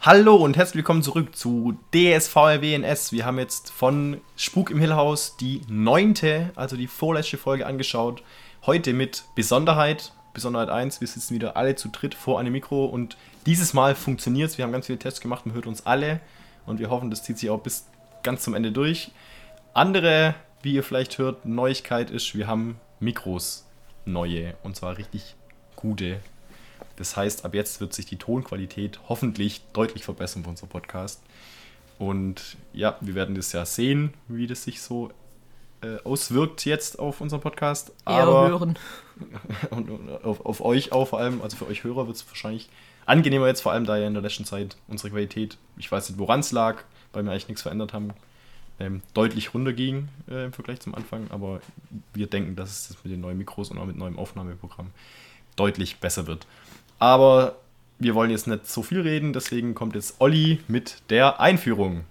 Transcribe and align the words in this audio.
Hallo 0.00 0.36
und 0.36 0.56
herzlich 0.56 0.76
willkommen 0.76 1.02
zurück 1.02 1.36
zu 1.36 1.76
DSVRWNS. 1.92 3.12
Wir 3.12 3.26
haben 3.26 3.38
jetzt 3.38 3.70
von 3.70 4.22
Spuk 4.36 4.70
im 4.70 4.78
Hillhaus 4.78 5.36
die 5.36 5.60
neunte, 5.68 6.52
also 6.54 6.76
die 6.76 6.86
vorletzte 6.86 7.36
Folge 7.36 7.66
angeschaut. 7.66 8.22
Heute 8.64 8.94
mit 8.94 9.24
Besonderheit, 9.34 10.12
Besonderheit 10.36 10.68
1. 10.68 11.00
Wir 11.00 11.08
sitzen 11.08 11.34
wieder 11.34 11.56
alle 11.56 11.74
zu 11.74 11.88
dritt 11.88 12.14
vor 12.14 12.38
einem 12.38 12.52
Mikro 12.52 12.84
und 12.84 13.16
dieses 13.46 13.74
Mal 13.74 13.96
funktioniert 13.96 14.50
es. 14.50 14.58
Wir 14.58 14.64
haben 14.64 14.72
ganz 14.72 14.86
viele 14.86 14.98
Tests 14.98 15.20
gemacht, 15.20 15.46
man 15.46 15.54
hört 15.54 15.66
uns 15.66 15.84
alle 15.84 16.20
und 16.66 16.78
wir 16.78 16.90
hoffen, 16.90 17.10
das 17.10 17.24
zieht 17.24 17.38
sich 17.38 17.50
auch 17.50 17.60
bis 17.60 17.86
ganz 18.22 18.42
zum 18.42 18.54
Ende 18.54 18.70
durch. 18.70 19.10
Andere, 19.74 20.34
wie 20.62 20.74
ihr 20.74 20.84
vielleicht 20.84 21.18
hört, 21.18 21.44
Neuigkeit 21.44 22.10
ist, 22.10 22.36
wir 22.36 22.46
haben 22.46 22.78
Mikros 23.00 23.66
neue 24.04 24.54
und 24.62 24.76
zwar 24.76 24.96
richtig 24.96 25.34
gute 25.74 26.20
das 26.96 27.16
heißt, 27.16 27.44
ab 27.44 27.54
jetzt 27.54 27.80
wird 27.80 27.92
sich 27.92 28.06
die 28.06 28.16
Tonqualität 28.16 29.00
hoffentlich 29.08 29.62
deutlich 29.72 30.04
verbessern 30.04 30.44
für 30.44 30.50
unser 30.50 30.66
Podcast. 30.66 31.22
Und 31.98 32.56
ja, 32.72 32.96
wir 33.00 33.14
werden 33.14 33.34
das 33.34 33.52
ja 33.52 33.64
sehen, 33.64 34.14
wie 34.28 34.46
das 34.46 34.64
sich 34.64 34.80
so 34.80 35.10
äh, 35.82 35.98
auswirkt 36.04 36.64
jetzt 36.64 36.98
auf 36.98 37.20
unseren 37.20 37.40
Podcast. 37.40 37.92
Aber 38.04 38.48
hören. 38.48 38.78
und, 39.70 39.90
und 39.90 40.24
auf, 40.24 40.44
auf, 40.44 40.60
euch 40.60 40.92
auch 40.92 41.08
vor 41.08 41.18
allem, 41.20 41.42
also 41.42 41.56
für 41.56 41.66
euch 41.66 41.84
Hörer 41.84 42.06
wird 42.06 42.16
es 42.16 42.26
wahrscheinlich 42.28 42.68
angenehmer 43.06 43.46
jetzt, 43.46 43.60
vor 43.60 43.72
allem 43.72 43.84
da 43.84 43.96
ja 43.96 44.06
in 44.06 44.14
der 44.14 44.22
letzten 44.22 44.44
Zeit 44.44 44.76
unsere 44.88 45.10
Qualität, 45.10 45.56
ich 45.76 45.90
weiß 45.90 46.10
nicht, 46.10 46.18
woran 46.18 46.40
es 46.40 46.52
lag, 46.52 46.82
weil 47.12 47.24
wir 47.24 47.30
eigentlich 47.30 47.48
nichts 47.48 47.62
verändert 47.62 47.92
haben, 47.92 48.10
ähm, 48.78 49.00
deutlich 49.14 49.54
runterging 49.54 50.08
äh, 50.28 50.44
im 50.46 50.52
Vergleich 50.52 50.80
zum 50.80 50.94
Anfang. 50.94 51.26
Aber 51.30 51.60
wir 52.12 52.26
denken, 52.26 52.56
dass 52.56 52.70
es 52.70 52.88
das 52.88 53.04
mit 53.04 53.12
den 53.12 53.20
neuen 53.20 53.38
Mikros 53.38 53.70
und 53.70 53.78
auch 53.78 53.86
mit 53.86 53.96
neuem 53.96 54.18
Aufnahmeprogramm 54.18 54.90
deutlich 55.56 55.98
besser 55.98 56.26
wird. 56.26 56.46
Aber 56.98 57.56
wir 57.98 58.14
wollen 58.14 58.30
jetzt 58.30 58.46
nicht 58.46 58.66
so 58.66 58.82
viel 58.82 59.00
reden, 59.00 59.32
deswegen 59.32 59.74
kommt 59.74 59.94
jetzt 59.94 60.16
Olli 60.20 60.60
mit 60.68 61.02
der 61.08 61.40
Einführung. 61.40 62.04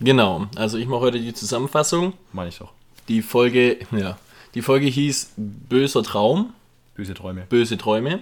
Genau, 0.00 0.46
also 0.56 0.76
ich 0.76 0.86
mache 0.86 1.00
heute 1.00 1.20
die 1.20 1.32
Zusammenfassung. 1.32 2.14
Meine 2.32 2.48
ich 2.48 2.58
doch. 2.58 2.72
Die 3.08 3.22
Folge, 3.22 3.78
ja, 3.90 4.18
die 4.54 4.62
Folge 4.62 4.86
hieß 4.86 5.32
Böser 5.36 6.02
Traum. 6.02 6.54
Böse 6.94 7.14
Träume. 7.14 7.42
Böse 7.48 7.76
Träume. 7.76 8.20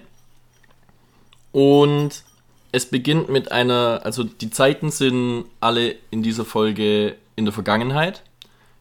Und 1.52 2.24
es 2.72 2.86
beginnt 2.86 3.28
mit 3.28 3.52
einer, 3.52 4.00
also 4.04 4.24
die 4.24 4.50
Zeiten 4.50 4.90
sind 4.90 5.44
alle 5.60 5.94
in 6.10 6.22
dieser 6.22 6.46
Folge 6.46 7.16
in 7.36 7.44
der 7.44 7.52
Vergangenheit. 7.52 8.22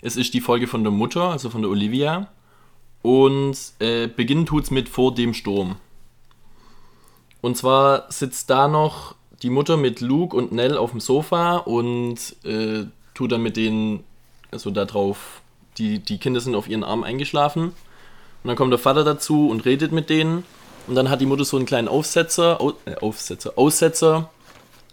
Es 0.02 0.16
ist 0.16 0.34
die 0.34 0.42
Folge 0.42 0.68
von 0.68 0.84
der 0.84 0.92
Mutter, 0.92 1.24
also 1.24 1.50
von 1.50 1.62
der 1.62 1.70
Olivia. 1.70 2.28
Und 3.02 3.58
äh, 3.80 4.08
beginnen 4.08 4.46
tut 4.46 4.64
es 4.64 4.72
mit 4.72 4.88
vor 4.88 5.14
dem 5.14 5.34
Sturm. 5.34 5.76
Und 7.42 7.58
zwar 7.58 8.12
sitzt 8.12 8.50
da 8.50 8.68
noch 8.68 9.16
die 9.42 9.50
Mutter 9.50 9.76
mit 9.76 10.02
Luke 10.02 10.36
und 10.36 10.52
Nell 10.52 10.78
auf 10.78 10.92
dem 10.92 11.00
Sofa 11.00 11.58
und 11.58 12.18
äh, 12.46 12.86
tut 13.14 13.32
dann 13.32 13.42
mit 13.42 13.58
denen, 13.58 14.04
also 14.52 14.70
da 14.70 14.86
drauf, 14.86 15.41
die, 15.82 16.00
die 16.00 16.18
Kinder 16.18 16.40
sind 16.40 16.56
auf 16.56 16.68
ihren 16.68 16.84
Arm 16.84 17.04
eingeschlafen. 17.04 17.64
Und 17.64 18.48
dann 18.48 18.56
kommt 18.56 18.72
der 18.72 18.80
Vater 18.80 19.04
dazu 19.04 19.50
und 19.50 19.66
redet 19.66 19.92
mit 19.92 20.10
denen. 20.10 20.44
Und 20.88 20.96
dann 20.96 21.10
hat 21.10 21.22
die 21.22 21.26
Mutter 21.26 21.46
so 21.46 21.58
einen 21.58 21.66
kleinen 21.66 21.88
Aufsetzer, 21.88 22.60
Au, 22.62 22.74
äh, 22.86 22.96
Aufsetzer, 22.96 23.54
Aussetzer, 23.56 24.30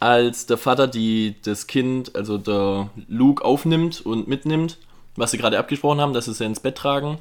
als 0.00 0.46
der 0.46 0.58
Vater 0.58 0.86
die, 0.86 1.36
das 1.42 1.66
Kind, 1.66 2.14
also 2.14 2.38
der 2.38 2.90
Luke, 3.08 3.44
aufnimmt 3.44 4.04
und 4.04 4.28
mitnimmt, 4.28 4.78
was 5.16 5.30
sie 5.30 5.38
gerade 5.38 5.58
abgesprochen 5.58 6.00
haben, 6.00 6.12
dass 6.12 6.26
sie 6.26 6.34
sie 6.34 6.44
ins 6.44 6.60
Bett 6.60 6.76
tragen. 6.76 7.18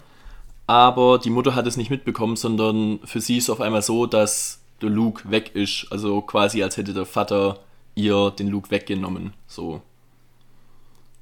Aber 0.68 1.18
die 1.18 1.30
Mutter 1.30 1.56
hat 1.56 1.66
es 1.66 1.78
nicht 1.78 1.90
mitbekommen, 1.90 2.36
sondern 2.36 3.00
für 3.06 3.22
sie 3.22 3.38
ist 3.38 3.46
es 3.46 3.50
auf 3.50 3.62
einmal 3.62 3.82
so, 3.82 4.06
dass 4.06 4.60
der 4.82 4.90
Luke 4.90 5.32
weg 5.32 5.56
ist. 5.56 5.88
Also 5.90 6.22
quasi 6.22 6.62
als 6.62 6.76
hätte 6.78 6.94
der 6.94 7.06
Vater 7.06 7.60
ihr 7.96 8.32
den 8.32 8.50
Luke 8.50 8.70
weggenommen. 8.70 9.34
So. 9.48 9.82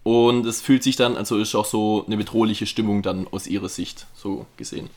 Und 0.05 0.45
es 0.45 0.61
fühlt 0.61 0.83
sich 0.83 0.97
dann, 0.97 1.17
also 1.17 1.35
ist 1.39 1.55
auch 1.55 1.65
so 1.65 2.03
eine 2.05 2.15
bedrohliche 2.15 2.67
Stimmung 2.67 3.01
dann 3.01 3.27
aus 3.31 3.47
ihrer 3.47 3.69
Sicht, 3.69 4.05
so 4.13 4.45
gesehen. 4.55 4.91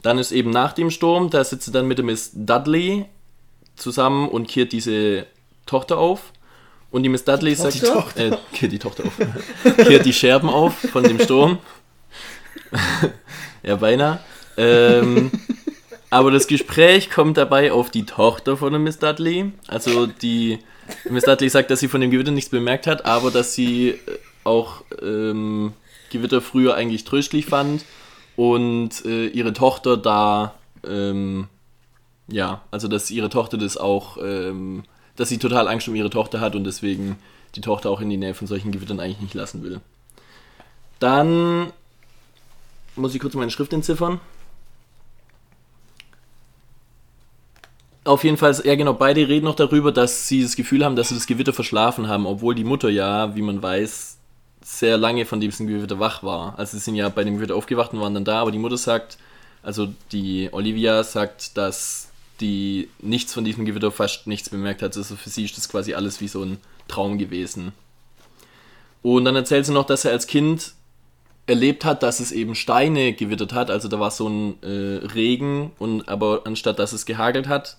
Dann 0.00 0.16
ist 0.16 0.32
eben 0.32 0.48
nach 0.48 0.72
dem 0.72 0.90
Sturm, 0.90 1.28
da 1.28 1.44
sitzt 1.44 1.66
sie 1.66 1.70
dann 1.70 1.86
mit 1.86 1.98
dem 1.98 2.06
Miss 2.06 2.30
Dudley 2.32 3.04
zusammen 3.76 4.26
und 4.30 4.48
kehrt 4.48 4.72
diese 4.72 5.26
Tochter 5.66 5.98
auf. 5.98 6.32
Und 6.90 7.02
die 7.02 7.10
Miss 7.10 7.24
Dudley 7.24 7.50
die 7.50 7.56
sagt, 7.56 7.84
Tochter. 7.84 8.32
Äh, 8.32 8.38
kehrt 8.54 8.72
die 8.72 8.78
Tochter 8.78 9.04
auf, 9.04 9.18
kehrt 9.76 10.06
die 10.06 10.14
Scherben 10.14 10.48
auf 10.48 10.78
von 10.78 11.04
dem 11.04 11.20
Sturm. 11.20 11.58
ja, 13.62 13.76
beinahe. 13.76 14.20
Ähm, 14.56 15.30
aber 16.08 16.30
das 16.30 16.46
Gespräch 16.46 17.10
kommt 17.10 17.36
dabei 17.36 17.70
auf 17.70 17.90
die 17.90 18.06
Tochter 18.06 18.56
von 18.56 18.72
der 18.72 18.80
Miss 18.80 18.98
Dudley. 18.98 19.52
Also 19.68 20.06
die 20.06 20.60
Miss 21.08 21.24
Dudley 21.24 21.48
sagt, 21.48 21.70
dass 21.70 21.80
sie 21.80 21.88
von 21.88 22.00
dem 22.00 22.10
Gewitter 22.10 22.30
nichts 22.30 22.50
bemerkt 22.50 22.86
hat, 22.86 23.04
aber 23.04 23.30
dass 23.30 23.54
sie 23.54 23.90
äh, 23.90 23.98
auch 24.44 24.82
ähm, 25.02 25.72
Gewitter 26.10 26.40
früher 26.40 26.74
eigentlich 26.74 27.04
tröstlich 27.04 27.46
fand 27.46 27.84
und 28.36 29.04
äh, 29.04 29.26
ihre 29.26 29.52
Tochter 29.52 29.96
da, 29.96 30.54
ähm, 30.86 31.48
ja, 32.28 32.62
also 32.70 32.88
dass 32.88 33.10
ihre 33.10 33.28
Tochter 33.28 33.58
das 33.58 33.76
auch, 33.76 34.18
ähm, 34.22 34.84
dass 35.16 35.28
sie 35.28 35.38
total 35.38 35.68
Angst 35.68 35.88
um 35.88 35.94
ihre 35.94 36.10
Tochter 36.10 36.40
hat 36.40 36.54
und 36.54 36.64
deswegen 36.64 37.16
die 37.54 37.60
Tochter 37.60 37.90
auch 37.90 38.00
in 38.00 38.10
die 38.10 38.16
Nähe 38.16 38.34
von 38.34 38.46
solchen 38.46 38.72
Gewittern 38.72 39.00
eigentlich 39.00 39.20
nicht 39.20 39.34
lassen 39.34 39.62
will. 39.62 39.80
Dann 41.00 41.72
muss 42.96 43.14
ich 43.14 43.20
kurz 43.20 43.34
meine 43.34 43.50
Schrift 43.50 43.72
entziffern. 43.72 44.20
Auf 48.10 48.24
jeden 48.24 48.38
Fall, 48.38 48.60
ja 48.64 48.74
genau, 48.74 48.92
beide 48.92 49.28
reden 49.28 49.44
noch 49.44 49.54
darüber, 49.54 49.92
dass 49.92 50.26
sie 50.26 50.42
das 50.42 50.56
Gefühl 50.56 50.84
haben, 50.84 50.96
dass 50.96 51.10
sie 51.10 51.14
das 51.14 51.28
Gewitter 51.28 51.52
verschlafen 51.52 52.08
haben, 52.08 52.26
obwohl 52.26 52.56
die 52.56 52.64
Mutter 52.64 52.88
ja, 52.88 53.36
wie 53.36 53.40
man 53.40 53.62
weiß, 53.62 54.18
sehr 54.64 54.98
lange 54.98 55.26
von 55.26 55.38
diesem 55.38 55.68
Gewitter 55.68 56.00
wach 56.00 56.24
war. 56.24 56.58
Also 56.58 56.76
sie 56.76 56.82
sind 56.82 56.96
ja 56.96 57.08
bei 57.08 57.22
dem 57.22 57.36
Gewitter 57.36 57.54
aufgewacht 57.54 57.92
und 57.92 58.00
waren 58.00 58.14
dann 58.14 58.24
da, 58.24 58.40
aber 58.40 58.50
die 58.50 58.58
Mutter 58.58 58.78
sagt, 58.78 59.16
also 59.62 59.94
die 60.10 60.48
Olivia 60.50 61.04
sagt, 61.04 61.56
dass 61.56 62.08
die 62.40 62.88
nichts 62.98 63.32
von 63.32 63.44
diesem 63.44 63.64
Gewitter 63.64 63.92
fast 63.92 64.26
nichts 64.26 64.50
bemerkt 64.50 64.82
hat. 64.82 64.96
Also 64.96 65.14
für 65.14 65.30
sie 65.30 65.44
ist 65.44 65.56
das 65.56 65.68
quasi 65.68 65.94
alles 65.94 66.20
wie 66.20 66.26
so 66.26 66.42
ein 66.42 66.58
Traum 66.88 67.16
gewesen. 67.16 67.70
Und 69.02 69.24
dann 69.24 69.36
erzählt 69.36 69.66
sie 69.66 69.72
noch, 69.72 69.86
dass 69.86 70.04
er 70.04 70.10
als 70.10 70.26
Kind 70.26 70.72
erlebt 71.46 71.84
hat, 71.84 72.02
dass 72.02 72.18
es 72.18 72.32
eben 72.32 72.56
Steine 72.56 73.12
gewittert 73.12 73.52
hat. 73.52 73.70
Also 73.70 73.86
da 73.86 74.00
war 74.00 74.10
so 74.10 74.28
ein 74.28 74.60
äh, 74.64 75.06
Regen 75.14 75.70
und 75.78 76.08
aber 76.08 76.40
anstatt 76.42 76.80
dass 76.80 76.92
es 76.92 77.06
gehagelt 77.06 77.46
hat, 77.46 77.76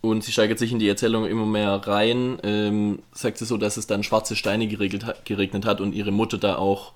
und 0.00 0.22
sie 0.22 0.32
steigert 0.32 0.58
sich 0.58 0.72
in 0.72 0.78
die 0.78 0.88
Erzählung 0.88 1.26
immer 1.26 1.46
mehr 1.46 1.70
rein, 1.70 2.38
ähm, 2.42 3.00
sagt 3.12 3.38
sie 3.38 3.44
so, 3.44 3.56
dass 3.56 3.76
es 3.76 3.86
dann 3.86 4.02
schwarze 4.02 4.36
Steine 4.36 4.68
geregelt, 4.68 5.04
geregnet 5.24 5.64
hat 5.64 5.80
und 5.80 5.94
ihre 5.94 6.12
Mutter 6.12 6.38
da 6.38 6.56
auch 6.56 6.92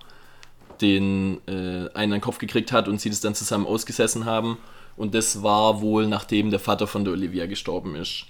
den 0.80 1.40
äh, 1.46 1.50
einen 1.50 1.90
an 1.94 2.10
den 2.10 2.20
Kopf 2.20 2.38
gekriegt 2.38 2.72
hat 2.72 2.88
und 2.88 3.00
sie 3.00 3.10
das 3.10 3.20
dann 3.20 3.34
zusammen 3.34 3.66
ausgesessen 3.66 4.24
haben. 4.24 4.58
Und 4.96 5.14
das 5.14 5.42
war 5.42 5.80
wohl 5.80 6.06
nachdem 6.06 6.50
der 6.50 6.60
Vater 6.60 6.86
von 6.86 7.04
der 7.04 7.12
Olivia 7.12 7.46
gestorben 7.46 7.94
ist. 7.94 8.26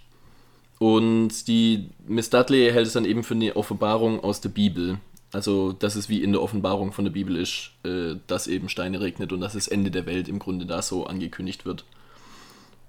Und 0.78 1.46
die 1.46 1.90
Miss 2.06 2.30
Dudley 2.30 2.70
hält 2.72 2.86
es 2.86 2.94
dann 2.94 3.04
eben 3.04 3.22
für 3.22 3.34
eine 3.34 3.54
Offenbarung 3.56 4.20
aus 4.20 4.40
der 4.40 4.48
Bibel. 4.48 4.98
Also, 5.32 5.72
dass 5.72 5.94
es 5.94 6.08
wie 6.08 6.22
in 6.22 6.32
der 6.32 6.42
Offenbarung 6.42 6.92
von 6.92 7.04
der 7.04 7.12
Bibel 7.12 7.36
ist, 7.36 7.70
äh, 7.84 8.16
dass 8.26 8.46
eben 8.46 8.68
Steine 8.68 9.00
regnet 9.00 9.32
und 9.32 9.40
dass 9.40 9.52
das 9.52 9.68
Ende 9.68 9.90
der 9.90 10.06
Welt 10.06 10.28
im 10.28 10.38
Grunde 10.38 10.66
da 10.66 10.82
so 10.82 11.06
angekündigt 11.06 11.66
wird. 11.66 11.84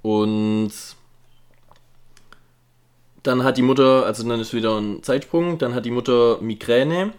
Und 0.01 0.71
dann 3.23 3.43
hat 3.43 3.57
die 3.57 3.61
Mutter, 3.61 4.05
also 4.05 4.27
dann 4.27 4.39
ist 4.39 4.53
wieder 4.53 4.77
ein 4.79 5.03
Zeitsprung, 5.03 5.57
dann 5.57 5.75
hat 5.75 5.85
die 5.85 5.91
Mutter 5.91 6.39
Migräne 6.41 7.13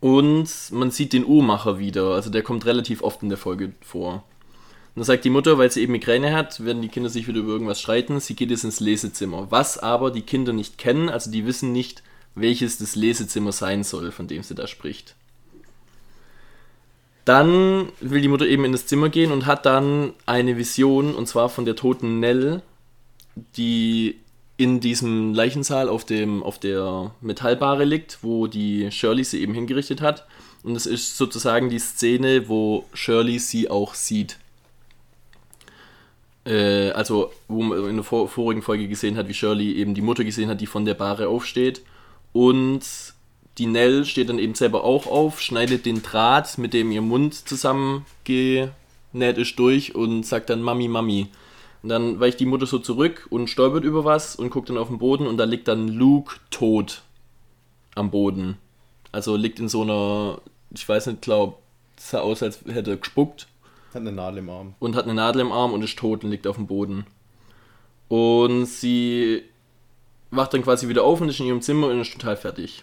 und 0.00 0.48
man 0.70 0.90
sieht 0.90 1.12
den 1.12 1.24
Uhrmacher 1.24 1.78
wieder. 1.78 2.10
Also 2.14 2.30
der 2.30 2.42
kommt 2.42 2.66
relativ 2.66 3.02
oft 3.02 3.22
in 3.22 3.28
der 3.28 3.38
Folge 3.38 3.72
vor. 3.80 4.14
Und 4.14 5.00
dann 5.00 5.04
sagt 5.04 5.24
die 5.24 5.30
Mutter, 5.30 5.58
weil 5.58 5.70
sie 5.70 5.82
eben 5.82 5.92
Migräne 5.92 6.34
hat, 6.34 6.64
werden 6.64 6.82
die 6.82 6.88
Kinder 6.88 7.08
sich 7.08 7.26
wieder 7.26 7.40
über 7.40 7.52
irgendwas 7.52 7.80
streiten. 7.80 8.20
Sie 8.20 8.36
geht 8.36 8.50
jetzt 8.50 8.64
ins 8.64 8.80
Lesezimmer. 8.80 9.50
Was 9.50 9.78
aber 9.78 10.10
die 10.10 10.22
Kinder 10.22 10.52
nicht 10.52 10.78
kennen, 10.78 11.08
also 11.08 11.30
die 11.30 11.46
wissen 11.46 11.72
nicht, 11.72 12.02
welches 12.34 12.78
das 12.78 12.94
Lesezimmer 12.94 13.52
sein 13.52 13.82
soll, 13.82 14.12
von 14.12 14.28
dem 14.28 14.42
sie 14.42 14.54
da 14.54 14.66
spricht. 14.66 15.16
Dann 17.24 17.88
will 18.00 18.20
die 18.20 18.28
Mutter 18.28 18.46
eben 18.46 18.64
in 18.64 18.72
das 18.72 18.86
Zimmer 18.86 19.08
gehen 19.08 19.32
und 19.32 19.46
hat 19.46 19.66
dann 19.66 20.12
eine 20.26 20.56
Vision, 20.56 21.14
und 21.14 21.26
zwar 21.26 21.48
von 21.48 21.64
der 21.64 21.74
toten 21.74 22.20
Nell, 22.20 22.62
die 23.56 24.20
in 24.56 24.80
diesem 24.80 25.34
Leichensaal 25.34 25.88
auf, 25.88 26.04
dem, 26.04 26.42
auf 26.42 26.58
der 26.58 27.12
Metallbare 27.20 27.84
liegt, 27.84 28.18
wo 28.22 28.46
die 28.46 28.90
Shirley 28.90 29.24
sie 29.24 29.42
eben 29.42 29.54
hingerichtet 29.54 30.00
hat. 30.00 30.26
Und 30.62 30.76
es 30.76 30.86
ist 30.86 31.16
sozusagen 31.16 31.68
die 31.68 31.78
Szene, 31.78 32.48
wo 32.48 32.84
Shirley 32.94 33.38
sie 33.38 33.70
auch 33.70 33.94
sieht. 33.94 34.38
Äh, 36.46 36.90
also, 36.90 37.32
wo 37.48 37.62
man 37.62 37.90
in 37.90 37.96
der 37.96 38.04
vor 38.04 38.28
vorigen 38.28 38.62
Folge 38.62 38.88
gesehen 38.88 39.16
hat, 39.16 39.28
wie 39.28 39.34
Shirley 39.34 39.72
eben 39.72 39.94
die 39.94 40.02
Mutter 40.02 40.24
gesehen 40.24 40.48
hat, 40.48 40.60
die 40.60 40.66
von 40.66 40.84
der 40.84 40.94
Bahre 40.94 41.28
aufsteht. 41.28 41.82
Und 42.32 42.82
die 43.58 43.66
Nell 43.66 44.04
steht 44.04 44.28
dann 44.28 44.38
eben 44.38 44.54
selber 44.54 44.84
auch 44.84 45.06
auf, 45.06 45.40
schneidet 45.40 45.86
den 45.86 46.02
Draht, 46.02 46.58
mit 46.58 46.72
dem 46.74 46.90
ihr 46.92 47.02
Mund 47.02 47.34
zusammengenäht 47.34 48.72
ist, 49.12 49.58
durch 49.58 49.94
und 49.94 50.24
sagt 50.24 50.50
dann 50.50 50.62
Mami, 50.62 50.88
Mami. 50.88 51.28
Und 51.86 51.90
dann 51.90 52.18
weicht 52.18 52.40
die 52.40 52.46
Mutter 52.46 52.66
so 52.66 52.80
zurück 52.80 53.28
und 53.30 53.48
stolpert 53.48 53.84
über 53.84 54.04
was 54.04 54.34
und 54.34 54.50
guckt 54.50 54.68
dann 54.68 54.76
auf 54.76 54.88
den 54.88 54.98
Boden 54.98 55.28
und 55.28 55.36
da 55.36 55.44
liegt 55.44 55.68
dann 55.68 55.86
Luke 55.86 56.34
tot 56.50 57.02
am 57.94 58.10
Boden. 58.10 58.56
Also 59.12 59.36
liegt 59.36 59.60
in 59.60 59.68
so 59.68 59.82
einer, 59.82 60.40
ich 60.74 60.88
weiß 60.88 61.06
nicht, 61.06 61.22
glaube, 61.22 61.54
sah 61.96 62.18
aus, 62.18 62.42
als 62.42 62.64
hätte 62.66 62.90
er 62.90 62.96
gespuckt. 62.96 63.46
Hat 63.94 64.00
eine 64.00 64.10
Nadel 64.10 64.40
im 64.40 64.50
Arm. 64.50 64.74
Und 64.80 64.96
hat 64.96 65.04
eine 65.04 65.14
Nadel 65.14 65.42
im 65.42 65.52
Arm 65.52 65.72
und 65.72 65.84
ist 65.84 65.96
tot 65.96 66.24
und 66.24 66.32
liegt 66.32 66.48
auf 66.48 66.56
dem 66.56 66.66
Boden. 66.66 67.06
Und 68.08 68.66
sie 68.66 69.44
wacht 70.32 70.54
dann 70.54 70.64
quasi 70.64 70.88
wieder 70.88 71.04
auf 71.04 71.20
und 71.20 71.28
ist 71.28 71.38
in 71.38 71.46
ihrem 71.46 71.62
Zimmer 71.62 71.86
und 71.86 72.00
ist 72.00 72.12
total 72.12 72.36
fertig. 72.36 72.82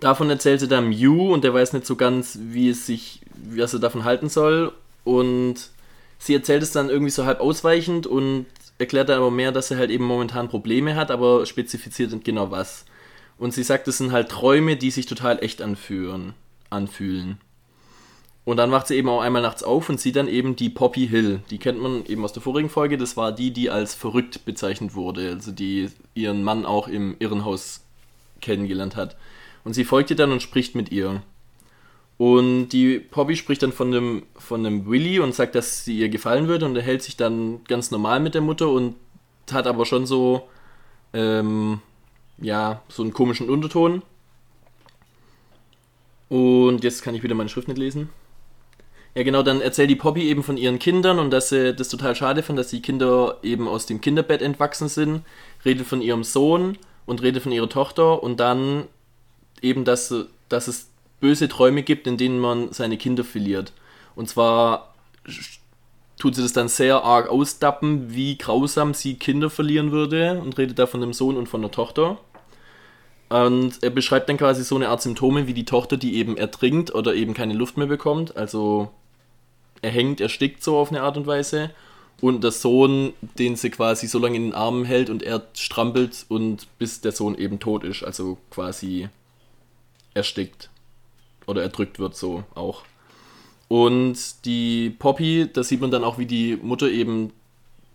Davon 0.00 0.30
erzählt 0.30 0.60
sie 0.60 0.68
dann 0.68 0.88
Mew 0.88 1.34
und 1.34 1.44
der 1.44 1.52
weiß 1.52 1.74
nicht 1.74 1.84
so 1.84 1.96
ganz, 1.96 2.38
wie 2.40 2.70
es 2.70 2.86
sich, 2.86 3.20
was 3.34 3.74
er 3.74 3.80
davon 3.80 4.04
halten 4.04 4.30
soll. 4.30 4.72
Und 5.04 5.75
sie 6.18 6.34
erzählt 6.34 6.62
es 6.62 6.72
dann 6.72 6.90
irgendwie 6.90 7.10
so 7.10 7.24
halb 7.24 7.40
ausweichend 7.40 8.06
und 8.06 8.46
erklärt 8.78 9.08
dann 9.08 9.18
aber 9.18 9.30
mehr, 9.30 9.52
dass 9.52 9.70
er 9.70 9.78
halt 9.78 9.90
eben 9.90 10.04
momentan 10.04 10.48
Probleme 10.48 10.94
hat, 10.94 11.10
aber 11.10 11.46
spezifiziert 11.46 12.12
nicht 12.12 12.24
genau 12.24 12.50
was. 12.50 12.84
Und 13.38 13.52
sie 13.52 13.62
sagt, 13.62 13.88
es 13.88 13.98
sind 13.98 14.12
halt 14.12 14.30
Träume, 14.30 14.76
die 14.76 14.90
sich 14.90 15.06
total 15.06 15.42
echt 15.42 15.62
anfühlen. 15.62 16.34
anfühlen. 16.70 17.38
Und 18.44 18.58
dann 18.58 18.70
wacht 18.70 18.86
sie 18.86 18.94
eben 18.94 19.08
auch 19.08 19.22
einmal 19.22 19.42
nachts 19.42 19.64
auf 19.64 19.88
und 19.88 20.00
sieht 20.00 20.14
dann 20.14 20.28
eben 20.28 20.54
die 20.54 20.70
Poppy 20.70 21.08
Hill. 21.08 21.40
Die 21.50 21.58
kennt 21.58 21.80
man 21.80 22.06
eben 22.06 22.24
aus 22.24 22.32
der 22.32 22.42
vorigen 22.42 22.68
Folge. 22.68 22.96
Das 22.96 23.16
war 23.16 23.32
die, 23.32 23.50
die 23.50 23.70
als 23.70 23.96
verrückt 23.96 24.44
bezeichnet 24.44 24.94
wurde. 24.94 25.30
Also 25.30 25.50
die 25.50 25.90
ihren 26.14 26.44
Mann 26.44 26.64
auch 26.64 26.86
im 26.86 27.16
Irrenhaus 27.18 27.80
kennengelernt 28.40 28.94
hat. 28.94 29.16
Und 29.64 29.74
sie 29.74 29.84
folgt 29.84 30.10
ihr 30.10 30.16
dann 30.16 30.30
und 30.30 30.42
spricht 30.42 30.76
mit 30.76 30.92
ihr. 30.92 31.22
Und 32.18 32.68
die 32.70 32.98
Poppy 32.98 33.36
spricht 33.36 33.62
dann 33.62 33.72
von 33.72 33.90
dem, 33.90 34.22
von 34.36 34.64
dem 34.64 34.86
Willy 34.86 35.20
und 35.20 35.34
sagt, 35.34 35.54
dass 35.54 35.84
sie 35.84 35.98
ihr 35.98 36.08
gefallen 36.08 36.48
würde 36.48 36.64
und 36.64 36.74
er 36.74 36.82
hält 36.82 37.02
sich 37.02 37.16
dann 37.16 37.62
ganz 37.64 37.90
normal 37.90 38.20
mit 38.20 38.34
der 38.34 38.40
Mutter 38.40 38.70
und 38.70 38.96
hat 39.52 39.66
aber 39.66 39.84
schon 39.84 40.06
so, 40.06 40.48
ähm, 41.12 41.80
ja, 42.38 42.82
so 42.88 43.02
einen 43.02 43.12
komischen 43.12 43.50
Unterton. 43.50 44.02
Und 46.28 46.82
jetzt 46.84 47.02
kann 47.02 47.14
ich 47.14 47.22
wieder 47.22 47.34
meine 47.34 47.50
Schrift 47.50 47.68
nicht 47.68 47.78
lesen. 47.78 48.08
Ja, 49.14 49.22
genau, 49.22 49.42
dann 49.42 49.60
erzählt 49.60 49.88
die 49.88 49.96
Poppy 49.96 50.22
eben 50.22 50.42
von 50.42 50.56
ihren 50.56 50.78
Kindern 50.78 51.18
und 51.18 51.30
dass 51.30 51.50
sie 51.50 51.74
das 51.74 51.88
total 51.88 52.14
schade 52.14 52.42
fand, 52.42 52.58
dass 52.58 52.68
die 52.68 52.82
Kinder 52.82 53.38
eben 53.42 53.68
aus 53.68 53.86
dem 53.86 54.00
Kinderbett 54.00 54.42
entwachsen 54.42 54.88
sind. 54.88 55.22
Redet 55.64 55.86
von 55.86 56.02
ihrem 56.02 56.24
Sohn 56.24 56.76
und 57.06 57.22
redet 57.22 57.42
von 57.42 57.52
ihrer 57.52 57.68
Tochter 57.68 58.22
und 58.22 58.40
dann 58.40 58.84
eben, 59.62 59.84
dass, 59.84 60.14
dass 60.48 60.68
es 60.68 60.90
böse 61.20 61.48
Träume 61.48 61.82
gibt, 61.82 62.06
in 62.06 62.16
denen 62.16 62.38
man 62.38 62.72
seine 62.72 62.96
Kinder 62.96 63.24
verliert. 63.24 63.72
Und 64.14 64.28
zwar 64.28 64.94
tut 66.18 66.34
sie 66.34 66.42
das 66.42 66.52
dann 66.52 66.68
sehr 66.68 67.02
arg 67.02 67.28
ausdappen, 67.28 68.14
wie 68.14 68.38
grausam 68.38 68.94
sie 68.94 69.14
Kinder 69.14 69.50
verlieren 69.50 69.92
würde 69.92 70.40
und 70.40 70.56
redet 70.58 70.78
da 70.78 70.86
von 70.86 71.00
dem 71.00 71.12
Sohn 71.12 71.36
und 71.36 71.48
von 71.48 71.62
der 71.62 71.70
Tochter. 71.70 72.18
Und 73.28 73.82
er 73.82 73.90
beschreibt 73.90 74.28
dann 74.28 74.36
quasi 74.36 74.62
so 74.62 74.76
eine 74.76 74.88
Art 74.88 75.02
Symptome 75.02 75.46
wie 75.46 75.54
die 75.54 75.64
Tochter, 75.64 75.96
die 75.96 76.16
eben 76.16 76.36
ertrinkt 76.36 76.94
oder 76.94 77.14
eben 77.14 77.34
keine 77.34 77.54
Luft 77.54 77.76
mehr 77.76 77.88
bekommt. 77.88 78.36
Also 78.36 78.90
er 79.82 79.90
hängt, 79.90 80.20
erstickt 80.20 80.62
so 80.62 80.76
auf 80.78 80.90
eine 80.90 81.02
Art 81.02 81.16
und 81.16 81.26
Weise. 81.26 81.70
Und 82.20 82.42
der 82.44 82.52
Sohn, 82.52 83.12
den 83.38 83.56
sie 83.56 83.68
quasi 83.68 84.06
so 84.06 84.18
lange 84.18 84.36
in 84.36 84.44
den 84.44 84.54
Armen 84.54 84.84
hält 84.84 85.10
und 85.10 85.22
er 85.22 85.42
strampelt 85.52 86.24
und 86.28 86.66
bis 86.78 87.00
der 87.02 87.12
Sohn 87.12 87.34
eben 87.36 87.58
tot 87.58 87.84
ist. 87.84 88.04
Also 88.04 88.38
quasi 88.50 89.08
erstickt. 90.14 90.70
Oder 91.46 91.62
erdrückt 91.62 91.98
wird 91.98 92.16
so 92.16 92.44
auch. 92.54 92.82
Und 93.68 94.44
die 94.44 94.90
Poppy, 94.90 95.48
da 95.52 95.62
sieht 95.62 95.80
man 95.80 95.90
dann 95.90 96.04
auch, 96.04 96.18
wie 96.18 96.26
die 96.26 96.56
Mutter 96.56 96.88
eben 96.88 97.32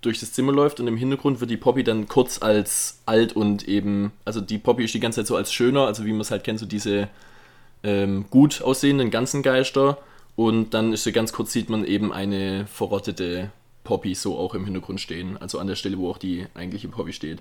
durch 0.02 0.20
das 0.20 0.34
Zimmer 0.34 0.52
läuft 0.52 0.80
und 0.80 0.88
im 0.88 0.98
Hintergrund 0.98 1.40
wird 1.40 1.52
die 1.52 1.58
Poppy 1.58 1.84
dann 1.84 2.08
kurz 2.08 2.42
als 2.42 3.00
alt 3.06 3.36
und 3.36 3.68
eben, 3.68 4.12
also 4.26 4.42
die 4.42 4.58
Poppy 4.58 4.84
ist 4.84 4.94
die 4.94 5.00
ganze 5.00 5.22
Zeit 5.22 5.28
so 5.28 5.36
als 5.36 5.54
schöner, 5.54 5.86
also 5.86 6.06
wie 6.06 6.12
man 6.12 6.22
es 6.22 6.32
halt 6.32 6.44
kennt, 6.44 6.60
so 6.60 6.66
diese 6.66 7.08
ähm, 7.84 8.26
gut 8.30 8.62
aussehenden 8.62 9.12
ganzen 9.12 9.44
Geister. 9.44 10.00
Und 10.36 10.74
dann 10.74 10.92
ist 10.94 11.04
so 11.04 11.12
ganz 11.12 11.34
kurz, 11.34 11.52
sieht 11.52 11.70
man 11.70 11.86
eben 11.86 12.12
eine 12.12 12.66
verrottete 12.66 13.52
Poppy 13.84 14.16
so 14.16 14.38
auch 14.38 14.56
im 14.56 14.66
Hintergrund 14.66 15.00
stehen, 15.00 15.38
also 15.38 15.60
an 15.60 15.68
der 15.68 15.76
Stelle, 15.76 15.98
wo 15.98 16.10
auch 16.10 16.18
die 16.18 16.48
eigentliche 16.56 16.88
Poppy 16.88 17.14
steht. 17.14 17.40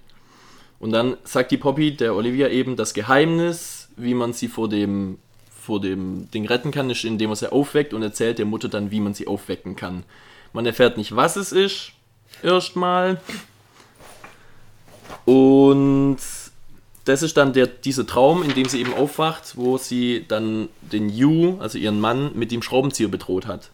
Und 0.78 0.92
dann 0.92 1.16
sagt 1.24 1.50
die 1.52 1.58
Poppy 1.58 1.96
der 1.96 2.14
Olivia 2.14 2.48
eben, 2.48 2.76
das 2.76 2.94
Geheimnis, 2.94 3.88
wie 3.96 4.14
man 4.14 4.32
sie 4.32 4.48
vor 4.48 4.68
dem, 4.68 5.18
vor 5.60 5.80
dem 5.80 6.30
Ding 6.30 6.46
retten 6.46 6.70
kann, 6.70 6.90
ist, 6.90 7.04
indem 7.04 7.30
man 7.30 7.36
sie 7.36 7.52
aufweckt 7.52 7.92
und 7.92 8.02
erzählt 8.02 8.38
der 8.38 8.46
Mutter 8.46 8.68
dann, 8.68 8.90
wie 8.90 9.00
man 9.00 9.14
sie 9.14 9.26
aufwecken 9.26 9.76
kann. 9.76 10.04
Man 10.52 10.66
erfährt 10.66 10.96
nicht, 10.96 11.14
was 11.14 11.36
es 11.36 11.52
ist, 11.52 11.92
erstmal. 12.42 13.20
Und 15.26 16.18
das 17.04 17.22
ist 17.22 17.36
dann 17.36 17.52
der, 17.52 17.66
dieser 17.66 18.06
Traum, 18.06 18.42
in 18.42 18.54
dem 18.54 18.66
sie 18.66 18.80
eben 18.80 18.94
aufwacht, 18.94 19.56
wo 19.56 19.78
sie 19.78 20.24
dann 20.26 20.68
den 20.80 21.08
Yu, 21.08 21.58
also 21.60 21.78
ihren 21.78 22.00
Mann, 22.00 22.32
mit 22.34 22.52
dem 22.52 22.62
Schraubenzieher 22.62 23.08
bedroht 23.08 23.46
hat. 23.46 23.70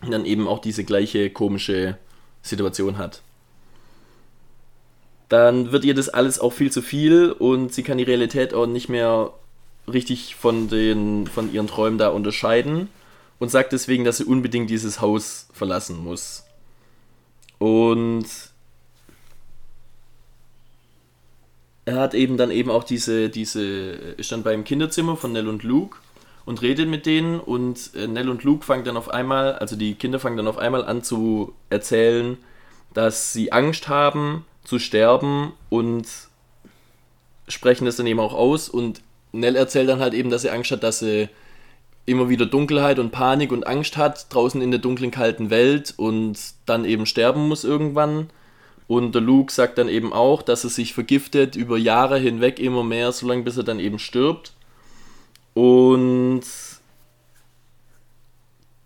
Und 0.00 0.10
dann 0.10 0.24
eben 0.24 0.46
auch 0.46 0.60
diese 0.60 0.84
gleiche 0.84 1.30
komische 1.30 1.96
Situation 2.42 2.98
hat. 2.98 3.22
Dann 5.28 5.72
wird 5.72 5.84
ihr 5.84 5.94
das 5.94 6.08
alles 6.08 6.38
auch 6.38 6.52
viel 6.52 6.72
zu 6.72 6.80
viel 6.80 7.32
und 7.32 7.74
sie 7.74 7.82
kann 7.82 7.98
die 7.98 8.04
Realität 8.04 8.54
auch 8.54 8.66
nicht 8.66 8.88
mehr 8.88 9.32
richtig 9.92 10.36
von, 10.36 10.68
den, 10.68 11.26
von 11.26 11.52
ihren 11.52 11.66
Träumen 11.66 11.98
da 11.98 12.08
unterscheiden 12.08 12.88
und 13.38 13.50
sagt 13.50 13.72
deswegen, 13.72 14.04
dass 14.04 14.18
sie 14.18 14.24
unbedingt 14.24 14.70
dieses 14.70 15.00
Haus 15.00 15.48
verlassen 15.52 16.02
muss. 16.02 16.44
Und 17.58 18.26
er 21.84 21.96
hat 21.96 22.14
eben 22.14 22.36
dann 22.36 22.50
eben 22.50 22.70
auch 22.70 22.84
diese, 22.84 23.30
diese, 23.30 23.62
ist 23.62 24.44
beim 24.44 24.64
Kinderzimmer 24.64 25.16
von 25.16 25.32
Nell 25.32 25.48
und 25.48 25.62
Luke 25.62 25.98
und 26.44 26.62
redet 26.62 26.88
mit 26.88 27.06
denen 27.06 27.40
und 27.40 27.94
äh, 27.94 28.06
Nell 28.06 28.28
und 28.28 28.44
Luke 28.44 28.64
fangen 28.64 28.84
dann 28.84 28.96
auf 28.96 29.10
einmal, 29.10 29.54
also 29.54 29.74
die 29.76 29.94
Kinder 29.94 30.20
fangen 30.20 30.36
dann 30.36 30.48
auf 30.48 30.58
einmal 30.58 30.84
an 30.84 31.02
zu 31.02 31.54
erzählen, 31.70 32.36
dass 32.92 33.32
sie 33.32 33.52
Angst 33.52 33.88
haben 33.88 34.44
zu 34.64 34.78
sterben 34.78 35.52
und 35.70 36.06
sprechen 37.48 37.86
das 37.86 37.96
dann 37.96 38.06
eben 38.06 38.20
auch 38.20 38.34
aus 38.34 38.68
und 38.68 39.00
Nell 39.40 39.56
erzählt 39.56 39.88
dann 39.88 40.00
halt 40.00 40.14
eben, 40.14 40.30
dass 40.30 40.42
sie 40.42 40.50
Angst 40.50 40.70
hat, 40.70 40.82
dass 40.82 40.98
sie 41.00 41.28
immer 42.06 42.28
wieder 42.28 42.46
Dunkelheit 42.46 42.98
und 42.98 43.12
Panik 43.12 43.52
und 43.52 43.66
Angst 43.66 43.96
hat, 43.96 44.32
draußen 44.32 44.62
in 44.62 44.70
der 44.70 44.80
dunklen, 44.80 45.10
kalten 45.10 45.50
Welt 45.50 45.94
und 45.96 46.38
dann 46.64 46.84
eben 46.84 47.06
sterben 47.06 47.48
muss 47.48 47.64
irgendwann. 47.64 48.30
Und 48.86 49.14
der 49.14 49.20
Luke 49.20 49.52
sagt 49.52 49.76
dann 49.76 49.88
eben 49.88 50.14
auch, 50.14 50.40
dass 50.40 50.64
er 50.64 50.70
sich 50.70 50.94
vergiftet 50.94 51.54
über 51.54 51.76
Jahre 51.76 52.18
hinweg 52.18 52.58
immer 52.58 52.82
mehr, 52.82 53.12
solange 53.12 53.42
bis 53.42 53.58
er 53.58 53.64
dann 53.64 53.80
eben 53.80 53.98
stirbt. 53.98 54.54
Und 55.52 56.42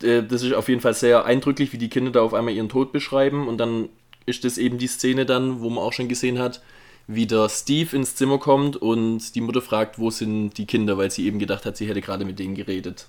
äh, 0.03 0.25
das 0.25 0.43
ist 0.43 0.55
auf 0.55 0.69
jeden 0.69 0.81
Fall 0.81 0.95
sehr 0.95 1.25
eindrücklich, 1.25 1.73
wie 1.73 1.79
die 1.79 1.89
Kinder 1.89 2.11
da 2.11 2.23
auf 2.23 2.35
einmal 2.35 2.55
ihren 2.55 2.69
Tod 2.69 2.91
beschreiben. 2.91 3.47
Und 3.47 3.59
dann 3.59 3.89
ist 4.27 4.45
das 4.45 4.59
eben 4.59 4.79
die 4.79 4.89
Szene 4.89 5.25
dann, 5.25 5.61
wo 5.61 5.71
man 5.71 5.85
auch 5.85 5.93
schon 5.93 6.09
gesehen 6.09 6.41
hat, 6.41 6.61
wie 7.07 7.27
der 7.27 7.49
Steve 7.49 7.97
ins 7.97 8.15
Zimmer 8.15 8.39
kommt 8.39 8.77
und 8.77 9.35
die 9.35 9.41
Mutter 9.41 9.63
fragt, 9.63 9.99
wo 9.99 10.11
sind 10.11 10.55
die 10.59 10.67
Kinder, 10.67 10.99
weil 10.99 11.11
sie 11.11 11.27
eben 11.27 11.39
gedacht 11.39 11.67
hat, 11.67 11.77
sie 11.77 11.89
hätte 11.89 12.01
gerade 12.01 12.25
mit 12.25 12.39
denen 12.39 12.55
geredet. 12.55 13.09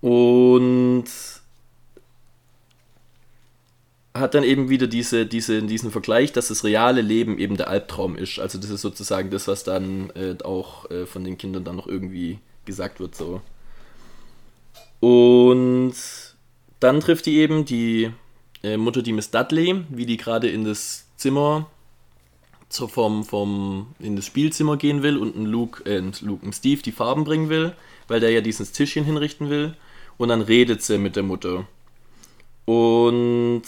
Und 0.00 1.06
hat 4.16 4.34
dann 4.34 4.44
eben 4.44 4.68
wieder 4.68 4.86
diese, 4.86 5.26
diese, 5.26 5.60
diesen 5.62 5.90
Vergleich, 5.90 6.32
dass 6.32 6.48
das 6.48 6.62
reale 6.62 7.00
Leben 7.00 7.38
eben 7.38 7.56
der 7.56 7.68
Albtraum 7.68 8.16
ist. 8.16 8.38
Also 8.38 8.58
das 8.58 8.70
ist 8.70 8.82
sozusagen 8.82 9.30
das, 9.30 9.48
was 9.48 9.64
dann 9.64 10.10
äh, 10.10 10.36
auch 10.44 10.88
äh, 10.90 11.06
von 11.06 11.24
den 11.24 11.36
Kindern 11.36 11.64
dann 11.64 11.76
noch 11.76 11.88
irgendwie 11.88 12.38
gesagt 12.64 13.00
wird. 13.00 13.16
So. 13.16 13.40
Und 15.00 15.94
dann 16.78 17.00
trifft 17.00 17.26
die 17.26 17.38
eben 17.38 17.64
die 17.64 18.10
äh, 18.62 18.76
Mutter, 18.76 19.02
die 19.02 19.12
Miss 19.12 19.30
Dudley, 19.32 19.84
wie 19.88 20.06
die 20.06 20.16
gerade 20.16 20.48
in 20.48 20.64
das 20.64 21.08
Zimmer 21.24 21.70
zur, 22.68 22.90
vom, 22.90 23.24
vom, 23.24 23.94
in 23.98 24.14
das 24.14 24.26
Spielzimmer 24.26 24.76
gehen 24.76 25.02
will 25.02 25.16
und 25.16 25.34
ein 25.34 25.46
Luke, 25.46 25.82
äh, 25.90 26.02
Luke, 26.20 26.46
ein 26.46 26.52
Steve 26.52 26.82
die 26.82 26.92
Farben 26.92 27.24
bringen 27.24 27.48
will, 27.48 27.72
weil 28.08 28.20
der 28.20 28.30
ja 28.30 28.42
dieses 28.42 28.72
Tischchen 28.72 29.04
hinrichten 29.04 29.48
will. 29.48 29.74
Und 30.18 30.28
dann 30.28 30.42
redet 30.42 30.82
sie 30.82 30.98
mit 30.98 31.16
der 31.16 31.22
Mutter. 31.22 31.66
Und 32.66 33.62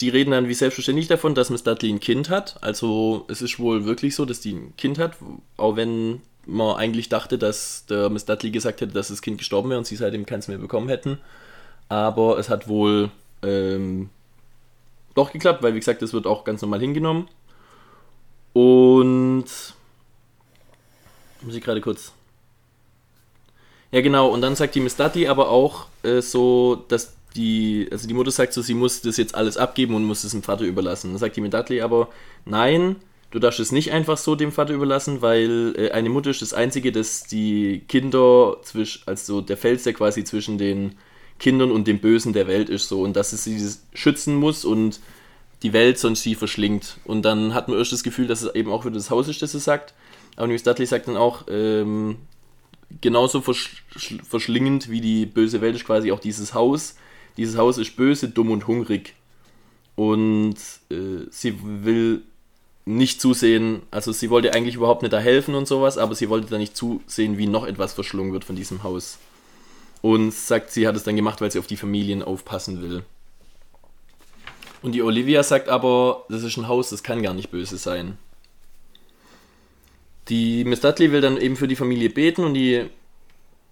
die 0.00 0.10
reden 0.10 0.32
dann 0.32 0.46
wie 0.46 0.54
selbstverständlich 0.54 1.08
davon, 1.08 1.34
dass 1.34 1.48
Miss 1.48 1.62
Dudley 1.62 1.90
ein 1.90 2.00
Kind 2.00 2.28
hat. 2.28 2.62
Also 2.62 3.24
es 3.28 3.40
ist 3.40 3.58
wohl 3.58 3.86
wirklich 3.86 4.14
so, 4.14 4.26
dass 4.26 4.40
die 4.40 4.52
ein 4.52 4.76
Kind 4.76 4.98
hat, 4.98 5.16
auch 5.56 5.76
wenn 5.76 6.20
man 6.44 6.76
eigentlich 6.76 7.08
dachte, 7.08 7.38
dass 7.38 7.86
der 7.86 8.10
Miss 8.10 8.26
Dudley 8.26 8.50
gesagt 8.50 8.82
hätte, 8.82 8.92
dass 8.92 9.08
das 9.08 9.22
Kind 9.22 9.38
gestorben 9.38 9.70
wäre 9.70 9.78
und 9.78 9.86
sie 9.86 9.96
seitdem 9.96 10.26
keins 10.26 10.48
mehr 10.48 10.58
bekommen 10.58 10.90
hätten. 10.90 11.16
Aber 11.88 12.38
es 12.38 12.50
hat 12.50 12.68
wohl 12.68 13.10
ähm, 13.42 14.10
doch 15.18 15.32
geklappt, 15.32 15.62
weil 15.62 15.74
wie 15.74 15.78
gesagt, 15.80 16.00
das 16.00 16.12
wird 16.12 16.26
auch 16.26 16.44
ganz 16.44 16.62
normal 16.62 16.80
hingenommen. 16.80 17.28
Und 18.52 19.44
muss 21.42 21.54
ich 21.54 21.62
gerade 21.62 21.80
kurz. 21.80 22.12
Ja, 23.90 24.00
genau, 24.00 24.28
und 24.28 24.42
dann 24.42 24.56
sagt 24.56 24.74
die 24.74 24.80
Miss 24.80 24.96
Dudley 24.96 25.28
aber 25.28 25.48
auch 25.48 25.86
äh, 26.02 26.20
so, 26.20 26.84
dass 26.88 27.16
die, 27.36 27.88
also 27.90 28.06
die 28.06 28.14
Mutter 28.14 28.30
sagt 28.30 28.52
so, 28.52 28.62
sie 28.62 28.74
muss 28.74 29.00
das 29.00 29.16
jetzt 29.16 29.34
alles 29.34 29.56
abgeben 29.56 29.94
und 29.94 30.04
muss 30.04 30.24
es 30.24 30.32
dem 30.32 30.42
Vater 30.42 30.64
überlassen. 30.64 31.10
Dann 31.10 31.18
sagt 31.18 31.36
die 31.36 31.40
Miss 31.40 31.50
Dudley 31.50 31.80
aber, 31.80 32.08
nein, 32.44 32.96
du 33.30 33.38
darfst 33.38 33.60
es 33.60 33.72
nicht 33.72 33.92
einfach 33.92 34.18
so 34.18 34.34
dem 34.34 34.52
Vater 34.52 34.74
überlassen, 34.74 35.22
weil 35.22 35.74
äh, 35.76 35.90
eine 35.92 36.10
Mutter 36.10 36.30
ist 36.30 36.42
das 36.42 36.52
Einzige, 36.52 36.92
das 36.92 37.24
die 37.24 37.84
Kinder 37.88 38.58
zwischen, 38.62 39.02
also 39.06 39.40
der 39.40 39.56
Fels, 39.56 39.84
der 39.84 39.94
quasi 39.94 40.24
zwischen 40.24 40.58
den 40.58 40.96
Kindern 41.38 41.70
und 41.70 41.86
dem 41.86 42.00
Bösen 42.00 42.32
der 42.32 42.46
Welt 42.46 42.68
ist 42.68 42.88
so 42.88 43.02
und 43.02 43.14
dass 43.14 43.32
es 43.32 43.44
sie 43.44 43.60
schützen 43.94 44.34
muss 44.36 44.64
und 44.64 45.00
die 45.62 45.72
Welt 45.72 45.98
sonst 45.98 46.22
sie 46.22 46.34
verschlingt. 46.34 46.98
Und 47.04 47.22
dann 47.22 47.54
hat 47.54 47.68
man 47.68 47.78
erst 47.78 47.92
das 47.92 48.02
Gefühl, 48.02 48.26
dass 48.26 48.42
es 48.42 48.54
eben 48.54 48.70
auch 48.70 48.82
für 48.82 48.90
das 48.90 49.10
Haus 49.10 49.28
ist, 49.28 49.42
das 49.42 49.54
es 49.54 49.64
sagt. 49.64 49.94
Aber 50.36 50.46
Miss 50.46 50.62
Dudley 50.62 50.86
sagt 50.86 51.08
dann 51.08 51.16
auch, 51.16 51.46
ähm, 51.48 52.16
genauso 53.00 53.40
versch 53.40 53.82
verschlingend 54.28 54.88
wie 54.88 55.00
die 55.00 55.26
böse 55.26 55.60
Welt 55.60 55.74
ist 55.74 55.84
quasi 55.84 56.12
auch 56.12 56.20
dieses 56.20 56.54
Haus. 56.54 56.96
Dieses 57.36 57.56
Haus 57.56 57.78
ist 57.78 57.96
böse, 57.96 58.28
dumm 58.28 58.50
und 58.50 58.66
hungrig. 58.66 59.14
Und 59.96 60.56
äh, 60.90 61.26
sie 61.30 61.54
will 61.62 62.22
nicht 62.84 63.20
zusehen, 63.20 63.82
also 63.90 64.12
sie 64.12 64.30
wollte 64.30 64.54
eigentlich 64.54 64.76
überhaupt 64.76 65.02
nicht 65.02 65.12
da 65.12 65.18
helfen 65.18 65.54
und 65.54 65.68
sowas, 65.68 65.98
aber 65.98 66.14
sie 66.14 66.30
wollte 66.30 66.48
da 66.48 66.56
nicht 66.56 66.74
zusehen, 66.76 67.36
wie 67.36 67.46
noch 67.46 67.66
etwas 67.66 67.92
verschlungen 67.92 68.32
wird 68.32 68.44
von 68.44 68.56
diesem 68.56 68.82
Haus. 68.82 69.18
Und 70.00 70.32
sagt, 70.32 70.70
sie 70.70 70.86
hat 70.86 70.96
es 70.96 71.02
dann 71.02 71.16
gemacht, 71.16 71.40
weil 71.40 71.50
sie 71.50 71.58
auf 71.58 71.66
die 71.66 71.76
Familien 71.76 72.22
aufpassen 72.22 72.82
will. 72.82 73.02
Und 74.82 74.92
die 74.92 75.02
Olivia 75.02 75.42
sagt 75.42 75.68
aber, 75.68 76.24
das 76.28 76.42
ist 76.42 76.56
ein 76.56 76.68
Haus, 76.68 76.90
das 76.90 77.02
kann 77.02 77.22
gar 77.22 77.34
nicht 77.34 77.50
böse 77.50 77.78
sein. 77.78 78.16
Die 80.28 80.64
Miss 80.64 80.80
Dudley 80.80 81.10
will 81.10 81.20
dann 81.20 81.36
eben 81.36 81.56
für 81.56 81.68
die 81.68 81.76
Familie 81.76 82.10
beten 82.10 82.44
und 82.44 82.54
die 82.54 82.84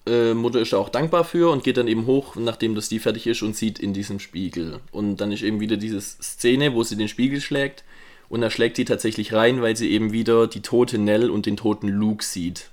äh, 0.07 0.35
Mutter 0.35 0.61
ist 0.61 0.73
da 0.73 0.79
auch 0.79 0.89
dankbar 0.89 1.25
für 1.25 1.51
und 1.51 1.63
geht 1.63 1.77
dann 1.77 1.89
eben 1.89 2.07
hoch, 2.07 2.37
nachdem 2.37 2.75
das 2.75 2.89
die 2.89 2.99
fertig 2.99 3.27
ist 3.27 3.43
und 3.43 3.55
sieht 3.57 3.79
in 3.79 3.93
diesem 3.93 4.21
Spiegel. 4.21 4.81
Und 4.91 5.19
dann 5.19 5.33
ist 5.33 5.43
eben 5.43 5.61
wieder 5.61 5.77
diese 5.77 6.01
Szene, 6.01 6.75
wo 6.75 6.83
sie 6.83 6.97
den 6.97 7.09
Spiegel 7.09 7.41
schlägt 7.41 7.85
und 8.29 8.43
er 8.43 8.51
schlägt 8.51 8.77
sie 8.77 8.85
tatsächlich 8.85 9.33
rein, 9.33 9.63
weil 9.63 9.77
sie 9.77 9.91
eben 9.91 10.13
wieder 10.13 10.47
die 10.47 10.63
tote 10.63 10.99
Nell 10.99 11.31
und 11.31 11.47
den 11.47 11.57
toten 11.57 11.89
Luke 11.89 12.25
sieht. 12.25 12.71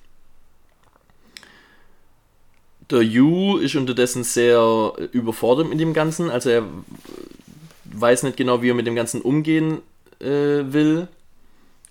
Der 2.93 3.01
Yu 3.01 3.57
ist 3.57 3.75
unterdessen 3.75 4.23
sehr 4.23 4.93
überfordert 5.13 5.67
mit 5.67 5.79
dem 5.79 5.93
Ganzen, 5.93 6.29
also 6.29 6.49
er 6.51 6.63
weiß 7.85 8.21
nicht 8.21 8.37
genau, 8.37 8.61
wie 8.61 8.69
er 8.69 8.75
mit 8.75 8.85
dem 8.85 8.93
Ganzen 8.93 9.21
umgehen 9.21 9.79
äh, 10.19 10.27
will. 10.71 11.07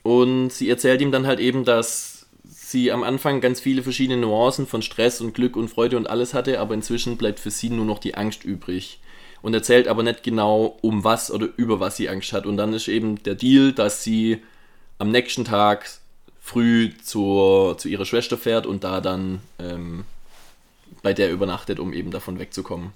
Und 0.04 0.50
sie 0.50 0.70
erzählt 0.70 1.00
ihm 1.00 1.10
dann 1.10 1.26
halt 1.26 1.40
eben, 1.40 1.64
dass 1.64 2.26
sie 2.44 2.92
am 2.92 3.02
Anfang 3.02 3.40
ganz 3.40 3.60
viele 3.60 3.82
verschiedene 3.82 4.20
Nuancen 4.20 4.68
von 4.68 4.80
Stress 4.80 5.20
und 5.20 5.34
Glück 5.34 5.56
und 5.56 5.68
Freude 5.68 5.96
und 5.96 6.08
alles 6.08 6.34
hatte, 6.34 6.60
aber 6.60 6.74
inzwischen 6.74 7.16
bleibt 7.16 7.40
für 7.40 7.50
sie 7.50 7.70
nur 7.70 7.84
noch 7.84 7.98
die 7.98 8.14
Angst 8.14 8.44
übrig. 8.44 9.00
Und 9.42 9.54
erzählt 9.54 9.88
aber 9.88 10.04
nicht 10.04 10.22
genau, 10.22 10.78
um 10.82 11.02
was 11.02 11.32
oder 11.32 11.48
über 11.56 11.80
was 11.80 11.96
sie 11.96 12.08
Angst 12.08 12.32
hat. 12.32 12.46
Und 12.46 12.56
dann 12.56 12.72
ist 12.74 12.86
eben 12.86 13.20
der 13.24 13.34
Deal, 13.34 13.72
dass 13.72 14.04
sie 14.04 14.40
am 14.98 15.10
nächsten 15.10 15.44
Tag 15.44 15.90
früh 16.40 16.90
zur, 17.02 17.76
zu 17.76 17.88
ihrer 17.88 18.04
Schwester 18.04 18.38
fährt 18.38 18.66
und 18.66 18.84
da 18.84 19.00
dann 19.00 19.40
ähm, 19.58 20.04
bei 21.02 21.12
der 21.12 21.30
übernachtet, 21.30 21.80
um 21.80 21.92
eben 21.92 22.10
davon 22.10 22.38
wegzukommen. 22.38 22.92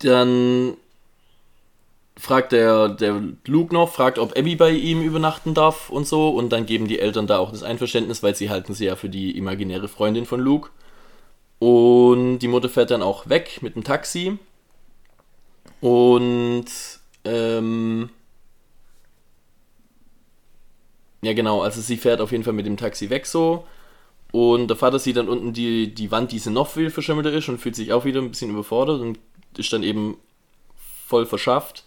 Dann 0.00 0.76
fragt 2.16 2.52
der, 2.52 2.88
der 2.88 3.22
Luke 3.46 3.74
noch, 3.74 3.92
fragt, 3.92 4.18
ob 4.18 4.36
Abby 4.38 4.56
bei 4.56 4.70
ihm 4.70 5.02
übernachten 5.02 5.54
darf 5.54 5.90
und 5.90 6.06
so. 6.06 6.30
Und 6.30 6.50
dann 6.52 6.66
geben 6.66 6.88
die 6.88 6.98
Eltern 6.98 7.26
da 7.26 7.38
auch 7.38 7.50
das 7.50 7.62
Einverständnis, 7.62 8.22
weil 8.22 8.34
sie 8.34 8.50
halten 8.50 8.74
sie 8.74 8.86
ja 8.86 8.96
für 8.96 9.08
die 9.08 9.36
imaginäre 9.36 9.88
Freundin 9.88 10.26
von 10.26 10.40
Luke. 10.40 10.70
Und 11.58 12.40
die 12.40 12.48
Mutter 12.48 12.68
fährt 12.68 12.90
dann 12.90 13.02
auch 13.02 13.28
weg 13.28 13.60
mit 13.62 13.74
dem 13.74 13.84
Taxi. 13.84 14.38
Und 15.80 16.66
ähm, 17.24 18.10
ja 21.22 21.32
genau, 21.32 21.62
also 21.62 21.80
sie 21.80 21.96
fährt 21.96 22.20
auf 22.20 22.32
jeden 22.32 22.44
Fall 22.44 22.52
mit 22.52 22.66
dem 22.66 22.76
Taxi 22.76 23.10
weg 23.10 23.26
so. 23.26 23.66
Und 24.34 24.66
der 24.66 24.76
Vater 24.76 24.98
sieht 24.98 25.16
dann 25.16 25.28
unten 25.28 25.52
die, 25.52 25.94
die 25.94 26.10
Wand, 26.10 26.32
die 26.32 26.50
noch 26.50 26.66
viel 26.66 26.90
verschimmelter 26.90 27.32
ist 27.32 27.48
und 27.48 27.58
fühlt 27.58 27.76
sich 27.76 27.92
auch 27.92 28.04
wieder 28.04 28.20
ein 28.20 28.30
bisschen 28.30 28.50
überfordert 28.50 29.00
und 29.00 29.20
ist 29.56 29.72
dann 29.72 29.84
eben 29.84 30.16
voll 31.06 31.24
verschafft 31.24 31.84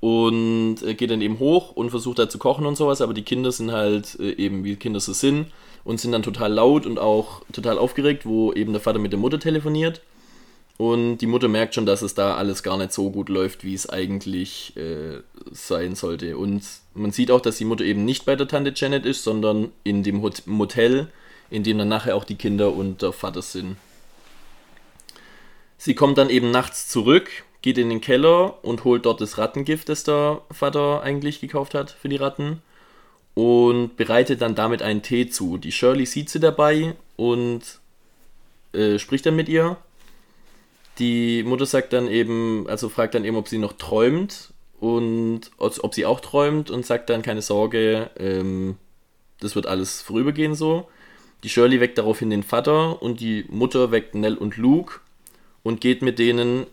und 0.00 0.76
äh, 0.82 0.94
geht 0.94 1.10
dann 1.10 1.20
eben 1.20 1.38
hoch 1.40 1.72
und 1.72 1.90
versucht 1.90 2.18
da 2.18 2.26
zu 2.26 2.38
kochen 2.38 2.64
und 2.64 2.76
sowas, 2.76 3.02
aber 3.02 3.12
die 3.12 3.20
Kinder 3.20 3.52
sind 3.52 3.70
halt 3.70 4.18
äh, 4.18 4.32
eben 4.32 4.64
wie 4.64 4.76
Kinder 4.76 4.98
so 4.98 5.12
sind 5.12 5.48
und 5.84 6.00
sind 6.00 6.12
dann 6.12 6.22
total 6.22 6.54
laut 6.54 6.86
und 6.86 6.98
auch 6.98 7.42
total 7.52 7.76
aufgeregt, 7.76 8.24
wo 8.24 8.54
eben 8.54 8.72
der 8.72 8.80
Vater 8.80 8.98
mit 8.98 9.12
der 9.12 9.20
Mutter 9.20 9.38
telefoniert. 9.38 10.00
Und 10.78 11.18
die 11.18 11.26
Mutter 11.26 11.48
merkt 11.48 11.74
schon, 11.74 11.84
dass 11.84 12.00
es 12.00 12.14
da 12.14 12.36
alles 12.36 12.62
gar 12.62 12.78
nicht 12.78 12.94
so 12.94 13.10
gut 13.10 13.28
läuft, 13.28 13.62
wie 13.62 13.74
es 13.74 13.90
eigentlich 13.90 14.74
äh, 14.78 15.18
sein 15.52 15.96
sollte. 15.96 16.38
Und 16.38 16.62
man 16.94 17.12
sieht 17.12 17.30
auch, 17.30 17.42
dass 17.42 17.58
die 17.58 17.66
Mutter 17.66 17.84
eben 17.84 18.06
nicht 18.06 18.24
bei 18.24 18.36
der 18.36 18.48
Tante 18.48 18.72
Janet 18.74 19.04
ist, 19.04 19.22
sondern 19.22 19.70
in 19.84 20.02
dem 20.02 20.26
Motel, 20.46 21.08
in 21.50 21.62
dem 21.62 21.78
dann 21.78 21.88
nachher 21.88 22.16
auch 22.16 22.24
die 22.24 22.36
Kinder 22.36 22.72
und 22.72 23.02
der 23.02 23.12
Vater 23.12 23.42
sind. 23.42 23.76
Sie 25.78 25.94
kommt 25.94 26.18
dann 26.18 26.30
eben 26.30 26.50
nachts 26.50 26.88
zurück, 26.88 27.30
geht 27.62 27.78
in 27.78 27.90
den 27.90 28.00
Keller 28.00 28.64
und 28.64 28.84
holt 28.84 29.06
dort 29.06 29.20
das 29.20 29.38
Rattengift, 29.38 29.88
das 29.88 30.04
der 30.04 30.42
Vater 30.50 31.02
eigentlich 31.02 31.40
gekauft 31.40 31.74
hat 31.74 31.90
für 31.90 32.08
die 32.08 32.16
Ratten 32.16 32.62
und 33.34 33.96
bereitet 33.96 34.40
dann 34.40 34.54
damit 34.54 34.82
einen 34.82 35.02
Tee 35.02 35.28
zu. 35.28 35.58
Die 35.58 35.72
Shirley 35.72 36.06
sieht 36.06 36.30
sie 36.30 36.40
dabei 36.40 36.94
und 37.16 37.62
äh, 38.72 38.98
spricht 38.98 39.26
dann 39.26 39.36
mit 39.36 39.48
ihr. 39.48 39.76
Die 40.98 41.42
Mutter 41.42 41.66
sagt 41.66 41.92
dann 41.92 42.08
eben, 42.08 42.66
also 42.68 42.88
fragt 42.88 43.14
dann 43.14 43.24
eben, 43.24 43.36
ob 43.36 43.48
sie 43.48 43.58
noch 43.58 43.72
träumt 43.72 44.52
und 44.80 45.50
ob 45.58 45.94
sie 45.94 46.06
auch 46.06 46.20
träumt 46.20 46.70
und 46.70 46.86
sagt 46.86 47.10
dann 47.10 47.22
keine 47.22 47.42
Sorge, 47.42 48.10
ähm, 48.16 48.76
das 49.40 49.56
wird 49.56 49.66
alles 49.66 50.02
vorübergehen 50.02 50.54
so. 50.54 50.88
Die 51.44 51.50
Shirley 51.50 51.78
weckt 51.78 51.98
daraufhin 51.98 52.30
den 52.30 52.42
Vater 52.42 53.02
und 53.02 53.20
die 53.20 53.44
Mutter 53.48 53.90
weckt 53.90 54.14
Nell 54.14 54.34
und 54.34 54.56
Luke 54.56 55.00
und 55.62 55.82
geht 55.82 56.00
mit 56.00 56.18
denen 56.18 56.66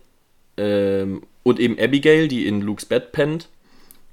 ähm, 0.55 1.23
und 1.43 1.59
eben 1.59 1.77
Abigail, 1.77 2.29
die 2.29 2.47
in 2.47 2.61
Lukes 2.61 2.85
Bett 2.85 3.11
pennt. 3.11 3.49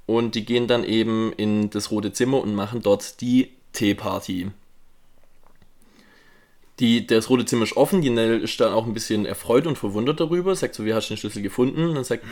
Und 0.05 0.35
die 0.35 0.43
gehen 0.43 0.67
dann 0.67 0.83
eben 0.83 1.31
in 1.33 1.69
das 1.69 1.91
rote 1.91 2.11
Zimmer 2.11 2.41
und 2.41 2.55
machen 2.55 2.81
dort 2.81 3.21
die 3.21 3.51
Teeparty. 3.73 4.51
Die, 6.79 7.07
das 7.07 7.29
rote 7.29 7.45
Zimmer 7.45 7.63
ist 7.63 7.77
offen, 7.77 8.01
die 8.01 8.09
Nell 8.09 8.41
ist 8.41 8.59
dann 8.59 8.73
auch 8.73 8.85
ein 8.85 8.93
bisschen 8.93 9.25
erfreut 9.25 9.67
und 9.67 9.77
verwundert 9.77 10.19
darüber, 10.19 10.55
sagt 10.55 10.75
so, 10.75 10.83
wie 10.83 10.93
hast 10.93 11.09
du 11.09 11.13
den 11.13 11.19
Schlüssel 11.19 11.41
gefunden? 11.41 11.95
Und 11.95 12.05
sagt, 12.05 12.25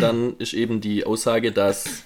dann 0.00 0.36
ist 0.38 0.52
eben 0.52 0.80
die 0.80 1.04
Aussage, 1.04 1.52
dass 1.52 2.04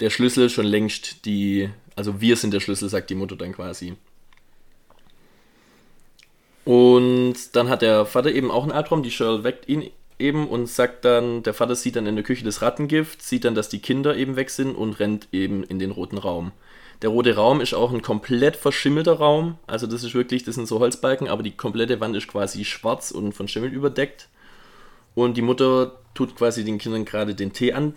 der 0.00 0.10
Schlüssel 0.10 0.50
schon 0.50 0.66
längst 0.66 1.24
die, 1.24 1.70
also 1.96 2.20
wir 2.20 2.36
sind 2.36 2.52
der 2.52 2.60
Schlüssel, 2.60 2.88
sagt 2.88 3.10
die 3.10 3.14
Mutter 3.14 3.36
dann 3.36 3.52
quasi. 3.52 3.94
Und 6.64 7.34
dann 7.52 7.68
hat 7.68 7.82
der 7.82 8.06
Vater 8.06 8.32
eben 8.32 8.50
auch 8.50 8.62
einen 8.62 8.72
Albtraum, 8.72 9.02
die 9.02 9.10
Cheryl 9.10 9.44
weckt 9.44 9.68
ihn 9.68 9.90
eben 10.18 10.48
und 10.48 10.66
sagt 10.68 11.04
dann, 11.04 11.42
der 11.42 11.54
Vater 11.54 11.74
sieht 11.74 11.96
dann 11.96 12.06
in 12.06 12.14
der 12.14 12.24
Küche 12.24 12.44
das 12.44 12.62
Rattengift, 12.62 13.22
sieht 13.22 13.44
dann, 13.44 13.54
dass 13.54 13.68
die 13.68 13.80
Kinder 13.80 14.16
eben 14.16 14.36
weg 14.36 14.50
sind 14.50 14.74
und 14.74 14.98
rennt 14.98 15.28
eben 15.32 15.64
in 15.64 15.78
den 15.78 15.90
roten 15.90 16.18
Raum. 16.18 16.52
Der 17.02 17.10
rote 17.10 17.34
Raum 17.34 17.60
ist 17.60 17.74
auch 17.74 17.92
ein 17.92 18.02
komplett 18.02 18.56
verschimmelter 18.56 19.14
Raum, 19.14 19.58
also 19.66 19.86
das 19.86 20.04
ist 20.04 20.14
wirklich, 20.14 20.44
das 20.44 20.54
sind 20.54 20.68
so 20.68 20.78
Holzbalken, 20.78 21.28
aber 21.28 21.42
die 21.42 21.56
komplette 21.56 22.00
Wand 22.00 22.16
ist 22.16 22.28
quasi 22.28 22.64
schwarz 22.64 23.10
und 23.10 23.32
von 23.32 23.48
Schimmel 23.48 23.72
überdeckt. 23.72 24.28
Und 25.14 25.36
die 25.36 25.42
Mutter 25.42 25.98
tut 26.14 26.36
quasi 26.36 26.64
den 26.64 26.78
Kindern 26.78 27.04
gerade 27.04 27.34
den 27.34 27.52
Tee 27.52 27.72
an, 27.72 27.94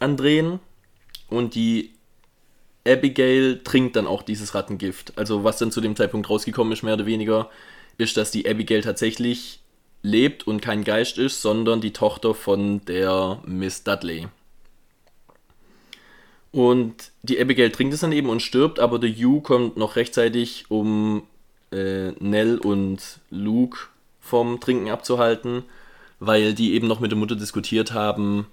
andrehen 0.00 0.60
und 1.28 1.54
die 1.54 1.92
Abigail 2.86 3.60
trinkt 3.64 3.96
dann 3.96 4.06
auch 4.06 4.22
dieses 4.22 4.54
Rattengift. 4.54 5.12
Also 5.16 5.44
was 5.44 5.58
dann 5.58 5.70
zu 5.72 5.80
dem 5.80 5.96
Zeitpunkt 5.96 6.30
rausgekommen 6.30 6.72
ist, 6.72 6.82
mehr 6.82 6.94
oder 6.94 7.06
weniger, 7.06 7.50
ist, 7.98 8.16
dass 8.16 8.30
die 8.30 8.48
Abigail 8.48 8.80
tatsächlich 8.80 9.60
lebt 10.02 10.46
und 10.46 10.62
kein 10.62 10.84
Geist 10.84 11.18
ist, 11.18 11.42
sondern 11.42 11.80
die 11.80 11.92
Tochter 11.92 12.34
von 12.34 12.84
der 12.86 13.42
Miss 13.44 13.82
Dudley. 13.82 14.28
Und 16.50 17.10
die 17.22 17.40
Abigail 17.40 17.70
trinkt 17.70 17.92
es 17.92 18.00
dann 18.00 18.12
eben 18.12 18.30
und 18.30 18.40
stirbt, 18.40 18.80
aber 18.80 18.98
der 18.98 19.10
Hugh 19.10 19.42
kommt 19.42 19.76
noch 19.76 19.96
rechtzeitig, 19.96 20.66
um 20.68 21.24
äh, 21.72 22.12
Nell 22.20 22.58
und 22.58 23.20
Luke 23.30 23.78
vom 24.20 24.60
Trinken 24.60 24.88
abzuhalten, 24.88 25.64
weil 26.20 26.54
die 26.54 26.72
eben 26.74 26.88
noch 26.88 27.00
mit 27.00 27.10
der 27.10 27.18
Mutter 27.18 27.36
diskutiert 27.36 27.92
haben, 27.92 28.46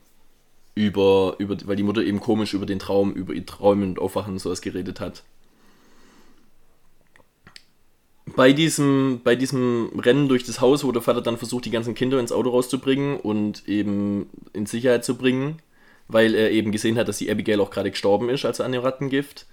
über, 0.74 1.36
über, 1.38 1.56
weil 1.66 1.78
die 1.78 1.84
Mutter 1.84 2.04
eben 2.04 2.20
komisch 2.20 2.54
über 2.54 2.66
den 2.66 2.80
Traum, 2.80 3.14
über 3.14 3.34
ihr 3.34 3.46
Träumen 3.46 3.90
und 3.90 4.00
Aufwachen 4.00 4.34
und 4.34 4.40
sowas 4.40 4.62
geredet 4.62 5.00
hat. 5.00 5.24
Bei 8.36 8.54
diesem, 8.54 9.22
bei 9.24 9.36
diesem 9.36 9.92
Rennen 9.98 10.27
durch 10.27 10.44
das 10.44 10.62
Haus, 10.62 10.84
wo 10.84 10.92
der 10.92 11.01
Vater 11.01 11.22
dann 11.22 11.38
versucht, 11.38 11.65
die 11.65 11.72
ganzen 11.72 11.96
Kinder 11.96 12.20
ins 12.20 12.32
Auto 12.32 12.50
rauszubringen 12.50 13.18
und 13.18 13.68
eben 13.68 14.30
in 14.54 14.65
Sicherheit 14.65 15.06
zu 15.06 15.15
bringen, 15.15 15.60
weil 16.08 16.36
er 16.36 16.51
eben 16.51 16.72
gesehen 16.72 16.98
hat, 16.98 17.08
dass 17.08 17.18
die 17.18 17.32
Abigail 17.32 17.62
auch 17.62 17.72
gerade 17.72 17.92
gestorben 17.92 18.30
ist, 18.30 18.46
als 18.46 18.60
er 18.60 18.65
an 18.65 18.74
dem 18.74 18.82
Rattengift, 18.82 19.46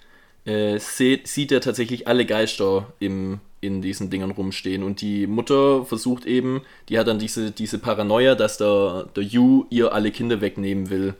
äh, 0.45 0.79
sieht, 0.79 1.29
sieht 1.29 1.53
er 1.53 1.61
tatsächlich 1.61 2.09
alle 2.09 2.27
Geister 2.27 2.93
im, 2.99 3.39
in 3.61 3.81
diesen 3.81 4.11
Dingern 4.11 4.33
rumstehen. 4.33 4.83
Und 4.83 5.01
die 5.01 5.27
Mutter 5.27 5.85
versucht 5.85 6.27
eben, 6.27 6.63
die 6.89 6.99
hat 6.99 7.07
dann 7.07 7.19
diese, 7.19 7.53
diese 7.53 7.79
Paranoia, 7.79 8.35
dass 8.35 8.59
der, 8.59 9.07
der 9.15 9.23
Yu 9.23 9.67
ihr 9.71 9.93
alle 9.93 10.11
Kinder 10.11 10.41
wegnehmen 10.41 10.91
will. 10.91 11.15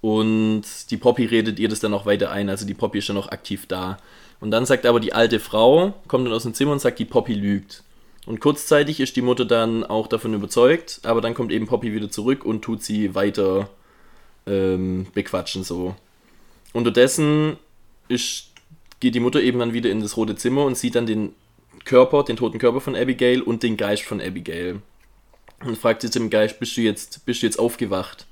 Und 0.00 0.64
die 0.90 0.96
Poppy 0.96 1.26
redet 1.26 1.58
ihr 1.58 1.68
das 1.68 1.80
dann 1.80 1.94
auch 1.94 2.06
weiter 2.06 2.30
ein, 2.30 2.48
also 2.50 2.66
die 2.66 2.74
Poppy 2.74 2.98
ist 2.98 3.08
dann 3.08 3.16
auch 3.16 3.28
aktiv 3.28 3.66
da. 3.66 3.98
Und 4.44 4.50
dann 4.50 4.66
sagt 4.66 4.84
aber 4.84 5.00
die 5.00 5.14
alte 5.14 5.40
Frau, 5.40 5.94
kommt 6.06 6.26
dann 6.26 6.34
aus 6.34 6.42
dem 6.42 6.52
Zimmer 6.52 6.72
und 6.72 6.78
sagt, 6.78 6.98
die 6.98 7.06
Poppy 7.06 7.32
lügt. 7.32 7.82
Und 8.26 8.40
kurzzeitig 8.40 9.00
ist 9.00 9.16
die 9.16 9.22
Mutter 9.22 9.46
dann 9.46 9.84
auch 9.84 10.06
davon 10.06 10.34
überzeugt, 10.34 11.00
aber 11.04 11.22
dann 11.22 11.32
kommt 11.32 11.50
eben 11.50 11.66
Poppy 11.66 11.94
wieder 11.94 12.10
zurück 12.10 12.44
und 12.44 12.60
tut 12.60 12.82
sie 12.82 13.14
weiter 13.14 13.70
ähm, 14.46 15.06
bequatschen 15.14 15.64
so. 15.64 15.96
Unterdessen 16.74 17.56
ist, 18.08 18.50
geht 19.00 19.14
die 19.14 19.20
Mutter 19.20 19.40
eben 19.40 19.60
dann 19.60 19.72
wieder 19.72 19.88
in 19.88 20.00
das 20.00 20.18
rote 20.18 20.36
Zimmer 20.36 20.66
und 20.66 20.76
sieht 20.76 20.94
dann 20.94 21.06
den 21.06 21.32
Körper, 21.86 22.22
den 22.22 22.36
toten 22.36 22.58
Körper 22.58 22.82
von 22.82 22.94
Abigail 22.94 23.40
und 23.40 23.62
den 23.62 23.78
Geist 23.78 24.02
von 24.02 24.20
Abigail. 24.20 24.82
Und 25.64 25.78
fragt 25.78 26.02
sie 26.02 26.10
dem 26.10 26.28
Geist, 26.28 26.60
bist 26.60 26.76
du 26.76 26.82
jetzt, 26.82 27.24
bist 27.24 27.40
du 27.40 27.46
jetzt 27.46 27.58
aufgewacht? 27.58 28.26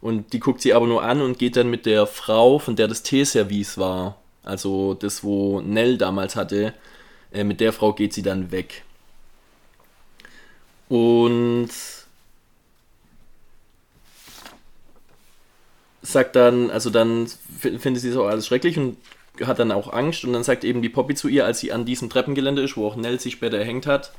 Und 0.00 0.32
die 0.32 0.38
guckt 0.38 0.60
sie 0.60 0.72
aber 0.72 0.86
nur 0.86 1.02
an 1.02 1.20
und 1.20 1.40
geht 1.40 1.56
dann 1.56 1.68
mit 1.68 1.84
der 1.84 2.06
Frau, 2.06 2.60
von 2.60 2.76
der 2.76 2.86
das 2.86 3.02
Teeservice 3.02 3.76
war, 3.76 4.18
also 4.48 4.94
das, 4.94 5.22
wo 5.22 5.60
Nell 5.60 5.98
damals 5.98 6.36
hatte, 6.36 6.74
äh, 7.32 7.44
mit 7.44 7.60
der 7.60 7.72
Frau 7.72 7.92
geht 7.92 8.12
sie 8.12 8.22
dann 8.22 8.50
weg. 8.50 8.84
Und 10.88 11.68
sagt 16.02 16.36
dann, 16.36 16.70
also 16.70 16.88
dann 16.88 17.26
findet 17.60 17.98
sie 17.98 18.08
das 18.08 18.16
auch 18.16 18.28
alles 18.28 18.46
schrecklich 18.46 18.78
und 18.78 18.96
hat 19.44 19.58
dann 19.58 19.70
auch 19.70 19.92
Angst 19.92 20.24
und 20.24 20.32
dann 20.32 20.42
sagt 20.42 20.64
eben 20.64 20.80
die 20.80 20.88
Poppy 20.88 21.14
zu 21.14 21.28
ihr, 21.28 21.44
als 21.44 21.60
sie 21.60 21.70
an 21.70 21.84
diesem 21.84 22.08
Treppengelände 22.08 22.62
ist, 22.62 22.76
wo 22.76 22.86
auch 22.86 22.96
Nell 22.96 23.20
sich 23.20 23.34
später 23.34 23.58
erhängt 23.58 23.86
hat, 23.86 24.12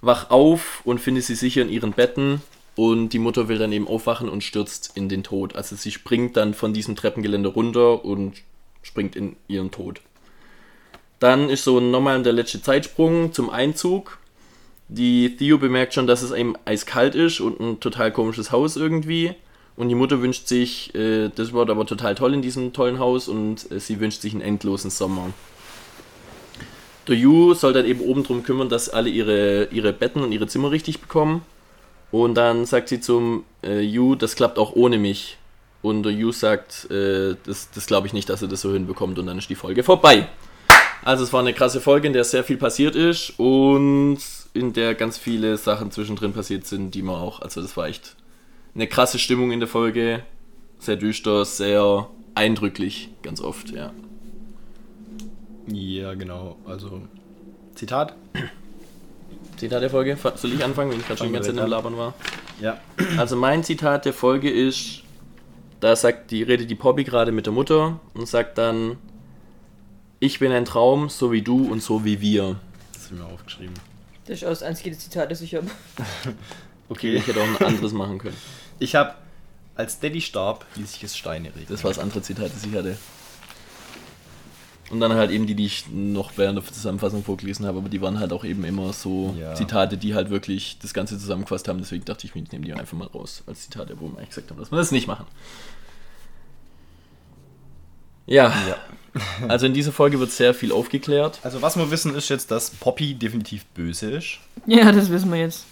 wach 0.00 0.30
auf 0.30 0.82
und 0.84 1.00
findet 1.00 1.24
sie 1.24 1.36
sicher 1.36 1.62
in 1.62 1.68
ihren 1.68 1.92
Betten 1.92 2.42
und 2.74 3.10
die 3.10 3.18
Mutter 3.18 3.48
will 3.48 3.58
dann 3.58 3.72
eben 3.72 3.86
aufwachen 3.86 4.28
und 4.28 4.42
stürzt 4.42 4.92
in 4.96 5.08
den 5.08 5.22
Tod. 5.22 5.54
Also 5.54 5.76
sie 5.76 5.92
springt 5.92 6.36
dann 6.36 6.54
von 6.54 6.74
diesem 6.74 6.96
Treppengelände 6.96 7.50
runter 7.50 8.04
und 8.04 8.42
springt 8.82 9.16
in 9.16 9.36
ihren 9.48 9.70
Tod. 9.70 10.00
Dann 11.18 11.50
ist 11.50 11.64
so 11.64 11.80
nochmal 11.80 12.22
der 12.22 12.32
letzte 12.32 12.60
Zeitsprung 12.60 13.32
zum 13.32 13.48
Einzug. 13.48 14.18
Die 14.88 15.36
Theo 15.36 15.56
bemerkt 15.56 15.94
schon, 15.94 16.06
dass 16.06 16.22
es 16.22 16.32
einem 16.32 16.56
eiskalt 16.64 17.14
ist 17.14 17.40
und 17.40 17.60
ein 17.60 17.80
total 17.80 18.12
komisches 18.12 18.50
Haus 18.50 18.76
irgendwie. 18.76 19.34
Und 19.76 19.88
die 19.88 19.94
Mutter 19.94 20.20
wünscht 20.20 20.48
sich, 20.48 20.94
äh, 20.94 21.30
das 21.34 21.52
wird 21.52 21.70
aber 21.70 21.86
total 21.86 22.14
toll 22.14 22.34
in 22.34 22.42
diesem 22.42 22.72
tollen 22.72 22.98
Haus 22.98 23.28
und 23.28 23.70
äh, 23.70 23.80
sie 23.80 24.00
wünscht 24.00 24.20
sich 24.20 24.32
einen 24.32 24.42
endlosen 24.42 24.90
Sommer. 24.90 25.30
Der 27.08 27.16
Yu 27.16 27.54
soll 27.54 27.72
dann 27.72 27.86
eben 27.86 28.00
oben 28.00 28.22
drum 28.22 28.42
kümmern, 28.42 28.68
dass 28.68 28.88
alle 28.88 29.08
ihre, 29.08 29.68
ihre 29.72 29.92
Betten 29.92 30.22
und 30.22 30.32
ihre 30.32 30.46
Zimmer 30.46 30.70
richtig 30.70 31.00
bekommen. 31.00 31.42
Und 32.10 32.34
dann 32.34 32.66
sagt 32.66 32.88
sie 32.88 33.00
zum 33.00 33.44
äh, 33.64 33.80
Yu, 33.80 34.14
das 34.14 34.36
klappt 34.36 34.58
auch 34.58 34.74
ohne 34.74 34.98
mich. 34.98 35.38
Und 35.82 36.04
der 36.04 36.12
Yu 36.12 36.30
sagt, 36.32 36.90
äh, 36.90 37.34
das, 37.44 37.70
das 37.72 37.86
glaube 37.86 38.06
ich 38.06 38.12
nicht, 38.12 38.28
dass 38.28 38.40
er 38.40 38.48
das 38.48 38.60
so 38.60 38.72
hinbekommt 38.72 39.18
und 39.18 39.26
dann 39.26 39.38
ist 39.38 39.50
die 39.50 39.56
Folge 39.56 39.82
vorbei. 39.82 40.28
Also 41.04 41.24
es 41.24 41.32
war 41.32 41.40
eine 41.40 41.52
krasse 41.52 41.80
Folge, 41.80 42.06
in 42.06 42.12
der 42.12 42.22
sehr 42.22 42.44
viel 42.44 42.56
passiert 42.56 42.94
ist 42.94 43.30
und 43.38 44.18
in 44.54 44.72
der 44.72 44.94
ganz 44.94 45.18
viele 45.18 45.56
Sachen 45.56 45.90
zwischendrin 45.90 46.32
passiert 46.32 46.66
sind, 46.66 46.94
die 46.94 47.02
man 47.02 47.16
auch, 47.16 47.42
also 47.42 47.60
das 47.60 47.76
war 47.76 47.88
echt 47.88 48.14
eine 48.74 48.86
krasse 48.86 49.18
Stimmung 49.18 49.50
in 49.50 49.58
der 49.58 49.68
Folge, 49.68 50.22
sehr 50.78 50.96
düster, 50.96 51.44
sehr 51.44 52.08
eindrücklich, 52.34 53.08
ganz 53.22 53.40
oft, 53.40 53.70
ja. 53.70 53.92
Ja, 55.66 56.14
genau, 56.14 56.56
also 56.66 57.02
Zitat. 57.74 58.14
Zitat 59.56 59.82
der 59.82 59.90
Folge, 59.90 60.16
soll 60.36 60.52
ich 60.52 60.64
anfangen, 60.64 60.92
wenn 60.92 61.00
ich 61.00 61.06
gerade 61.06 61.18
schon 61.18 61.32
ganze 61.32 61.54
Zeit 61.54 61.64
im 61.64 61.70
Labern 61.70 61.96
war? 61.96 62.14
Ja. 62.60 62.80
Also 63.16 63.36
mein 63.36 63.64
Zitat 63.64 64.04
der 64.04 64.12
Folge 64.12 64.50
ist, 64.50 65.01
da 65.82 65.96
sagt 65.96 66.30
die, 66.30 66.44
redet 66.44 66.70
die 66.70 66.76
Poppy 66.76 67.02
gerade 67.02 67.32
mit 67.32 67.46
der 67.46 67.52
Mutter 67.52 67.98
und 68.14 68.28
sagt 68.28 68.56
dann, 68.56 68.98
ich 70.20 70.38
bin 70.38 70.52
ein 70.52 70.64
Traum, 70.64 71.08
so 71.08 71.32
wie 71.32 71.42
du 71.42 71.66
und 71.66 71.82
so 71.82 72.04
wie 72.04 72.20
wir. 72.20 72.60
Das 72.92 73.02
ist 73.02 73.10
mir 73.10 73.24
aufgeschrieben. 73.24 73.74
Das 74.26 74.38
ist 74.38 74.44
auch 74.44 74.50
das 74.50 74.62
einzige 74.62 74.96
Zitat, 74.96 75.32
das 75.32 75.40
ich 75.40 75.56
habe. 75.56 75.66
okay. 76.88 77.16
Ich 77.16 77.26
hätte 77.26 77.40
auch 77.40 77.60
ein 77.60 77.66
anderes 77.66 77.92
machen 77.92 78.18
können. 78.18 78.36
Ich 78.78 78.94
habe, 78.94 79.14
als 79.74 79.98
Daddy 79.98 80.20
starb, 80.20 80.64
ließ 80.76 80.94
ich 80.94 81.02
es 81.02 81.16
Steine 81.16 81.48
regnen. 81.48 81.66
Das 81.68 81.82
war 81.82 81.90
das 81.90 81.98
andere 81.98 82.22
Zitat, 82.22 82.54
das 82.54 82.64
ich 82.64 82.72
hatte. 82.76 82.96
Und 84.92 85.00
dann 85.00 85.14
halt 85.14 85.30
eben 85.30 85.46
die, 85.46 85.54
die 85.54 85.64
ich 85.64 85.86
noch 85.90 86.32
während 86.36 86.58
der 86.58 86.66
Zusammenfassung 86.66 87.24
vorgelesen 87.24 87.64
habe, 87.64 87.78
aber 87.78 87.88
die 87.88 88.02
waren 88.02 88.20
halt 88.20 88.30
auch 88.30 88.44
eben 88.44 88.62
immer 88.62 88.92
so 88.92 89.34
ja. 89.40 89.54
Zitate, 89.54 89.96
die 89.96 90.14
halt 90.14 90.28
wirklich 90.28 90.78
das 90.82 90.92
Ganze 90.92 91.18
zusammengefasst 91.18 91.66
haben. 91.66 91.78
Deswegen 91.78 92.04
dachte 92.04 92.26
ich, 92.26 92.36
ich 92.36 92.52
nehme 92.52 92.66
die 92.66 92.74
einfach 92.74 92.98
mal 92.98 93.06
raus 93.06 93.42
als 93.46 93.62
Zitate, 93.62 93.96
wo 93.98 94.08
wir 94.08 94.18
eigentlich 94.18 94.28
gesagt 94.28 94.50
haben, 94.50 94.58
dass 94.58 94.70
wir 94.70 94.76
das 94.76 94.92
nicht 94.92 95.06
machen. 95.06 95.24
Ja. 98.26 98.52
ja. 98.68 98.76
also 99.48 99.64
in 99.64 99.72
dieser 99.72 99.92
Folge 99.92 100.20
wird 100.20 100.30
sehr 100.30 100.52
viel 100.52 100.72
aufgeklärt. 100.72 101.40
Also 101.42 101.62
was 101.62 101.78
wir 101.78 101.90
wissen 101.90 102.14
ist 102.14 102.28
jetzt, 102.28 102.50
dass 102.50 102.68
Poppy 102.68 103.14
definitiv 103.14 103.64
böse 103.66 104.10
ist. 104.10 104.40
Ja, 104.66 104.92
das 104.92 105.08
wissen 105.08 105.32
wir 105.32 105.40
jetzt. 105.40 105.64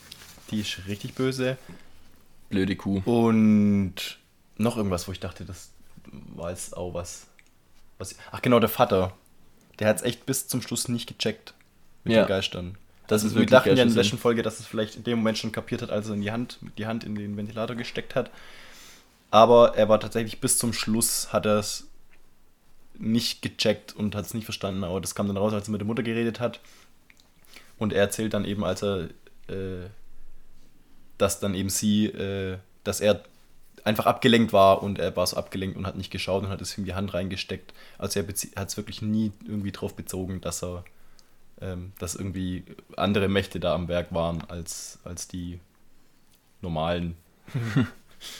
Die 0.50 0.60
ist 0.60 0.80
richtig 0.88 1.14
böse. 1.14 1.58
Blöde 2.48 2.74
Kuh. 2.74 3.02
Und 3.04 4.18
noch 4.56 4.78
irgendwas, 4.78 5.06
wo 5.06 5.12
ich 5.12 5.20
dachte, 5.20 5.44
das 5.44 5.68
war 6.34 6.48
jetzt 6.48 6.74
auch 6.74 6.94
was. 6.94 7.26
Was 8.00 8.16
ach 8.32 8.42
genau, 8.42 8.58
der 8.58 8.68
Vater. 8.68 9.12
Der 9.78 9.88
hat 9.88 9.96
es 9.96 10.02
echt 10.02 10.26
bis 10.26 10.48
zum 10.48 10.62
Schluss 10.62 10.88
nicht 10.88 11.06
gecheckt 11.06 11.54
mit 12.04 12.14
ja. 12.14 12.22
den 12.22 12.28
Geistern. 12.28 12.76
Das, 13.06 13.22
das 13.22 13.32
ist 13.32 13.38
wir 13.38 13.46
dachten 13.46 13.76
ja 13.76 13.82
in 13.82 13.88
der 13.88 14.02
letzten 14.02 14.18
Folge, 14.18 14.42
dass 14.42 14.60
es 14.60 14.66
vielleicht 14.66 14.96
in 14.96 15.04
dem 15.04 15.18
Moment 15.18 15.38
schon 15.38 15.52
kapiert 15.52 15.82
hat, 15.82 15.90
als 15.90 16.08
er 16.08 16.14
in 16.14 16.22
die 16.22 16.30
Hand, 16.30 16.58
die 16.78 16.86
Hand 16.86 17.04
in 17.04 17.14
den 17.14 17.36
Ventilator 17.36 17.76
gesteckt 17.76 18.14
hat. 18.14 18.30
Aber 19.30 19.76
er 19.76 19.88
war 19.88 20.00
tatsächlich 20.00 20.40
bis 20.40 20.58
zum 20.58 20.72
Schluss, 20.72 21.32
hat 21.32 21.46
er 21.46 21.58
es 21.58 21.88
nicht 22.98 23.42
gecheckt 23.42 23.94
und 23.94 24.14
hat 24.14 24.26
es 24.26 24.34
nicht 24.34 24.44
verstanden, 24.44 24.84
aber 24.84 25.00
das 25.00 25.14
kam 25.14 25.26
dann 25.26 25.36
raus, 25.36 25.52
als 25.52 25.68
er 25.68 25.72
mit 25.72 25.80
der 25.80 25.86
Mutter 25.86 26.02
geredet 26.02 26.40
hat. 26.40 26.60
Und 27.78 27.92
er 27.92 28.00
erzählt 28.00 28.34
dann 28.34 28.44
eben, 28.44 28.64
als 28.64 28.82
er, 28.82 29.08
äh, 29.48 29.88
dass 31.16 31.40
dann 31.40 31.54
eben 31.54 31.70
sie, 31.70 32.06
äh, 32.06 32.58
dass 32.84 33.00
er 33.00 33.22
einfach 33.84 34.06
abgelenkt 34.06 34.52
war 34.52 34.82
und 34.82 34.98
er 34.98 35.14
war 35.16 35.26
so 35.26 35.36
abgelenkt 35.36 35.76
und 35.76 35.86
hat 35.86 35.96
nicht 35.96 36.10
geschaut 36.10 36.44
und 36.44 36.48
hat 36.50 36.60
es 36.60 36.76
in 36.76 36.84
die 36.84 36.94
Hand 36.94 37.14
reingesteckt. 37.14 37.72
Also 37.98 38.20
er 38.20 38.26
hat 38.26 38.68
es 38.68 38.76
wirklich 38.76 39.02
nie 39.02 39.32
irgendwie 39.44 39.72
drauf 39.72 39.94
bezogen, 39.94 40.40
dass 40.40 40.62
er, 40.62 40.84
ähm, 41.60 41.92
dass 41.98 42.14
irgendwie 42.14 42.64
andere 42.96 43.28
Mächte 43.28 43.60
da 43.60 43.74
am 43.74 43.88
Werk 43.88 44.12
waren 44.12 44.42
als, 44.48 44.98
als 45.04 45.28
die 45.28 45.60
normalen 46.62 47.16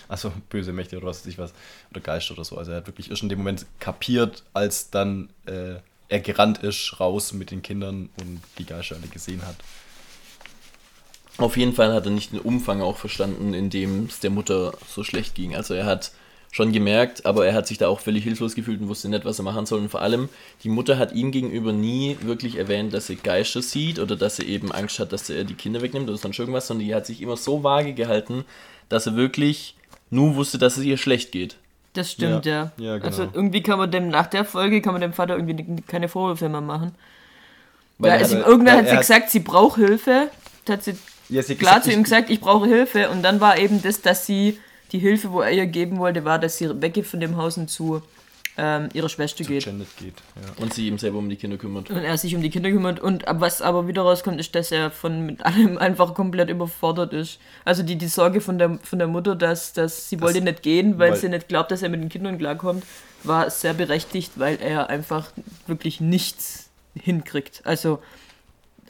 also 0.09 0.33
böse 0.49 0.73
Mächte 0.73 0.97
oder 0.97 1.07
was 1.07 1.21
weiß 1.21 1.27
ich 1.27 1.39
was, 1.39 1.53
oder 1.91 2.01
Geister 2.01 2.35
oder 2.35 2.45
so. 2.45 2.57
Also 2.57 2.73
er 2.73 2.79
hat 2.79 2.87
wirklich 2.87 3.11
erst 3.11 3.23
in 3.23 3.29
dem 3.29 3.39
Moment 3.39 3.67
kapiert, 3.79 4.45
als 4.53 4.91
dann 4.91 5.31
äh, 5.47 5.77
er 6.09 6.21
gerannt 6.21 6.59
ist, 6.59 6.99
raus 7.01 7.33
mit 7.33 7.51
den 7.51 7.63
Kindern 7.63 8.11
und 8.21 8.41
die 8.59 8.67
Geister 8.67 8.97
alle 8.97 9.07
gesehen 9.07 9.47
hat. 9.47 9.57
Auf 11.41 11.57
jeden 11.57 11.73
Fall 11.73 11.93
hat 11.93 12.05
er 12.05 12.13
nicht 12.13 12.33
den 12.33 12.41
Umfang 12.41 12.81
auch 12.83 12.97
verstanden, 12.97 13.55
in 13.55 13.71
dem 13.71 14.07
es 14.07 14.21
der 14.21 14.31
Mutter 14.31 14.75
so 14.89 15.05
schlecht 15.05 15.35
ging. 15.35 15.57
Also 15.57 15.75
er 15.75 15.87
hat 15.87 16.13
schon 16.53 16.73
gemerkt, 16.73 17.27
aber 17.27 17.47
er 17.47 17.55
hat 17.55 17.67
sich 17.67 17.79
da 17.79 17.89
auch 17.89 18.01
völlig 18.01 18.25
hilflos 18.25 18.55
gefühlt 18.55 18.81
und 18.81 18.89
wusste 18.89 19.09
nicht, 19.09 19.25
was 19.25 19.39
er 19.39 19.45
machen 19.45 19.67
soll. 19.67 19.81
Und 19.81 19.89
vor 19.89 20.03
allem, 20.03 20.29
die 20.65 20.69
Mutter 20.69 20.99
hat 20.99 21.13
ihm 21.13 21.31
gegenüber 21.31 21.73
nie 21.73 22.17
wirklich 22.23 22.57
erwähnt, 22.57 22.93
dass 22.93 23.07
sie 23.07 23.17
Geister 23.17 23.63
sieht 23.63 23.99
oder 23.99 24.17
dass 24.17 24.37
sie 24.37 24.45
eben 24.45 24.73
Angst 24.73 24.99
hat, 24.99 25.13
dass 25.13 25.31
er 25.31 25.45
die 25.45 25.55
Kinder 25.55 25.81
wegnimmt 25.81 26.09
oder 26.09 26.19
sonst 26.19 26.39
irgendwas, 26.39 26.67
sondern 26.67 26.87
die 26.87 26.95
hat 26.95 27.07
sich 27.07 27.23
immer 27.23 27.37
so 27.37 27.63
vage 27.63 27.95
gehalten, 27.95 28.45
dass 28.89 29.07
er 29.07 29.17
wirklich 29.17 29.77
nur 30.11 30.35
wusste, 30.35 30.59
dass 30.59 30.77
es 30.77 30.85
ihr 30.85 30.97
schlecht 30.97 31.31
geht. 31.31 31.57
Das 31.93 32.13
stimmt, 32.13 32.47
ja. 32.47 32.73
ja. 32.77 32.85
ja 32.85 32.95
genau. 32.97 33.07
Also 33.07 33.29
irgendwie 33.33 33.63
kann 33.63 33.79
man 33.79 33.91
dem, 33.91 34.09
nach 34.09 34.27
der 34.27 34.45
Folge 34.45 34.81
kann 34.81 34.93
man 34.93 35.01
dem 35.01 35.13
Vater 35.13 35.37
irgendwie 35.37 35.83
keine 35.83 36.09
Vorwürfe 36.09 36.49
mehr 36.49 36.61
machen. 36.61 36.95
Weil 37.99 38.13
ja, 38.13 38.17
also 38.19 38.37
irgendwann 38.39 38.79
hat 38.79 38.89
sie 38.89 38.97
gesagt, 38.97 39.31
sie 39.31 39.41
braucht 39.41 39.77
Hilfe. 39.77 40.31
Hat 40.69 40.85
sie, 40.85 40.97
ja, 41.31 41.43
sie 41.43 41.55
klar 41.55 41.77
gesagt, 41.77 41.85
zu 41.85 41.93
ihm 41.93 42.03
gesagt, 42.03 42.31
ich 42.31 42.41
brauche 42.41 42.67
Hilfe. 42.67 43.11
Und 43.11 43.23
dann 43.23 43.41
war 43.41 43.59
eben 43.59 43.83
das, 43.83 44.03
dass 44.03 44.27
sie 44.27 44.59
die 44.93 44.99
Hilfe, 44.99 45.33
wo 45.33 45.41
er 45.41 45.53
ihr 45.53 45.67
geben 45.67 45.99
wollte, 45.99 46.25
war, 46.25 46.39
dass 46.39 46.59
sie 46.59 46.83
weggeht 46.83 47.07
von 47.07 47.21
dem 47.21 47.37
Haus 47.37 47.57
und 47.57 47.71
zu 47.71 48.03
ähm, 48.59 48.89
ihrer 48.93 49.09
Schwester 49.09 49.45
geht. 49.45 49.65
geht 49.65 49.75
ja. 50.05 50.63
Und 50.63 50.75
sie 50.75 50.89
ihm 50.89 50.99
selber 50.99 51.19
um 51.19 51.29
die 51.29 51.37
Kinder 51.37 51.57
kümmert. 51.57 51.89
Und 51.89 51.99
er 51.99 52.19
sich 52.19 52.35
um 52.35 52.43
die 52.43 52.51
Kinder 52.51 52.71
kümmert. 52.71 53.01
Und 53.01 53.25
was 53.27 53.63
aber 53.63 53.87
wieder 53.87 54.03
rauskommt, 54.03 54.41
ist, 54.41 54.55
dass 54.55 54.73
er 54.73 54.91
von 54.91 55.25
mit 55.25 55.45
allem 55.45 55.79
einfach 55.79 56.15
komplett 56.15 56.51
überfordert 56.51 57.13
ist. 57.13 57.39
Also 57.65 57.83
die, 57.83 57.97
die 57.97 58.09
Sorge 58.09 58.41
von 58.41 58.59
der, 58.59 58.79
von 58.83 58.99
der 58.99 59.09
Mutter, 59.09 59.37
dass, 59.37 59.73
dass 59.73 60.09
sie 60.09 60.17
das 60.17 60.25
wollte 60.25 60.41
nicht 60.41 60.63
gehen, 60.63 60.99
weil, 60.99 61.13
weil 61.13 61.19
sie 61.19 61.29
nicht 61.29 61.49
glaubt, 61.49 61.71
dass 61.71 61.83
er 61.83 61.89
mit 61.89 62.01
den 62.01 62.09
Kindern 62.09 62.39
klarkommt, 62.39 62.85
war 63.23 63.49
sehr 63.51 63.75
berechtigt, 63.75 64.33
weil 64.37 64.59
er 64.61 64.91
einfach 64.91 65.31
wirklich 65.67 66.01
nichts 66.01 66.71
hinkriegt. 66.95 67.63
Also 67.65 68.01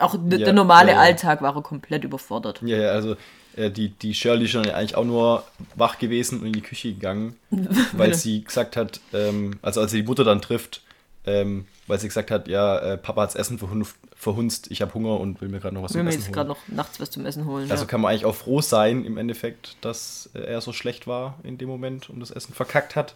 auch 0.00 0.14
ja, 0.14 0.38
der 0.38 0.52
normale 0.52 0.92
ja, 0.92 1.00
Alltag 1.00 1.42
war 1.42 1.54
er 1.56 1.62
komplett 1.62 2.04
überfordert. 2.04 2.60
Ja, 2.62 2.76
ja, 2.76 2.90
also 2.90 3.16
äh, 3.56 3.70
die, 3.70 3.90
die 3.90 4.14
Shirley 4.14 4.44
ist 4.44 4.52
schon 4.52 4.68
eigentlich 4.68 4.94
auch 4.94 5.04
nur 5.04 5.44
wach 5.74 5.98
gewesen 5.98 6.40
und 6.40 6.46
in 6.46 6.52
die 6.52 6.60
Küche 6.60 6.92
gegangen, 6.92 7.36
weil 7.92 8.14
sie 8.14 8.44
gesagt 8.44 8.76
hat, 8.76 9.00
ähm, 9.12 9.58
also 9.62 9.80
als 9.80 9.90
sie 9.90 10.02
die 10.02 10.06
Mutter 10.06 10.24
dann 10.24 10.40
trifft, 10.40 10.82
ähm, 11.26 11.66
weil 11.86 11.98
sie 11.98 12.08
gesagt 12.08 12.30
hat, 12.30 12.48
ja, 12.48 12.78
äh, 12.78 12.96
Papa 12.96 13.22
hat's 13.22 13.34
Essen 13.34 13.58
verhunzt, 13.58 14.70
ich 14.70 14.80
habe 14.80 14.94
Hunger 14.94 15.20
und 15.20 15.40
will 15.40 15.48
mir 15.48 15.60
gerade 15.60 15.74
noch 15.74 15.82
was 15.82 15.94
will 15.94 16.00
zum 16.00 16.08
Essen 16.08 16.18
holen. 16.18 16.20
Will 16.20 16.20
mir 16.20 16.26
jetzt 16.26 16.34
gerade 16.34 16.48
noch 16.48 16.68
nachts 16.68 17.00
was 17.00 17.10
zum 17.10 17.26
Essen 17.26 17.46
holen. 17.46 17.70
Also 17.70 17.84
ja. 17.84 17.88
kann 17.88 18.00
man 18.00 18.10
eigentlich 18.10 18.24
auch 18.24 18.34
froh 18.34 18.60
sein 18.60 19.04
im 19.04 19.18
Endeffekt, 19.18 19.76
dass 19.80 20.30
äh, 20.34 20.40
er 20.40 20.60
so 20.60 20.72
schlecht 20.72 21.06
war 21.06 21.38
in 21.42 21.58
dem 21.58 21.68
Moment 21.68 22.08
und 22.08 22.20
das 22.20 22.30
Essen 22.30 22.54
verkackt 22.54 22.96
hat. 22.96 23.14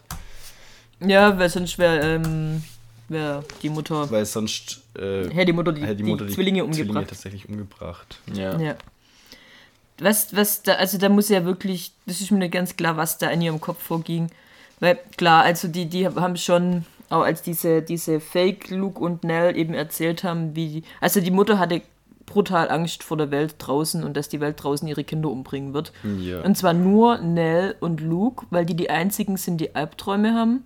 Ja, 1.01 1.39
weil 1.39 1.49
sonst 1.49 1.79
wäre 1.79 2.01
ähm, 2.01 2.63
wär 3.09 3.45
die 3.63 3.69
Mutter. 3.69 4.11
Weil 4.11 4.27
sonst 4.27 4.83
äh, 4.97 5.29
hätte 5.31 5.47
die 5.47 5.53
Mutter 5.53 5.73
die, 5.73 5.97
die, 5.97 6.03
Mutter 6.03 6.27
die 6.27 6.33
Zwillinge 6.33 6.65
umgebracht. 6.65 6.87
Zwillinge 6.87 7.07
tatsächlich 7.07 7.49
umgebracht. 7.49 8.19
Ja. 8.33 8.59
ja. 8.59 8.77
Was, 9.99 10.35
was 10.35 10.63
da, 10.63 10.75
also 10.75 10.99
da 10.99 11.09
muss 11.09 11.29
ja 11.29 11.45
wirklich, 11.45 11.93
das 12.07 12.21
ist 12.21 12.31
mir 12.31 12.39
nicht 12.39 12.53
ganz 12.53 12.77
klar, 12.77 12.97
was 12.97 13.19
da 13.19 13.29
in 13.31 13.43
ihrem 13.43 13.61
Kopf 13.61 13.83
vorging. 13.83 14.31
Weil 14.81 14.99
klar, 15.17 15.45
also 15.45 15.69
die, 15.69 15.87
die 15.87 16.07
haben 16.09 16.37
schon, 16.37 16.85
auch 17.11 17.23
als 17.23 17.43
diese, 17.43 17.83
diese 17.83 18.19
Fake 18.21 18.71
Luke 18.71 18.99
und 18.99 19.23
Nell 19.23 19.57
eben 19.57 19.75
erzählt 19.75 20.25
haben, 20.25 20.57
wie, 20.57 20.83
also 21.01 21.21
die 21.21 21.31
Mutter 21.31 21.59
hatte 21.59 21.83
brutal 22.27 22.71
Angst 22.71 23.03
vor 23.03 23.17
der 23.17 23.31
Welt 23.31 23.57
draußen 23.59 24.03
und 24.03 24.17
dass 24.17 24.29
die 24.29 24.41
Welt 24.41 24.63
draußen 24.63 24.89
ihre 24.89 25.05
Kinder 25.05 25.29
umbringen 25.29 25.75
wird. 25.75 25.93
Ja. 26.21 26.41
Und 26.41 26.57
zwar 26.57 26.73
nur 26.73 27.19
Nell 27.19 27.77
und 27.81 28.01
Luke, 28.01 28.47
weil 28.51 28.67
die 28.67 28.75
die 28.75 28.91
einzigen 28.91 29.37
sind, 29.37 29.59
die 29.59 29.75
Albträume 29.75 30.35
haben. 30.35 30.65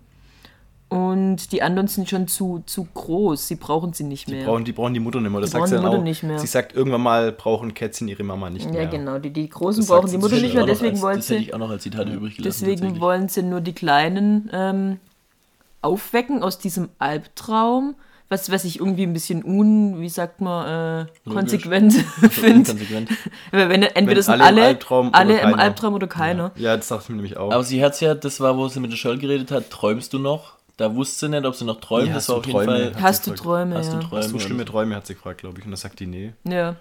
Und 0.89 1.51
die 1.51 1.61
anderen 1.61 1.87
sind 1.87 2.09
schon 2.09 2.27
zu, 2.27 2.63
zu 2.65 2.87
groß. 2.91 3.47
Sie 3.47 3.55
brauchen 3.55 3.93
sie 3.93 4.03
nicht 4.03 4.27
mehr. 4.27 4.39
Die 4.39 4.45
brauchen 4.45 4.65
die, 4.65 4.71
brauchen 4.71 4.95
die 4.95 4.99
Mutter 4.99 5.21
nicht 5.21 5.31
mehr. 5.31 5.39
Das 5.39 5.51
die 5.51 5.57
brauchen 5.57 5.69
die 5.69 5.77
Mutter 5.77 5.99
auch. 5.99 6.03
nicht 6.03 6.23
mehr. 6.23 6.39
Sie 6.39 6.47
sagt, 6.47 6.73
irgendwann 6.75 7.01
mal 7.01 7.31
brauchen 7.31 7.75
Kätzchen 7.75 8.07
ihre 8.07 8.23
Mama 8.23 8.49
nicht 8.49 8.71
mehr. 8.71 8.83
Ja, 8.83 8.89
genau. 8.89 9.19
Die, 9.19 9.29
die 9.29 9.47
Großen 9.47 9.81
das 9.81 9.87
brauchen 9.87 10.09
die 10.09 10.17
Mutter 10.17 10.37
nicht 10.37 10.55
mehr. 10.55 10.65
Deswegen 10.65 10.93
als, 10.93 11.01
wollen 11.03 11.17
das 11.17 11.27
sie. 11.27 11.35
Hätte 11.35 11.43
ich 11.43 11.53
auch 11.53 11.59
noch 11.59 11.69
als 11.69 11.83
Zitat 11.83 12.09
übrig 12.09 12.37
gelassen. 12.37 12.65
Deswegen 12.65 12.99
wollen 12.99 13.29
sie 13.29 13.43
nur 13.43 13.61
die 13.61 13.73
Kleinen 13.73 14.49
ähm, 14.51 14.99
aufwecken 15.83 16.41
aus 16.41 16.57
diesem 16.57 16.89
Albtraum. 16.97 17.93
Was, 18.29 18.51
was 18.51 18.63
ich 18.63 18.79
irgendwie 18.79 19.03
ein 19.03 19.13
bisschen 19.13 19.43
un, 19.43 20.01
wie 20.01 20.09
sagt 20.09 20.41
man, 20.41 21.07
äh, 21.07 21.29
konsequent 21.31 21.93
finde. 22.31 22.75
Wenn 23.51 23.81
entweder 23.81 24.07
Wenn 24.07 24.21
sind 24.21 24.41
alle, 24.41 24.63
alle, 24.63 24.71
im, 24.71 25.13
alle 25.13 25.39
im 25.39 25.53
Albtraum 25.55 25.95
oder 25.95 26.05
keiner. 26.05 26.51
Ja, 26.55 26.61
ja 26.61 26.77
das 26.77 26.89
dachte 26.89 27.03
ich 27.03 27.09
mir 27.09 27.15
nämlich 27.15 27.37
auch. 27.37 27.51
Aber 27.51 27.63
sie 27.63 27.83
hat 27.83 27.99
ja, 28.01 28.13
das 28.13 28.39
war, 28.39 28.55
wo 28.55 28.67
sie 28.67 28.79
mit 28.79 28.91
der 28.91 28.97
Shirl 28.97 29.17
geredet 29.17 29.51
hat, 29.51 29.71
träumst 29.71 30.13
du 30.13 30.19
noch? 30.19 30.58
Da 30.79 30.95
wusste 30.95 31.25
sie 31.25 31.29
nicht, 31.29 31.45
ob 31.45 31.55
sie 31.55 31.65
noch 31.65 31.81
träumt. 31.81 32.07
Ja, 32.07 32.13
das 32.13 32.29
war 32.29 32.37
auf 32.37 32.45
jeden 32.45 32.63
Fall. 32.63 32.93
Hast 33.01 33.27
du 33.27 33.33
Träume? 33.33 33.75
Hast 33.75 33.91
du 33.91 33.99
Träume? 33.99 34.23
Hast 34.23 34.31
du 34.31 34.39
schlimme 34.39 34.63
Träume, 34.63 34.95
hat 34.95 35.05
sie 35.07 35.13
gefragt, 35.13 35.41
glaube 35.41 35.59
ich. 35.59 35.65
Und 35.65 35.71
das 35.71 35.81
sagt 35.81 35.99
die 35.99 36.05
nee. 36.05 36.31
Ja. 36.45 36.77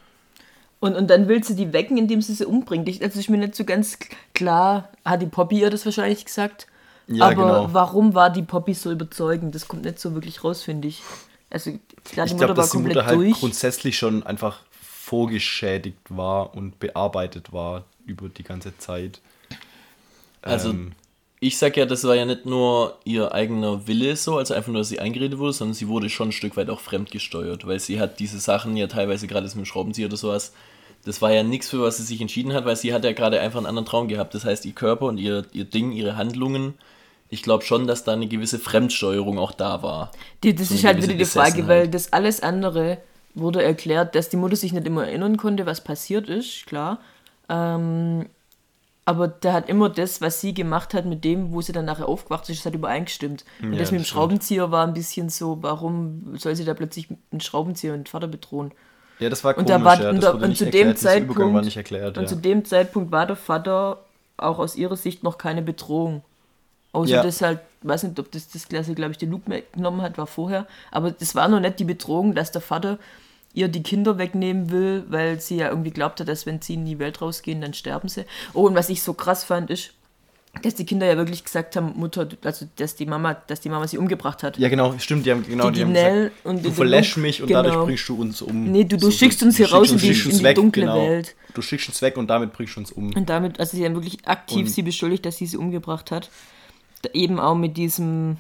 Und, 0.79 0.95
und 0.95 1.11
dann 1.11 1.27
will 1.27 1.43
sie 1.43 1.57
die 1.57 1.73
wecken, 1.73 1.99
indem 1.99 2.23
sie 2.23 2.33
sie 2.35 2.47
umbringt. 2.47 2.89
Ich, 2.89 3.03
also 3.03 3.19
ich 3.19 3.29
mir 3.29 3.39
nicht 3.39 3.57
so 3.57 3.65
ganz 3.65 3.99
klar, 4.35 4.91
hat 5.05 5.21
die 5.21 5.27
Poppy 5.27 5.59
ihr 5.59 5.71
das 5.71 5.85
wahrscheinlich 5.85 6.25
gesagt? 6.25 6.69
Ja, 7.09 7.25
Aber 7.25 7.35
genau. 7.35 7.69
warum 7.73 8.15
war 8.15 8.31
die 8.31 8.43
Poppy 8.43 8.73
so 8.73 8.93
überzeugend? 8.93 9.57
Das 9.57 9.67
kommt 9.67 9.83
nicht 9.83 9.99
so 9.99 10.15
wirklich 10.15 10.45
raus, 10.45 10.63
finde 10.63 10.87
ich. 10.87 11.03
Also 11.51 11.73
klar, 12.05 12.27
die 12.27 12.33
ich 12.35 12.39
glaube, 12.39 12.55
dass 12.55 12.71
die 12.71 12.79
Mutter 12.79 13.05
halt 13.05 13.17
durch. 13.17 13.33
grundsätzlich 13.41 13.99
schon 13.99 14.23
einfach 14.23 14.61
vorgeschädigt 14.81 15.99
war 16.09 16.55
und 16.55 16.79
bearbeitet 16.79 17.53
war 17.53 17.83
über 18.07 18.29
die 18.29 18.45
ganze 18.45 18.79
Zeit. 18.79 19.21
Also 20.41 20.71
ähm, 20.71 20.93
ich 21.41 21.59
sag 21.59 21.77
ja, 21.77 21.87
das 21.87 22.05
war 22.05 22.17
ja 22.17 22.25
nicht 22.25 22.47
nur 22.47 22.99
ihr 23.05 23.33
eigener 23.33 23.87
Wille 23.87 24.17
so, 24.17 24.39
also 24.39 24.55
einfach 24.55 24.73
nur, 24.73 24.81
dass 24.81 24.89
sie 24.89 24.99
eingeredet 24.99 25.39
wurde, 25.39 25.53
sondern 25.53 25.75
sie 25.75 25.89
wurde 25.89 26.11
schon 26.11 26.29
ein 26.29 26.33
Stück 26.33 26.57
weit 26.57 26.71
auch 26.71 26.81
fremdgesteuert, 26.81 27.67
weil 27.67 27.79
sie 27.79 28.01
hat 28.01 28.19
diese 28.19 28.39
Sachen 28.39 28.77
ja 28.77 28.89
teilweise 28.89 29.27
gerade 29.27 29.47
mit 29.47 29.55
dem 29.55 29.65
Schraubenzieher 29.65 30.07
oder 30.07 30.17
sowas, 30.17 30.53
das 31.05 31.23
war 31.23 31.33
ja 31.33 31.43
nichts, 31.43 31.71
für 31.71 31.81
was 31.81 31.99
sie 31.99 32.03
sich 32.03 32.21
entschieden 32.21 32.53
hat, 32.53 32.65
weil 32.65 32.77
sie 32.77 32.93
hat 32.93 33.05
ja 33.05 33.13
gerade 33.13 33.41
einfach 33.41 33.59
einen 33.59 33.67
anderen 33.67 33.87
Traum 33.87 34.09
gehabt. 34.09 34.35
Das 34.35 34.45
heißt, 34.45 34.67
ihr 34.67 34.73
Körper 34.73 35.07
und 35.07 35.19
ihr, 35.19 35.47
ihr 35.53 35.65
Ding, 35.65 35.93
ihre 35.93 36.17
Handlungen, 36.17 36.75
ich 37.31 37.43
glaube 37.43 37.65
schon, 37.65 37.87
dass 37.87 38.05
da 38.05 38.13
eine 38.13 38.27
gewisse 38.27 38.59
Fremdsteuerung 38.59 39.39
auch 39.39 39.53
da 39.53 39.83
war. 39.83 40.11
Die, 40.43 40.55
das 40.55 40.69
so 40.69 40.75
ist 40.75 40.85
halt 40.85 41.03
wieder 41.03 41.15
die 41.15 41.25
Frage, 41.25 41.69
weil 41.69 41.89
das 41.89 42.13
alles 42.13 42.43
andere 42.43 42.99
wurde 43.35 43.63
erklärt, 43.63 44.15
dass 44.15 44.29
die 44.29 44.37
Mutter 44.37 44.57
sich 44.57 44.73
nicht 44.73 44.87
immer 44.87 45.07
erinnern 45.07 45.37
konnte, 45.37 45.67
was 45.67 45.83
passiert 45.83 46.29
ist, 46.29 46.67
klar. 46.67 46.99
Ähm, 47.49 48.27
aber 49.09 49.27
der 49.27 49.55
hat 49.55 49.71
immer 49.71 49.89
das, 49.89 50.21
was 50.21 50.43
sie 50.43 50.53
gemacht 50.53 50.93
hat, 50.93 51.07
mit 51.07 51.25
dem, 51.25 51.55
wo 51.55 51.63
sie 51.63 51.73
dann 51.73 51.87
nachher 51.87 52.07
aufgewacht 52.07 52.47
ist, 52.51 52.59
das 52.59 52.67
hat 52.67 52.75
übereingestimmt. 52.75 53.43
Und 53.63 53.73
ja, 53.73 53.79
das 53.79 53.91
mit 53.91 54.03
dem 54.03 54.05
Schraubenzieher 54.05 54.71
war 54.71 54.87
ein 54.87 54.93
bisschen 54.93 55.31
so, 55.31 55.63
warum 55.63 56.37
soll 56.37 56.55
sie 56.55 56.67
da 56.67 56.75
plötzlich 56.75 57.09
mit 57.09 57.19
einem 57.33 57.41
Schraubenzieher 57.41 57.95
und 57.95 58.07
Vater 58.11 58.29
bedrohen? 58.29 58.71
Ja, 59.19 59.31
das 59.31 59.43
war 59.45 59.55
komisch, 59.55 59.63
und 59.63 59.71
da 59.71 59.83
war, 59.83 59.99
ja, 59.99 60.11
und, 60.11 60.23
da, 60.23 60.33
und 60.33 60.55
zu 60.59 60.67
dem 60.67 60.95
Zeitpunkt, 60.95 61.75
erklärt, 61.75 62.19
und 62.19 62.25
ja. 62.25 62.29
zu 62.29 62.37
dem 62.37 62.67
Zeitpunkt 62.67 63.11
war 63.11 63.25
der 63.25 63.37
Vater 63.37 64.05
auch 64.37 64.59
aus 64.59 64.77
ihrer 64.77 64.97
Sicht 64.97 65.23
noch 65.23 65.39
keine 65.39 65.63
Bedrohung. 65.63 66.23
Außer 66.93 67.11
ja. 67.11 67.23
dass 67.23 67.41
halt, 67.41 67.61
weiß 67.81 68.03
nicht, 68.03 68.21
ob 68.21 68.31
das 68.31 68.51
das 68.51 68.69
Klasse, 68.69 68.95
glaube 68.95 69.13
ich, 69.13 69.19
der 69.19 69.31
Luke 69.31 69.63
genommen 69.73 70.03
hat, 70.03 70.19
war 70.19 70.27
vorher. 70.27 70.67
Aber 70.91 71.13
das 71.13 71.35
war 71.35 71.49
noch 71.49 71.61
nicht 71.61 71.79
die 71.79 71.85
Bedrohung, 71.85 72.35
dass 72.35 72.53
der 72.53 72.61
Vater 72.61 72.99
ihr 73.59 73.69
die 73.69 73.83
Kinder 73.83 74.19
wegnehmen 74.19 74.71
will, 74.71 75.05
weil 75.09 75.41
sie 75.41 75.57
ja 75.57 75.69
irgendwie 75.69 75.91
glaubt 75.91 76.21
hat, 76.21 76.29
dass 76.29 76.47
wenn 76.47 76.63
sie 76.63 76.75
in 76.75 76.87
die 76.87 76.99
Welt 76.99 77.21
rausgehen, 77.21 77.61
dann 77.61 77.75
sterben 77.75 78.09
sie. 78.09 78.25
Oh, 78.55 78.67
und 78.67 78.75
was 78.75 78.89
ich 78.89 79.03
so 79.03 79.15
krass 79.15 79.45
fand, 79.45 79.71
ist, 79.71 79.93
dass 80.63 80.75
die 80.75 80.87
Kinder 80.87 81.07
ja 81.07 81.17
wirklich 81.17 81.45
gesagt 81.45 81.77
haben, 81.77 81.93
Mutter, 81.97 82.29
also 82.43 82.67
dass 82.77 82.97
die 82.97 83.07
Mama, 83.07 83.35
dass 83.35 83.61
die 83.61 83.69
Mama 83.69 83.87
sie 83.87 83.99
umgebracht 83.99 84.43
hat. 84.43 84.59
Ja, 84.59 84.69
genau, 84.69 84.95
stimmt, 84.99 85.27
die 85.27 85.31
haben 85.31 85.45
genau 85.47 85.71
die, 85.71 85.77
die, 85.77 85.85
haben 85.85 85.95
gesagt, 85.95 86.33
und 86.45 86.65
du 86.65 86.71
verlässt 86.71 87.17
mich 87.17 87.43
und 87.43 87.49
genau. 87.49 87.63
dadurch 87.63 87.85
bringst 87.85 88.09
du 88.09 88.21
uns 88.21 88.43
um. 88.43 88.65
Nee, 88.65 88.85
du, 88.85 88.97
du 88.97 89.07
so, 89.07 89.11
schickst 89.11 89.43
uns 89.43 89.57
hier 89.57 89.71
raus 89.71 89.91
in 89.91 89.99
die, 89.99 90.09
in 90.09 90.31
die 90.31 90.43
weg, 90.43 90.57
dunkle 90.57 90.83
genau. 90.83 90.97
Welt. 90.97 91.37
Du 91.55 91.63
schickst 91.63 91.89
uns 91.89 92.01
weg 92.03 92.17
und 92.17 92.29
damit 92.29 92.53
bringst 92.53 92.77
du 92.77 92.81
uns 92.81 92.93
um. 92.93 93.13
Und 93.15 93.29
damit, 93.29 93.61
also 93.61 93.77
sie 93.77 93.85
haben 93.85 93.95
wirklich 93.95 94.27
aktiv 94.27 94.67
und 94.67 94.73
sie 94.73 94.83
beschuldigt, 94.83 95.27
dass 95.27 95.37
sie 95.37 95.47
sie 95.47 95.57
umgebracht 95.57 96.11
hat. 96.11 96.31
Eben 97.13 97.39
auch 97.39 97.55
mit 97.55 97.77
diesem, 97.77 98.39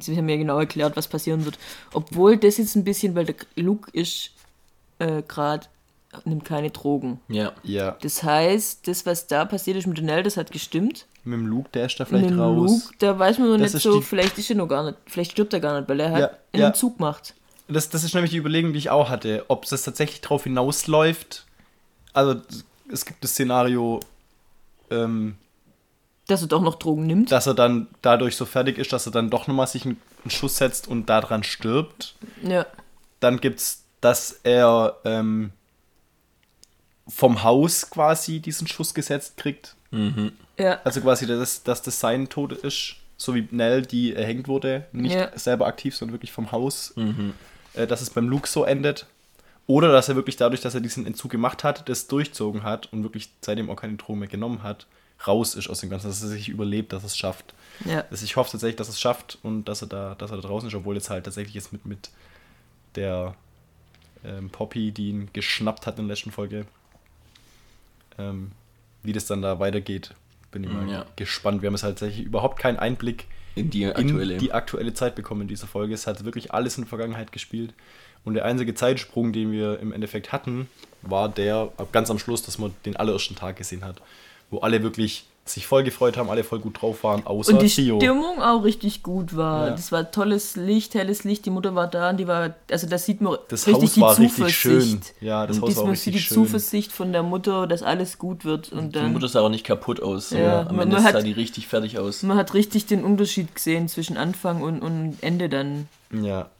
sie 0.00 0.16
haben 0.16 0.28
ja 0.28 0.36
genau 0.36 0.58
erklärt, 0.58 0.96
was 0.96 1.08
passieren 1.08 1.44
wird. 1.44 1.58
Obwohl 1.92 2.36
das 2.36 2.58
jetzt 2.58 2.76
ein 2.76 2.84
bisschen, 2.84 3.14
weil 3.14 3.26
der 3.26 3.36
Luke 3.56 3.90
ist 3.92 4.32
äh, 4.98 5.22
gerade 5.26 5.66
nimmt 6.24 6.44
keine 6.44 6.70
Drogen. 6.70 7.20
Ja. 7.28 7.52
ja. 7.62 7.96
Das 8.00 8.22
heißt, 8.22 8.86
das, 8.88 9.06
was 9.06 9.26
da 9.26 9.44
passiert 9.44 9.76
ist 9.76 9.86
mit 9.86 10.02
Nell, 10.02 10.22
das 10.22 10.36
hat 10.36 10.50
gestimmt. 10.50 11.06
Mit 11.24 11.38
dem 11.38 11.46
Luke, 11.46 11.68
der 11.74 11.86
ist 11.86 12.00
da 12.00 12.04
vielleicht 12.04 12.30
mit 12.30 12.38
raus. 12.38 12.70
Luke, 12.84 12.94
da 12.98 13.18
weiß 13.18 13.38
man 13.38 13.50
noch 13.50 13.58
das 13.58 13.74
nicht 13.74 13.82
so, 13.82 14.00
vielleicht 14.00 14.38
ist 14.38 14.48
er 14.50 14.56
noch 14.56 14.68
gar 14.68 14.84
nicht, 14.84 14.98
vielleicht 15.06 15.32
stirbt 15.32 15.52
er 15.52 15.60
gar 15.60 15.78
nicht, 15.78 15.88
weil 15.88 16.00
er 16.00 16.10
halt 16.10 16.20
ja, 16.22 16.38
einen 16.52 16.62
ja. 16.62 16.72
Zug 16.72 16.98
macht. 16.98 17.34
Das, 17.68 17.90
das 17.90 18.04
ist 18.04 18.14
nämlich 18.14 18.30
die 18.30 18.38
Überlegung, 18.38 18.72
die 18.72 18.78
ich 18.78 18.88
auch 18.88 19.10
hatte, 19.10 19.44
ob 19.48 19.64
es 19.70 19.82
tatsächlich 19.82 20.22
darauf 20.22 20.44
hinausläuft. 20.44 21.44
Also, 22.14 22.40
es 22.90 23.04
gibt 23.04 23.22
das 23.22 23.32
Szenario, 23.32 24.00
ähm, 24.90 25.36
dass 26.28 26.42
er 26.42 26.48
doch 26.48 26.62
noch 26.62 26.76
Drogen 26.76 27.06
nimmt. 27.06 27.32
Dass 27.32 27.48
er 27.48 27.54
dann 27.54 27.88
dadurch 28.02 28.36
so 28.36 28.44
fertig 28.44 28.78
ist, 28.78 28.92
dass 28.92 29.06
er 29.06 29.12
dann 29.12 29.30
doch 29.30 29.48
nochmal 29.48 29.66
sich 29.66 29.84
einen, 29.84 30.00
einen 30.22 30.30
Schuss 30.30 30.58
setzt 30.58 30.86
und 30.86 31.06
daran 31.06 31.42
stirbt. 31.42 32.14
Ja. 32.42 32.66
Dann 33.18 33.40
gibt 33.40 33.58
es 33.58 33.84
dass 34.00 34.40
er 34.44 34.96
ähm, 35.04 35.50
vom 37.08 37.42
Haus 37.42 37.90
quasi 37.90 38.40
diesen 38.40 38.66
Schuss 38.66 38.94
gesetzt 38.94 39.36
kriegt. 39.36 39.74
Mhm. 39.90 40.32
Ja. 40.58 40.80
Also 40.84 41.00
quasi, 41.00 41.26
dass, 41.26 41.62
dass 41.62 41.82
das 41.82 42.00
sein 42.00 42.28
Tod 42.28 42.52
ist, 42.52 42.96
so 43.16 43.34
wie 43.34 43.48
Nell, 43.50 43.82
die 43.82 44.14
erhängt 44.14 44.46
wurde, 44.46 44.86
nicht 44.92 45.14
ja. 45.14 45.36
selber 45.36 45.66
aktiv, 45.66 45.96
sondern 45.96 46.14
wirklich 46.14 46.32
vom 46.32 46.52
Haus. 46.52 46.92
Mhm. 46.96 47.34
Äh, 47.74 47.86
dass 47.86 48.00
es 48.00 48.10
beim 48.10 48.28
Luke 48.28 48.48
so 48.48 48.64
endet. 48.64 49.06
Oder 49.66 49.92
dass 49.92 50.08
er 50.08 50.16
wirklich 50.16 50.36
dadurch, 50.36 50.60
dass 50.60 50.74
er 50.74 50.80
diesen 50.80 51.06
Entzug 51.06 51.30
gemacht 51.30 51.62
hat, 51.64 51.88
das 51.88 52.06
durchzogen 52.06 52.62
hat 52.62 52.90
und 52.92 53.02
wirklich 53.02 53.30
seitdem 53.42 53.68
auch 53.68 53.76
keine 53.76 53.96
Drogen 53.96 54.20
mehr 54.20 54.28
genommen 54.28 54.62
hat, 54.62 54.86
raus 55.26 55.54
ist 55.54 55.68
aus 55.68 55.80
dem 55.80 55.90
Ganzen, 55.90 56.08
dass 56.08 56.22
er 56.22 56.28
sich 56.28 56.48
überlebt, 56.48 56.92
dass 56.92 57.04
es 57.04 57.16
schafft. 57.16 57.54
Ja. 57.84 58.04
Also 58.10 58.24
ich 58.24 58.36
hoffe 58.36 58.52
tatsächlich, 58.52 58.76
dass 58.76 58.88
es 58.88 59.00
schafft 59.00 59.38
und 59.42 59.64
dass 59.64 59.82
er 59.82 59.88
da, 59.88 60.14
dass 60.16 60.30
er 60.30 60.36
da 60.36 60.48
draußen 60.48 60.68
ist, 60.68 60.74
obwohl 60.74 60.94
jetzt 60.94 61.10
halt 61.10 61.24
tatsächlich 61.24 61.54
jetzt 61.54 61.72
mit, 61.72 61.86
mit 61.86 62.10
der 62.94 63.34
ähm, 64.24 64.50
Poppy, 64.50 64.92
die 64.92 65.10
ihn 65.10 65.30
geschnappt 65.32 65.86
hat 65.86 65.98
in 65.98 66.06
der 66.06 66.16
letzten 66.16 66.30
Folge. 66.30 66.66
Ähm, 68.18 68.52
wie 69.02 69.12
das 69.12 69.26
dann 69.26 69.42
da 69.42 69.60
weitergeht, 69.60 70.14
bin 70.50 70.64
ich 70.64 70.70
mal 70.70 70.88
ja. 70.88 71.06
gespannt. 71.16 71.62
Wir 71.62 71.68
haben 71.68 71.74
es 71.74 71.82
halt 71.82 71.98
tatsächlich 71.98 72.26
überhaupt 72.26 72.58
keinen 72.58 72.78
Einblick 72.78 73.26
in 73.54 73.70
die, 73.70 73.86
aktuelle. 73.86 74.34
in 74.34 74.38
die 74.40 74.52
aktuelle 74.52 74.94
Zeit 74.94 75.14
bekommen 75.14 75.42
in 75.42 75.48
dieser 75.48 75.66
Folge. 75.66 75.94
Es 75.94 76.06
hat 76.06 76.24
wirklich 76.24 76.52
alles 76.52 76.78
in 76.78 76.84
der 76.84 76.88
Vergangenheit 76.88 77.32
gespielt. 77.32 77.74
Und 78.24 78.34
der 78.34 78.44
einzige 78.44 78.74
Zeitsprung, 78.74 79.32
den 79.32 79.52
wir 79.52 79.78
im 79.78 79.92
Endeffekt 79.92 80.32
hatten, 80.32 80.68
war 81.02 81.28
der 81.28 81.72
ganz 81.92 82.10
am 82.10 82.18
Schluss, 82.18 82.42
dass 82.42 82.58
man 82.58 82.74
den 82.84 82.96
allerersten 82.96 83.36
Tag 83.36 83.56
gesehen 83.56 83.84
hat. 83.84 84.00
Wo 84.50 84.58
alle 84.58 84.82
wirklich 84.82 85.26
sich 85.48 85.66
voll 85.66 85.82
gefreut 85.82 86.16
haben, 86.16 86.30
alle 86.30 86.44
voll 86.44 86.58
gut 86.58 86.80
drauf 86.80 87.04
waren, 87.04 87.26
außer 87.26 87.54
Und 87.54 87.62
die 87.62 87.68
Theo. 87.68 87.98
Stimmung 87.98 88.40
auch 88.40 88.64
richtig 88.64 89.02
gut 89.02 89.36
war. 89.36 89.68
Ja. 89.68 89.70
Das 89.72 89.92
war 89.92 90.10
tolles 90.10 90.56
Licht, 90.56 90.94
helles 90.94 91.24
Licht, 91.24 91.46
die 91.46 91.50
Mutter 91.50 91.74
war 91.74 91.86
da 91.86 92.10
und 92.10 92.18
die 92.18 92.26
war, 92.26 92.54
also 92.70 92.86
das 92.86 93.06
sieht 93.06 93.20
man 93.20 93.38
das 93.48 93.66
richtig 93.66 93.82
Haus 93.82 93.94
die 93.94 94.00
war 94.00 94.14
Zuversicht. 94.14 94.40
Richtig 94.40 94.56
schön. 94.56 95.00
Ja, 95.20 95.46
das 95.46 95.56
und 95.58 95.62
Haus 95.62 95.76
war 95.76 95.90
richtig 95.90 96.14
die 96.14 96.20
schön. 96.20 96.34
Zuversicht 96.34 96.92
von 96.92 97.12
der 97.12 97.22
Mutter, 97.22 97.66
dass 97.66 97.82
alles 97.82 98.18
gut 98.18 98.44
wird. 98.44 98.72
Und 98.72 98.94
dann, 98.94 99.06
die 99.06 99.12
Mutter 99.12 99.28
sah 99.28 99.40
auch 99.40 99.48
nicht 99.48 99.64
kaputt 99.64 100.02
aus. 100.02 100.30
Ja, 100.30 100.66
Am 100.66 100.78
Ende 100.78 101.00
sah 101.00 101.20
die 101.20 101.32
richtig 101.32 101.66
fertig 101.66 101.98
aus. 101.98 102.22
Man 102.22 102.36
hat 102.36 102.54
richtig 102.54 102.86
den 102.86 103.04
Unterschied 103.04 103.54
gesehen 103.54 103.88
zwischen 103.88 104.16
Anfang 104.16 104.62
und, 104.62 104.80
und 104.80 105.16
Ende 105.22 105.48
dann. 105.48 105.88
Ja. 106.12 106.50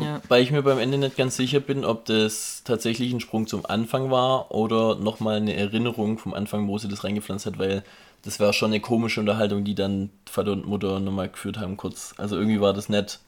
Ja. 0.00 0.20
Weil 0.28 0.42
ich 0.42 0.50
mir 0.50 0.62
beim 0.62 0.78
Ende 0.78 0.98
nicht 0.98 1.16
ganz 1.16 1.36
sicher 1.36 1.60
bin, 1.60 1.84
ob 1.84 2.04
das 2.06 2.62
tatsächlich 2.64 3.12
ein 3.12 3.20
Sprung 3.20 3.46
zum 3.46 3.66
Anfang 3.66 4.10
war 4.10 4.50
oder 4.52 4.96
nochmal 4.96 5.36
eine 5.36 5.54
Erinnerung 5.54 6.18
vom 6.18 6.34
Anfang, 6.34 6.68
wo 6.68 6.78
sie 6.78 6.88
das 6.88 7.04
reingepflanzt 7.04 7.46
hat, 7.46 7.58
weil 7.58 7.82
das 8.22 8.38
war 8.38 8.52
schon 8.52 8.70
eine 8.70 8.80
komische 8.80 9.20
Unterhaltung, 9.20 9.64
die 9.64 9.74
dann 9.74 10.10
Vater 10.30 10.52
und 10.52 10.66
Mutter 10.66 11.00
nochmal 11.00 11.28
geführt 11.28 11.58
haben, 11.58 11.76
kurz. 11.76 12.14
Also 12.18 12.36
irgendwie 12.36 12.60
war 12.60 12.72
das 12.72 12.88
nett 12.88 13.18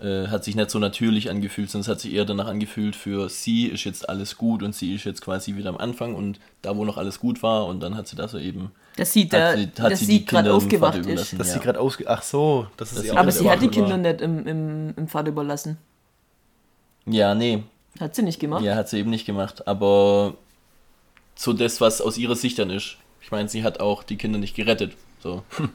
äh, 0.00 0.28
hat 0.28 0.44
sich 0.44 0.54
nicht 0.54 0.70
so 0.70 0.78
natürlich 0.78 1.28
angefühlt, 1.28 1.70
sondern 1.70 1.82
es 1.82 1.88
hat 1.88 2.00
sich 2.00 2.12
eher 2.12 2.24
danach 2.24 2.46
angefühlt, 2.46 2.94
für 2.94 3.28
sie 3.28 3.66
ist 3.66 3.84
jetzt 3.84 4.08
alles 4.08 4.36
gut 4.36 4.62
und 4.62 4.74
sie 4.74 4.94
ist 4.94 5.04
jetzt 5.04 5.22
quasi 5.22 5.56
wieder 5.56 5.70
am 5.70 5.76
Anfang 5.76 6.14
und 6.14 6.38
da, 6.62 6.76
wo 6.76 6.84
noch 6.84 6.98
alles 6.98 7.18
gut 7.18 7.42
war 7.42 7.66
und 7.66 7.80
dann 7.80 7.96
hat 7.96 8.06
sie 8.06 8.16
da 8.16 8.28
so 8.28 8.38
eben. 8.38 8.70
Dass 8.96 9.12
sie 9.12 9.28
da, 9.28 9.56
sie, 9.56 9.68
dass 9.68 9.98
sie, 9.98 10.04
sie 10.04 10.24
gerade 10.24 10.52
aufgewacht 10.52 10.98
ist. 10.98 11.38
Dass 11.38 11.48
ja. 11.48 11.54
sie 11.54 11.60
gerade 11.60 11.80
ausge... 11.80 12.04
Ach 12.08 12.22
so, 12.22 12.66
das 12.76 12.92
ist 12.92 13.10
Aber 13.10 13.30
sie 13.30 13.48
hat 13.50 13.60
die 13.60 13.68
Kinder 13.68 13.90
war. 13.90 13.96
nicht 13.96 14.20
im, 14.20 14.46
im, 14.46 14.94
im 14.96 15.08
Vater 15.08 15.28
überlassen. 15.28 15.78
Ja, 17.06 17.34
nee. 17.34 17.62
Hat 17.98 18.14
sie 18.14 18.22
nicht 18.22 18.38
gemacht? 18.38 18.62
Ja, 18.62 18.76
hat 18.76 18.88
sie 18.88 18.98
eben 18.98 19.10
nicht 19.10 19.26
gemacht. 19.26 19.66
Aber 19.66 20.34
so 21.34 21.52
das, 21.52 21.80
was 21.80 22.00
aus 22.00 22.18
ihrer 22.18 22.36
Sicht 22.36 22.58
dann 22.58 22.70
ist. 22.70 22.98
Ich 23.20 23.30
meine, 23.30 23.48
sie 23.48 23.62
hat 23.62 23.80
auch 23.80 24.02
die 24.02 24.16
Kinder 24.16 24.38
nicht 24.38 24.54
gerettet. 24.54 24.92
So. 25.22 25.42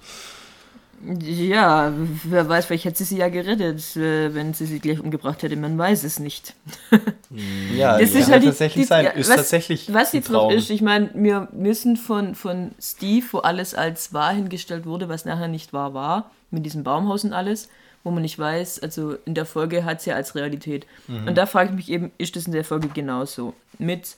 Ja, 1.06 1.94
wer 2.24 2.48
weiß, 2.48 2.66
vielleicht 2.66 2.86
hätte 2.86 2.98
sie 2.98 3.04
sie 3.04 3.18
ja 3.18 3.30
gerettet, 3.30 3.96
äh, 3.98 4.34
wenn 4.34 4.54
sie 4.54 4.66
sie 4.66 4.80
gleich 4.80 5.00
umgebracht 5.00 5.44
hätte. 5.44 5.56
Man 5.56 5.78
weiß 5.78 6.04
es 6.04 6.20
nicht. 6.20 6.56
ja, 7.76 8.00
das 8.00 8.12
ist 8.12 8.32
halt 8.32 8.44
tatsächlich 8.44 8.86
die, 8.86 8.88
sein. 8.88 9.06
Ist 9.16 9.30
was, 9.30 9.36
tatsächlich 9.36 9.94
was 9.94 10.14
jetzt 10.14 10.30
noch 10.30 10.50
ist, 10.52 10.70
ich 10.70 10.82
meine, 10.82 11.10
wir 11.14 11.50
müssen 11.52 11.98
von, 11.98 12.36
von 12.36 12.72
Steve, 12.80 13.26
wo 13.32 13.40
alles 13.40 13.76
als 13.76 14.14
wahr 14.14 14.34
hingestellt 14.34 14.86
wurde, 14.86 15.10
was 15.10 15.26
nachher 15.26 15.48
nicht 15.48 15.74
wahr 15.74 15.94
war, 15.94 16.32
mit 16.52 16.66
diesem 16.66 16.84
Baumhaus 16.84 17.24
und 17.24 17.34
alles, 17.34 17.70
wo 18.04 18.12
man 18.12 18.22
nicht 18.22 18.40
weiß, 18.40 18.80
also 18.80 19.16
in 19.26 19.34
der 19.34 19.46
Folge 19.46 19.84
hat 19.84 20.00
es 20.00 20.06
ja 20.06 20.16
als 20.16 20.36
Realität. 20.36 20.86
Mhm. 21.08 21.28
Und 21.28 21.38
da 21.38 21.46
frage 21.46 21.70
ich 21.72 21.76
mich 21.76 21.90
eben, 21.90 22.12
ist 22.18 22.36
das 22.36 22.46
in 22.46 22.54
der 22.54 22.66
Folge 22.66 22.88
genauso? 22.90 23.54
Mit 23.78 24.16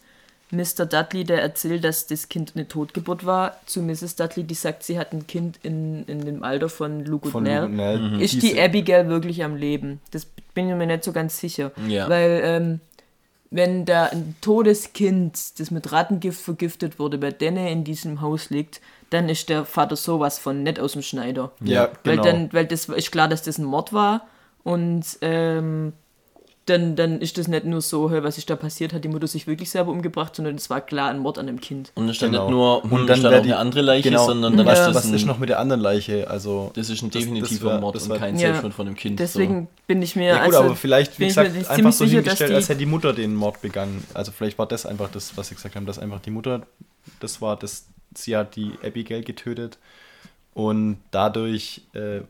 Mr. 0.51 0.86
Dudley, 0.86 1.23
der 1.23 1.41
erzählt, 1.41 1.84
dass 1.84 2.08
das 2.08 2.29
Kind 2.29 2.53
eine 2.55 2.67
Totgeburt 2.67 3.25
war, 3.25 3.58
zu 3.65 3.81
Mrs. 3.81 4.15
Dudley, 4.15 4.43
die 4.43 4.53
sagt, 4.53 4.84
sie 4.84 4.99
hat 4.99 5.12
ein 5.12 5.25
Kind 5.25 5.60
in, 5.63 6.05
in 6.05 6.23
dem 6.23 6.43
Alter 6.43 6.69
von 6.69 7.03
Luke 7.03 7.29
und 7.29 7.43
Nell. 7.43 7.67
Mhm. 7.67 8.19
Ist 8.19 8.41
die 8.41 8.60
Abigail 8.60 9.08
wirklich 9.08 9.43
am 9.43 9.55
Leben? 9.55 9.99
Das 10.12 10.25
bin 10.53 10.69
ich 10.69 10.75
mir 10.75 10.86
nicht 10.86 11.03
so 11.03 11.12
ganz 11.12 11.39
sicher. 11.39 11.71
Ja. 11.88 12.08
Weil, 12.10 12.41
ähm, 12.43 12.79
wenn 13.49 13.86
da 13.86 14.05
ein 14.05 14.36
totes 14.41 14.93
Kind, 14.93 15.60
das 15.60 15.71
mit 15.71 15.91
Rattengift 15.91 16.41
vergiftet 16.41 16.99
wurde, 16.99 17.17
bei 17.17 17.31
denen 17.31 17.65
in 17.67 17.84
diesem 17.84 18.21
Haus 18.21 18.49
liegt, 18.49 18.81
dann 19.10 19.29
ist 19.29 19.49
der 19.49 19.65
Vater 19.65 19.95
sowas 19.95 20.39
von 20.39 20.63
nett 20.63 20.79
aus 20.79 20.93
dem 20.93 21.01
Schneider. 21.01 21.51
Ja, 21.62 21.89
genau. 22.03 22.23
Weil, 22.23 22.31
dann, 22.31 22.53
weil 22.53 22.65
das 22.65 22.89
ist 22.89 23.12
klar, 23.12 23.27
dass 23.27 23.43
das 23.43 23.58
ein 23.58 23.65
Mord 23.65 23.93
war 23.93 24.27
und 24.63 25.05
ähm, 25.21 25.93
dann, 26.65 26.95
dann 26.95 27.21
ist 27.21 27.38
das 27.38 27.47
nicht 27.47 27.65
nur 27.65 27.80
so, 27.82 28.12
was 28.12 28.39
ist 28.39 28.49
da 28.49 28.56
passiert, 28.56 28.91
hat 28.91 29.04
die 29.04 29.08
Mutter 29.08 29.28
sich 29.28 29.45
wirklich 29.45 29.69
selber 29.69 29.91
umgebracht, 29.91 30.36
sondern 30.36 30.56
es 30.56 30.67
war 30.69 30.82
klar 30.82 31.12
ein 31.12 31.19
Mord 31.19 31.38
an 31.38 31.45
dem 31.45 31.62
Kind. 31.62 31.91
Und 31.93 32.10
es 32.10 32.15
stand 32.15 32.32
genau. 32.34 32.45
nicht 32.45 32.51
nur 32.51 32.84
hm, 32.84 32.91
und 32.91 33.08
dann 33.08 33.19
stand 33.19 33.36
auch 33.36 33.41
die, 33.43 33.54
eine 33.54 33.58
andere 33.58 33.82
Leiche, 33.82 34.10
genau. 34.10 34.25
sondern 34.25 34.58
dann 34.58 34.65
ja. 34.65 34.73
was, 34.73 34.95
was 34.95 35.06
ist 35.06 35.25
noch 35.25 35.38
mit 35.38 35.49
der 35.49 35.60
anderen 35.60 35.80
Leiche? 35.80 36.28
Also 36.28 36.71
das 36.73 36.89
ist 36.89 37.04
ein 37.04 37.12
definitiver 37.12 37.73
das, 37.73 37.82
Mord 37.82 37.95
das 37.95 38.08
und 38.08 38.17
kein 38.17 38.34
ja. 38.36 38.47
Selbstmord 38.47 38.73
von 38.73 38.88
dem 38.88 38.95
Kind. 38.95 39.19
Deswegen 39.19 39.62
so. 39.62 39.67
bin 39.86 40.01
ich 40.01 40.15
mir 40.15 40.30
ja, 40.30 40.45
gut, 40.45 40.56
also, 40.56 40.65
aber 40.65 40.75
vielleicht 40.75 41.19
wie 41.19 41.28
gesagt 41.28 41.69
einfach 41.69 41.93
so 41.93 42.06
sicher, 42.06 42.21
hingestellt, 42.21 42.54
als 42.54 42.69
hätte 42.69 42.80
die 42.80 42.88
Mutter 42.88 43.13
den 43.13 43.36
Mord 43.36 43.62
begangen. 43.62 44.04
Also 44.15 44.32
vielleicht 44.32 44.58
war 44.58 44.65
das 44.65 44.88
einfach 44.88 45.10
das, 45.12 45.38
was 45.38 45.49
sie 45.49 45.56
gesagt 45.56 45.75
haben, 45.75 45.86
dass 45.86 45.99
einfach 45.99 46.19
die 46.19 46.32
Mutter 46.32 46.63
das 47.19 47.41
war, 47.41 47.58
dass 47.58 47.86
sie 48.15 48.36
hat 48.36 48.56
die 48.56 48.71
Abigail 48.84 49.23
getötet 49.23 49.78
und 50.56 50.97
dadurch 51.12 51.82
äh, 51.93 52.21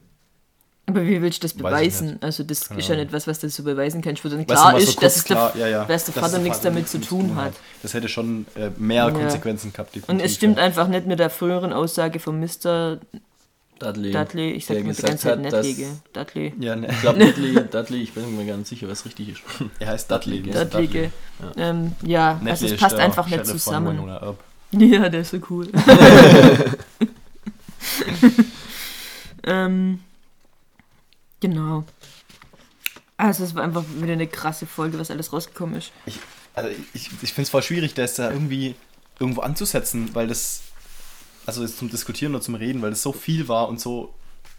aber 0.88 1.06
wie 1.06 1.21
willst 1.21 1.41
du 1.41 1.48
das 1.48 1.54
beweisen? 1.54 2.19
Also 2.21 2.43
das 2.43 2.67
Keine 2.67 2.80
ist 2.80 2.89
ja 2.89 2.95
nicht 2.95 3.12
was, 3.12 3.26
was 3.26 3.39
du 3.39 3.50
so 3.50 3.63
beweisen 3.63 4.02
kannst. 4.02 4.24
Wo 4.24 4.30
dann 4.30 4.45
klar 4.45 4.78
ist, 4.78 4.93
so 4.93 5.02
dass, 5.02 5.24
klar, 5.24 5.52
der, 5.56 5.62
ja, 5.62 5.80
ja. 5.80 5.86
dass 5.86 6.06
der 6.06 6.13
Vater 6.13 6.38
nichts 6.38 6.62
damit 6.62 6.88
zu 6.88 7.02
tun 7.02 7.36
hat. 7.36 7.54
Das 7.82 7.93
hätte 7.95 8.08
schon 8.08 8.45
äh, 8.56 8.69
mehr 8.78 9.06
ja. 9.06 9.12
Konsequenzen 9.12 9.74
gehabt. 9.74 9.98
Und 10.08 10.19
es 10.19 10.36
stimmt 10.36 10.60
einfach 10.60 10.88
nicht 10.88 11.08
mit 11.08 11.17
der 11.17 11.32
früheren 11.32 11.74
Aussage 11.74 12.19
von 12.19 12.39
Mr. 12.39 13.00
Dudley. 13.80 14.12
Dudley, 14.12 14.52
ich 14.52 14.65
sag 14.65 14.84
mir 14.84 14.93
die 14.93 15.02
ganze 15.02 15.17
Zeit 15.17 15.39
Nettlige. 15.39 15.88
Dudley. 16.13 16.54
Ja, 16.60 16.76
ne, 16.76 16.88
ich 16.89 17.02
glaube 17.02 17.19
Dudley, 17.26 17.54
Dudley, 17.69 18.02
ich 18.04 18.13
bin 18.13 18.38
mir 18.38 18.45
gar 18.45 18.58
nicht 18.58 18.67
sicher, 18.67 18.88
was 18.88 19.06
richtig 19.06 19.30
ist. 19.30 19.41
Er 19.80 19.88
heißt 19.88 20.10
Dudley. 20.10 20.43
Dudley. 20.43 20.88
Dudley. 20.88 21.12
Ja, 21.58 21.69
ähm, 21.69 21.91
ja 22.04 22.41
also 22.45 22.67
es 22.67 22.78
passt 22.78 22.95
einfach 22.95 23.28
nicht 23.28 23.45
zusammen. 23.45 24.00
Ja, 24.71 25.08
der 25.08 25.21
ist 25.21 25.30
so 25.30 25.38
cool. 25.50 25.69
ähm, 29.43 30.00
Genau. 31.45 31.84
Also 33.17 33.43
es 33.43 33.53
war 33.53 33.63
einfach 33.63 33.84
wieder 34.01 34.13
eine 34.13 34.25
krasse 34.25 34.65
Folge, 34.65 34.97
was 34.97 35.12
alles 35.12 35.31
rausgekommen 35.31 35.75
ist. 35.75 35.91
Ich, 36.08 36.17
also 36.55 36.71
ich, 36.95 37.12
ich 37.21 37.34
finde 37.34 37.43
es 37.43 37.49
voll 37.51 37.62
schwierig, 37.62 37.93
das 37.93 38.15
da 38.15 38.31
irgendwie 38.31 38.73
irgendwo 39.19 39.41
anzusetzen, 39.41 40.10
weil 40.13 40.27
das, 40.27 40.63
also 41.45 41.62
jetzt 41.62 41.77
zum 41.77 41.91
Diskutieren 41.91 42.34
oder 42.34 42.43
zum 42.43 42.55
Reden, 42.55 42.81
weil 42.81 42.89
das 42.89 43.03
so 43.03 43.13
viel 43.13 43.47
war 43.47 43.69
und 43.69 43.79
so. 43.79 44.12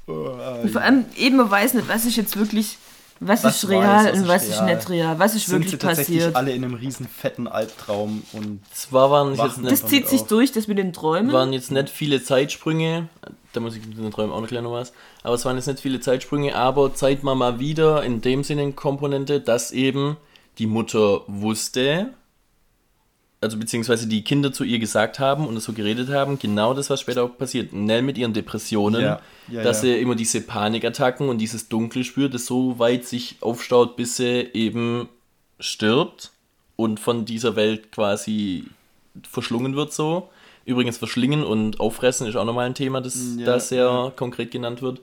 Äh, 0.06 0.12
und 0.12 0.70
vor 0.70 0.80
allem 0.80 1.06
eben 1.16 1.36
man 1.36 1.50
weiß 1.50 1.74
nicht, 1.74 1.88
was 1.88 2.06
ist 2.06 2.16
jetzt 2.16 2.36
wirklich, 2.36 2.78
was, 3.20 3.44
was 3.44 3.62
ist 3.62 3.68
real 3.70 3.82
weiß, 3.82 4.12
was 4.12 4.20
und 4.20 4.28
was 4.28 4.48
ist, 4.48 4.60
real. 4.60 4.74
nicht 4.76 4.90
real, 4.90 5.18
was 5.18 5.34
ist 5.34 5.46
Sind 5.46 5.54
wirklich 5.54 5.70
sie 5.72 5.78
tatsächlich 5.78 6.18
passiert. 6.18 6.36
alle 6.36 6.52
in 6.52 6.64
einem 6.64 6.74
riesen 6.74 7.08
fetten 7.08 7.48
Albtraum 7.48 8.22
und 8.32 8.60
zwar 8.72 9.10
waren 9.10 9.34
jetzt 9.34 9.58
nicht, 9.58 9.72
das 9.72 9.86
zieht 9.86 10.08
sich 10.08 10.22
auf. 10.22 10.28
durch, 10.28 10.52
das 10.52 10.68
mit 10.68 10.78
den 10.78 10.92
Träumen. 10.92 11.32
Waren 11.32 11.52
jetzt 11.52 11.70
nicht 11.70 11.88
viele 11.90 12.22
Zeitsprünge, 12.22 13.08
da 13.52 13.60
muss 13.60 13.76
ich 13.76 13.86
mit 13.86 13.98
den 13.98 14.10
Träumen 14.10 14.32
auch 14.32 14.40
noch 14.40 14.48
gleich 14.48 14.62
noch 14.62 14.72
was. 14.72 14.92
Aber 15.22 15.34
es 15.34 15.44
waren 15.44 15.56
jetzt 15.56 15.66
nicht 15.66 15.80
viele 15.80 16.00
Zeitsprünge, 16.00 16.54
aber 16.54 16.94
zeigt 16.94 17.22
man 17.22 17.38
mal 17.38 17.58
wieder 17.58 18.02
in 18.02 18.20
dem 18.20 18.44
Sinne 18.44 18.72
Komponente, 18.72 19.40
dass 19.40 19.72
eben 19.72 20.16
die 20.58 20.66
Mutter 20.66 21.22
wusste, 21.26 22.10
also 23.40 23.58
beziehungsweise 23.58 24.06
die 24.06 24.24
Kinder 24.24 24.52
zu 24.52 24.64
ihr 24.64 24.78
gesagt 24.78 25.18
haben 25.18 25.46
und 25.46 25.58
so 25.60 25.72
geredet 25.72 26.08
haben, 26.08 26.38
genau 26.38 26.74
das, 26.74 26.88
was 26.90 27.00
später 27.00 27.22
auch 27.22 27.36
passiert. 27.36 27.72
Nell 27.72 28.02
mit 28.02 28.18
ihren 28.18 28.32
Depressionen, 28.32 29.02
ja, 29.02 29.20
ja, 29.48 29.62
dass 29.62 29.82
ja. 29.82 29.94
sie 29.94 30.00
immer 30.00 30.14
diese 30.14 30.40
Panikattacken 30.40 31.28
und 31.28 31.38
dieses 31.38 31.68
Dunkel 31.68 32.04
spürt, 32.04 32.34
das 32.34 32.46
so 32.46 32.78
weit 32.78 33.04
sich 33.04 33.36
aufstaut, 33.40 33.96
bis 33.96 34.16
sie 34.16 34.48
eben 34.54 35.08
stirbt 35.60 36.32
und 36.76 37.00
von 37.00 37.24
dieser 37.24 37.56
Welt 37.56 37.92
quasi 37.92 38.64
verschlungen 39.28 39.76
wird 39.76 39.92
so. 39.92 40.28
Übrigens 40.64 40.98
verschlingen 40.98 41.44
und 41.44 41.78
auffressen 41.78 42.26
ist 42.26 42.34
auch 42.36 42.44
nochmal 42.44 42.66
ein 42.66 42.74
Thema, 42.74 43.00
das 43.00 43.36
da 43.38 43.60
sehr 43.60 43.84
ja. 43.84 44.12
konkret 44.16 44.50
genannt 44.50 44.82
wird. 44.82 45.00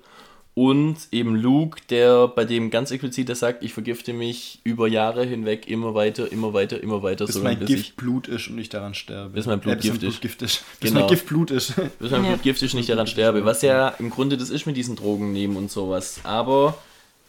Und 0.56 0.98
eben 1.12 1.36
Luke, 1.36 1.82
der 1.90 2.28
bei 2.28 2.46
dem 2.46 2.70
ganz 2.70 2.92
explizit 2.92 3.28
der 3.28 3.36
sagt, 3.36 3.64
ich 3.64 3.74
vergifte 3.74 4.14
mich 4.14 4.60
über 4.64 4.88
Jahre 4.88 5.26
hinweg 5.26 5.68
immer 5.68 5.96
weiter, 5.96 6.32
immer 6.32 6.54
weiter, 6.54 6.82
immer 6.82 7.02
weiter. 7.02 7.26
Bis 7.26 7.36
so 7.36 7.42
mein 7.42 7.58
bis 7.58 7.68
Gift 7.68 7.82
ich, 7.82 7.96
Blut 7.96 8.28
ist 8.28 8.50
und 8.50 8.60
ich 8.60 8.70
daran 8.70 8.94
sterbe. 8.94 9.32
Bis 9.32 9.48
mein 9.48 9.60
Blut, 9.60 9.84
ja, 9.84 9.92
Gift, 9.92 10.04
ist. 10.04 10.22
Gift 10.22 10.42
ist. 10.44 10.64
Bis 10.80 10.92
genau. 10.92 11.02
mein 11.02 11.10
Gift 11.10 11.26
Blut 11.26 11.50
ist. 11.50 11.74
Bis 12.00 12.12
mein 12.12 12.24
Blut 12.24 12.44
Gift 12.44 12.62
ist 12.62 12.74
und 12.76 12.82
ich 12.82 12.86
daran 12.86 13.08
sterbe. 13.08 13.46
Was 13.46 13.64
ja 13.64 13.90
im 13.98 14.12
Grunde 14.12 14.38
das 14.38 14.52
ist 14.52 14.68
mit 14.68 14.78
diesen 14.78 14.96
Drogen 14.96 15.32
nehmen 15.32 15.56
und 15.58 15.72
sowas. 15.72 16.20
Aber, 16.24 16.78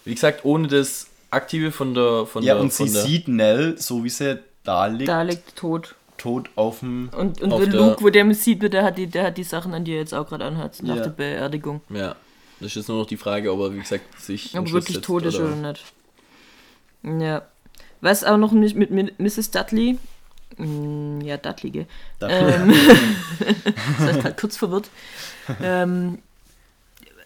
wie 0.05 0.15
gesagt, 0.15 0.45
ohne 0.45 0.69
das 0.69 1.09
Aktive 1.31 1.73
von 1.73 1.95
der... 1.95 2.27
Von 2.27 2.43
ja, 2.43 2.55
der, 2.55 2.63
und 2.63 2.75
sie 2.75 2.89
sieht 2.89 3.27
Nell, 3.27 3.77
so 3.79 4.05
wie 4.05 4.11
sie 4.11 4.39
da 4.65 4.87
liegt. 4.87 5.09
Da 5.09 5.23
liegt 5.23 5.57
tot 5.57 5.95
tot 6.17 6.49
auf 6.55 6.79
dem. 6.79 7.11
Und, 7.17 7.43
und 7.43 7.51
wenn 7.51 7.73
Luke, 7.73 8.03
wo 8.03 8.09
der 8.09 8.33
sieht, 8.35 8.63
der 8.73 8.85
hat 8.85 8.97
die, 8.97 9.09
der 9.09 9.25
hat 9.25 9.37
die 9.37 9.45
Sachen 9.45 9.75
an, 9.75 9.85
die 9.85 9.93
er 9.93 9.99
jetzt 9.99 10.15
auch 10.15 10.27
gerade 10.27 10.45
anhat, 10.45 10.83
nach 10.83 10.97
ja. 10.97 11.03
der 11.03 11.11
Beerdigung. 11.11 11.83
Ja. 11.91 12.15
Das 12.65 12.71
ist 12.71 12.77
jetzt 12.77 12.89
nur 12.89 13.01
noch 13.01 13.07
die 13.07 13.19
Frage, 13.19 13.53
ob 13.53 13.61
er, 13.61 13.75
wie 13.75 13.81
gesagt, 13.81 14.19
sich. 14.19 14.59
Ob 14.59 14.73
wirklich 14.73 14.99
tot 15.03 15.23
ist 15.27 15.35
oder? 15.35 15.53
oder 15.53 15.73
nicht. 15.73 15.85
Ja. 17.21 17.43
Was 18.01 18.25
auch 18.25 18.39
noch 18.39 18.53
mit, 18.53 18.91
mit 18.91 19.21
Mrs. 19.21 19.51
Dudley. 19.51 19.99
Hm, 20.57 21.21
ja, 21.21 21.37
Dudley, 21.37 21.71
gell? 21.71 21.87
Dudley. 22.21 22.55
Ähm, 22.55 22.73
das 23.99 24.25
halt 24.25 24.41
kurz 24.41 24.57
verwirrt. 24.57 24.89
ähm, 25.63 26.21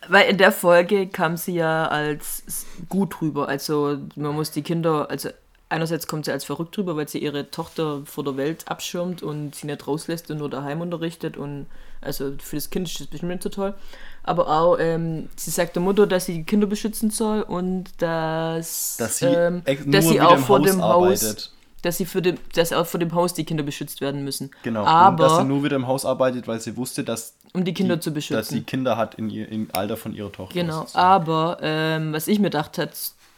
weil 0.08 0.28
in 0.28 0.38
der 0.38 0.50
Folge 0.50 1.06
kam 1.06 1.36
sie 1.36 1.54
ja 1.54 1.86
als 1.86 2.66
gut 2.88 3.22
rüber. 3.22 3.48
Also 3.48 3.96
man 4.16 4.34
muss 4.34 4.50
die 4.50 4.62
Kinder, 4.62 5.08
also 5.08 5.28
einerseits 5.68 6.06
kommt 6.06 6.24
sie 6.24 6.32
als 6.32 6.44
verrückt 6.44 6.76
drüber, 6.76 6.96
weil 6.96 7.08
sie 7.08 7.18
ihre 7.18 7.50
Tochter 7.50 8.02
vor 8.04 8.24
der 8.24 8.36
Welt 8.36 8.64
abschirmt 8.68 9.22
und 9.22 9.54
sie 9.54 9.66
nicht 9.66 9.86
rauslässt 9.86 10.30
und 10.30 10.38
nur 10.38 10.50
daheim 10.50 10.80
unterrichtet 10.80 11.36
und 11.36 11.66
also 12.00 12.32
für 12.38 12.56
das 12.56 12.70
Kind 12.70 12.88
ist 12.88 13.00
das 13.00 13.08
bestimmt 13.08 13.32
nicht 13.32 13.42
so 13.42 13.48
toll. 13.48 13.74
Aber 14.22 14.48
auch, 14.48 14.78
ähm, 14.78 15.28
sie 15.36 15.50
sagt 15.50 15.74
der 15.74 15.82
Mutter, 15.82 16.06
dass 16.06 16.26
sie 16.26 16.34
die 16.34 16.44
Kinder 16.44 16.66
beschützen 16.66 17.10
soll 17.10 17.42
und 17.42 17.86
dass, 17.98 18.96
dass 18.98 19.18
sie, 19.18 19.26
ähm, 19.26 19.62
dass 19.86 20.08
sie 20.08 20.20
auch 20.20 20.38
vor 20.38 20.60
Haus 20.60 20.70
dem 20.70 20.82
Haus 20.82 21.54
dass 21.82 21.96
sie 21.96 22.06
für 22.06 22.20
dem, 22.20 22.38
dass 22.54 22.72
auch 22.72 22.86
vor 22.86 22.98
dem 22.98 23.14
Haus 23.14 23.34
die 23.34 23.44
Kinder 23.44 23.62
beschützt 23.62 24.00
werden 24.00 24.24
müssen. 24.24 24.50
Genau. 24.62 24.84
Aber 24.84 25.10
und 25.10 25.20
dass 25.20 25.38
sie 25.38 25.44
nur 25.44 25.62
wieder 25.62 25.76
im 25.76 25.86
Haus 25.86 26.04
arbeitet, 26.04 26.48
weil 26.48 26.60
sie 26.60 26.76
wusste, 26.76 27.04
dass 27.04 27.34
um 27.52 27.64
die 27.64 27.72
Kinder 27.72 27.96
die, 27.96 28.00
zu 28.00 28.10
beschützen, 28.12 28.36
dass 28.36 28.48
sie 28.48 28.62
Kinder 28.62 28.96
hat 28.96 29.14
in 29.14 29.30
ihr 29.30 29.48
im 29.48 29.68
Alter 29.72 29.96
von 29.96 30.12
ihrer 30.12 30.32
Tochter. 30.32 30.54
Genau. 30.54 30.86
Aber 30.92 31.58
ähm, 31.62 32.12
was 32.12 32.26
ich 32.26 32.38
mir 32.38 32.50
gedacht 32.50 32.78
habe, 32.78 32.90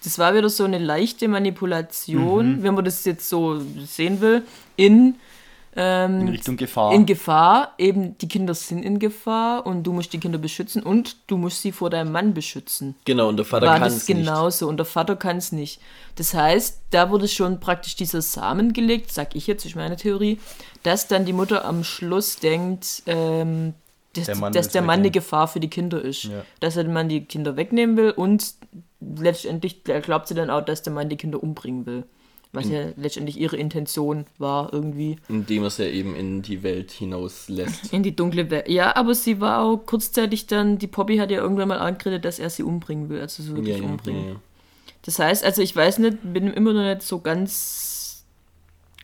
das 0.04 0.18
war 0.18 0.34
wieder 0.34 0.48
so 0.48 0.64
eine 0.64 0.78
leichte 0.78 1.28
Manipulation, 1.28 2.58
mhm. 2.58 2.62
wenn 2.62 2.74
man 2.74 2.84
das 2.84 3.04
jetzt 3.04 3.28
so 3.28 3.60
sehen 3.84 4.20
will, 4.20 4.42
in 4.76 5.16
ähm, 5.76 6.22
in 6.22 6.28
Richtung 6.28 6.56
Gefahr. 6.56 6.92
In 6.92 7.06
Gefahr, 7.06 7.74
eben 7.78 8.18
die 8.18 8.26
Kinder 8.26 8.54
sind 8.54 8.82
in 8.82 8.98
Gefahr 8.98 9.66
und 9.66 9.84
du 9.84 9.92
musst 9.92 10.12
die 10.12 10.18
Kinder 10.18 10.38
beschützen 10.38 10.82
und 10.82 11.16
du 11.28 11.36
musst 11.36 11.62
sie 11.62 11.70
vor 11.70 11.90
deinem 11.90 12.10
Mann 12.10 12.34
beschützen. 12.34 12.96
Genau, 13.04 13.28
und 13.28 13.36
der 13.36 13.46
Vater 13.46 13.66
kann 13.66 13.82
es 13.84 14.08
nicht. 14.08 14.18
genauso 14.18 14.68
und 14.68 14.78
der 14.78 14.86
Vater 14.86 15.14
kann 15.14 15.36
es 15.36 15.52
nicht. 15.52 15.80
Das 16.16 16.34
heißt, 16.34 16.80
da 16.90 17.10
wurde 17.10 17.28
schon 17.28 17.60
praktisch 17.60 17.94
dieser 17.94 18.20
Samen 18.20 18.72
gelegt, 18.72 19.12
sag 19.12 19.36
ich 19.36 19.46
jetzt, 19.46 19.64
ist 19.64 19.76
meine 19.76 19.96
Theorie, 19.96 20.40
dass 20.82 21.06
dann 21.06 21.24
die 21.24 21.32
Mutter 21.32 21.64
am 21.64 21.84
Schluss 21.84 22.36
denkt, 22.36 23.04
ähm, 23.06 23.74
dass 24.14 24.26
der 24.26 24.36
Mann, 24.36 24.52
dass 24.52 24.68
der 24.68 24.82
Mann 24.82 25.00
eine 25.00 25.10
Gefahr 25.10 25.48
für 25.48 25.60
die 25.60 25.70
Kinder 25.70 26.02
ist. 26.02 26.24
Ja. 26.24 26.44
Dass 26.60 26.76
er 26.76 26.84
den 26.84 26.92
Mann 26.92 27.08
die 27.08 27.24
Kinder 27.24 27.56
wegnehmen 27.56 27.96
will 27.96 28.10
und 28.10 28.54
letztendlich 29.00 29.84
glaubt 29.84 30.28
sie 30.28 30.34
dann 30.34 30.50
auch, 30.50 30.64
dass 30.64 30.82
der 30.82 30.92
Mann 30.92 31.08
die 31.08 31.16
Kinder 31.16 31.42
umbringen 31.42 31.86
will. 31.86 32.04
Was 32.52 32.66
in, 32.66 32.72
ja 32.72 32.86
letztendlich 32.96 33.38
ihre 33.38 33.56
Intention 33.56 34.26
war, 34.38 34.72
irgendwie. 34.72 35.16
Indem 35.28 35.62
er 35.62 35.70
sie 35.70 35.84
eben 35.84 36.16
in 36.16 36.42
die 36.42 36.64
Welt 36.64 36.90
hinaus 36.90 37.48
lässt. 37.48 37.92
In 37.92 38.02
die 38.02 38.16
dunkle 38.16 38.50
Welt. 38.50 38.68
Ja, 38.68 38.96
aber 38.96 39.14
sie 39.14 39.40
war 39.40 39.62
auch 39.62 39.76
kurzzeitig 39.76 40.48
dann, 40.48 40.76
die 40.76 40.88
Poppy 40.88 41.18
hat 41.18 41.30
ja 41.30 41.38
irgendwann 41.38 41.68
mal 41.68 41.78
angeredet, 41.78 42.24
dass 42.24 42.40
er 42.40 42.50
sie 42.50 42.64
umbringen 42.64 43.08
will, 43.08 43.20
also 43.20 43.44
so 43.44 43.54
wirklich 43.54 43.78
ja, 43.78 43.84
umbringen. 43.84 44.28
Ja. 44.30 44.36
Das 45.02 45.20
heißt, 45.20 45.44
also 45.44 45.62
ich 45.62 45.74
weiß 45.74 46.00
nicht, 46.00 46.18
bin 46.22 46.48
immer 46.48 46.72
noch 46.72 46.82
nicht 46.82 47.02
so 47.02 47.20
ganz 47.20 47.99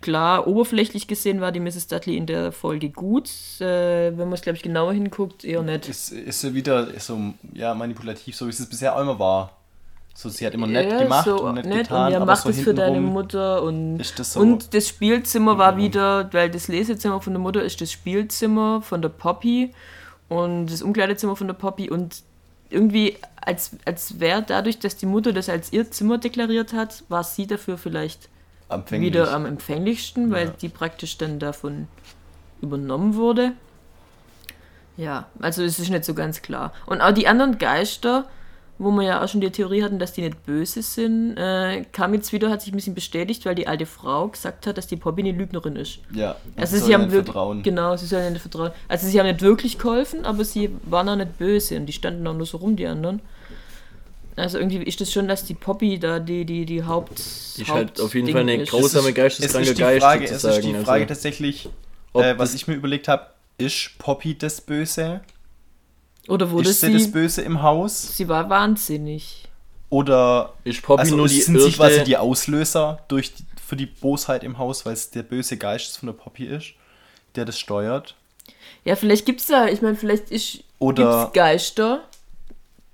klar, 0.07 0.47
oberflächlich 0.47 1.09
gesehen 1.09 1.41
war 1.41 1.51
die 1.51 1.59
Mrs. 1.59 1.89
Dudley 1.89 2.17
in 2.17 2.27
der 2.27 2.53
Folge 2.53 2.91
gut. 2.91 3.29
Äh, 3.59 4.17
wenn 4.17 4.29
man 4.29 4.35
es, 4.35 4.43
glaube 4.43 4.57
ich, 4.57 4.63
genauer 4.63 4.93
hinguckt, 4.93 5.45
eher 5.45 5.63
nicht. 5.63 5.89
Ist, 5.89 6.13
ist 6.13 6.41
sie 6.41 6.55
wieder 6.55 6.89
so 7.01 7.19
ja, 7.53 7.75
manipulativ, 7.75 8.37
so 8.37 8.47
wie 8.47 8.51
es 8.51 8.65
bisher 8.69 8.95
auch 8.95 9.01
immer 9.01 9.19
war. 9.19 9.51
So, 10.15 10.29
sie 10.29 10.47
hat 10.47 10.55
immer 10.55 10.69
nett 10.69 10.93
ja, 10.93 11.03
gemacht 11.03 11.25
so 11.25 11.43
und 11.43 11.57
nett, 11.57 11.67
nett 11.67 11.79
getan. 11.89 12.07
Und 12.07 12.13
ja, 12.13 12.25
mach 12.25 12.37
so 12.37 12.51
das 12.51 12.61
für 12.61 12.73
deine 12.73 13.01
Mutter. 13.01 13.65
Und 13.65 13.99
das, 13.99 14.35
so 14.35 14.41
und 14.41 14.73
das 14.75 14.87
Spielzimmer 14.87 15.59
war 15.59 15.77
wieder, 15.77 16.33
weil 16.33 16.51
das 16.51 16.69
Lesezimmer 16.69 17.21
von 17.21 17.33
der 17.33 17.41
Mutter 17.41 17.65
ist 17.65 17.81
das 17.81 17.91
Spielzimmer 17.91 18.83
von 18.83 19.03
der 19.03 19.09
Poppy 19.09 19.75
und 20.29 20.69
das 20.69 20.83
Umkleidezimmer 20.83 21.35
von 21.35 21.49
der 21.49 21.55
Poppy. 21.55 21.91
Und 21.91 22.23
irgendwie, 22.71 23.17
als, 23.41 23.73
als 23.85 24.21
wäre 24.21 24.45
dadurch, 24.47 24.79
dass 24.79 24.97
die 24.97 25.07
Mutter 25.07 25.33
das 25.33 25.49
als 25.49 25.73
ihr 25.73 25.91
Zimmer 25.91 26.19
deklariert 26.19 26.73
hat, 26.73 27.03
war 27.09 27.25
sie 27.25 27.49
dafür 27.49 27.77
vielleicht 27.77 28.29
wieder 28.91 29.33
am 29.33 29.47
empfänglichsten, 29.47 30.31
weil 30.31 30.47
ja. 30.47 30.53
die 30.61 30.69
praktisch 30.69 31.19
dann 31.19 31.39
davon 31.39 31.89
übernommen 32.61 33.15
wurde. 33.15 33.53
Ja, 34.97 35.27
also 35.41 35.63
es 35.63 35.79
ist 35.79 35.91
nicht 35.91 36.05
so 36.05 36.15
ganz 36.15 36.43
klar. 36.43 36.73
Und 36.87 37.01
auch 37.01 37.13
die 37.13 37.29
anderen 37.29 37.59
Geister 37.59 38.27
wo 38.79 38.91
wir 38.91 39.03
ja 39.03 39.25
auch 39.25 39.29
schon 39.29 39.41
die 39.41 39.51
Theorie 39.51 39.83
hatten, 39.83 39.99
dass 39.99 40.13
die 40.13 40.23
nicht 40.23 40.45
böse 40.45 40.83
sind, 40.83 41.37
äh, 41.37 41.85
kam 41.93 42.13
jetzt 42.15 42.33
wieder, 42.33 42.51
hat 42.51 42.61
sich 42.61 42.73
ein 42.73 42.77
bisschen 42.77 42.95
bestätigt, 42.95 43.47
weil 43.47 43.55
die 43.55 43.67
alte 43.67 43.87
Frau 43.87 44.29
gesagt 44.29 44.67
hat, 44.67 44.77
dass 44.77 44.87
die 44.87 44.97
Poppy 44.97 45.23
eine 45.23 45.33
Lügnerin 45.33 45.77
ist. 45.77 46.01
Ja, 46.13 46.37
also 46.57 46.77
sie 46.77 46.93
haben 46.93 47.11
wirklich, 47.11 47.25
vertrauen. 47.25 47.63
Genau, 47.63 47.97
sie 47.97 48.07
sollen 48.07 48.25
ja 48.25 48.31
nicht 48.31 48.43
vertrauen. 48.43 48.73
Also 48.89 49.07
sie 49.07 49.19
haben 49.19 49.27
nicht 49.27 49.41
wirklich 49.41 49.79
geholfen, 49.79 50.25
aber 50.27 50.45
sie 50.45 50.71
waren 50.85 51.09
auch 51.09 51.17
nicht 51.17 51.39
böse 51.39 51.77
und 51.77 51.87
die 51.87 51.93
standen 51.93 52.27
auch 52.27 52.35
nur 52.35 52.47
so 52.47 52.59
rum, 52.59 52.77
die 52.77 52.87
anderen. 52.87 53.21
Also 54.37 54.59
irgendwie 54.59 54.83
ist 54.83 55.01
das 55.01 55.11
schon, 55.11 55.29
dass 55.29 55.45
die 55.45 55.55
Poppy 55.55 55.99
da 55.99 56.19
die, 56.19 56.45
die, 56.45 56.67
die 56.67 56.85
Haupt. 56.85 57.19
Die 57.57 57.63
ist 57.63 57.69
halt 57.69 58.01
auf 58.01 58.15
jeden 58.15 58.31
Fall 58.31 58.43
eine 58.43 58.65
grausame 58.65 59.15
geisteskranke 59.15 59.75
Geist. 59.75 60.03
Frage, 60.03 60.25
es 60.27 60.45
ist 60.45 60.63
die 60.63 60.75
Frage 60.75 61.05
also, 61.05 61.07
tatsächlich, 61.07 61.71
äh, 62.15 62.35
was 62.37 62.55
ich 62.55 62.69
mir 62.69 62.75
überlegt 62.75 63.09
habe, 63.09 63.29
ist 63.57 63.99
Poppy 63.99 64.37
das 64.37 64.61
Böse? 64.61 65.23
Oder 66.29 66.51
wurde 66.51 66.69
ist 66.69 66.81
sie, 66.81 66.93
das 66.93 67.11
Böse 67.11 67.43
im 67.43 67.63
Haus? 67.63 68.17
Sie 68.17 68.29
war 68.29 68.51
wahnsinnig. 68.51 69.45
Oder 69.89 70.53
ist 70.65 70.83
Poppy 70.83 71.01
also 71.01 71.17
nur 71.17 71.29
die 71.29 71.41
sind 71.41 71.61
sie 71.61 71.73
quasi 71.73 72.05
die 72.05 72.17
Auslöser 72.17 72.99
durch 73.09 73.35
die, 73.35 73.45
für 73.65 73.77
die 73.77 73.87
Bosheit 73.87 74.45
im 74.45 74.59
Haus, 74.59 74.85
weil 74.85 74.93
es 74.93 75.11
der 75.11 75.23
böse 75.23 75.57
Geist 75.57 75.97
von 75.99 76.09
der 76.09 76.15
Poppy 76.15 76.45
ist, 76.45 76.75
der 77.37 77.45
das 77.45 77.59
steuert? 77.59 78.17
Ja, 78.85 78.97
vielleicht 78.97 79.25
gibt 79.25 79.41
es 79.41 79.47
da, 79.47 79.69
ich 79.69 79.83
meine, 79.83 79.97
vielleicht 79.97 80.31
ist 80.31 80.65
Oder 80.79 81.31
Geister, 81.33 82.05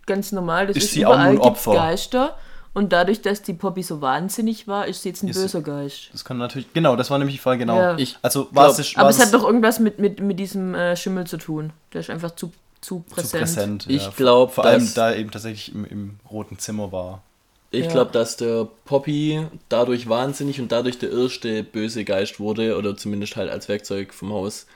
ganz 0.07 0.33
normal, 0.33 0.67
das 0.67 0.77
ist, 0.77 0.85
ist 0.85 0.91
sie 0.93 1.01
überall 1.03 1.19
auch 1.19 1.31
ein 1.31 1.39
Opfer. 1.39 1.75
Geister. 1.75 2.37
Und 2.75 2.95
dadurch, 2.95 3.21
dass 3.21 3.43
die 3.43 3.53
Poppy 3.53 3.83
so 3.83 4.01
wahnsinnig 4.01 4.67
war, 4.67 4.87
ist 4.87 5.03
sie 5.03 5.11
jetzt 5.11 5.23
ein 5.23 5.29
ist, 5.29 5.37
böser 5.37 5.61
Geist. 5.61 6.09
Das 6.13 6.25
kann 6.25 6.39
natürlich, 6.39 6.73
genau, 6.73 6.97
das 6.97 7.11
war 7.11 7.19
nämlich 7.19 7.37
die 7.37 7.43
Frage, 7.43 7.59
genau. 7.59 7.77
Ja. 7.77 7.99
Ich, 7.99 8.17
also, 8.23 8.49
was 8.51 8.79
ist, 8.79 8.97
aber 8.97 9.11
es 9.11 9.19
hat 9.19 9.35
doch 9.35 9.45
irgendwas 9.45 9.79
mit, 9.79 9.99
mit, 9.99 10.21
mit 10.21 10.39
diesem 10.39 10.75
äh, 10.75 10.97
Schimmel 10.97 11.27
zu 11.27 11.37
tun. 11.37 11.73
Der 11.93 12.01
ist 12.01 12.09
einfach 12.09 12.35
zu 12.35 12.51
zu 12.83 13.01
präsent. 13.09 13.31
Zu 13.31 13.39
präsent 13.39 13.87
ich 13.89 14.03
ja. 14.03 14.13
glaube, 14.17 14.53
vor 14.53 14.65
allem 14.65 14.87
da 14.95 15.15
eben 15.15 15.31
tatsächlich 15.31 15.75
im, 15.75 15.85
im 15.87 16.21
roten 16.31 16.59
Zimmer 16.59 16.93
war. 16.93 17.23
Ich 17.71 17.87
ja. 17.87 17.91
glaube, 17.91 18.11
dass 18.13 18.37
der 18.37 18.69
Poppy 18.85 19.47
dadurch 19.71 20.09
wahnsinnig 20.09 20.61
und 20.61 20.71
dadurch 20.73 20.99
der 20.99 21.11
erste 21.11 21.63
böse 21.63 22.05
Geist 22.05 22.39
wurde, 22.39 22.77
oder 22.77 22.97
zumindest 22.97 23.37
halt 23.37 23.51
als 23.51 23.69
Werkzeug 23.69 24.13
vom 24.13 24.31
Haus, 24.31 24.67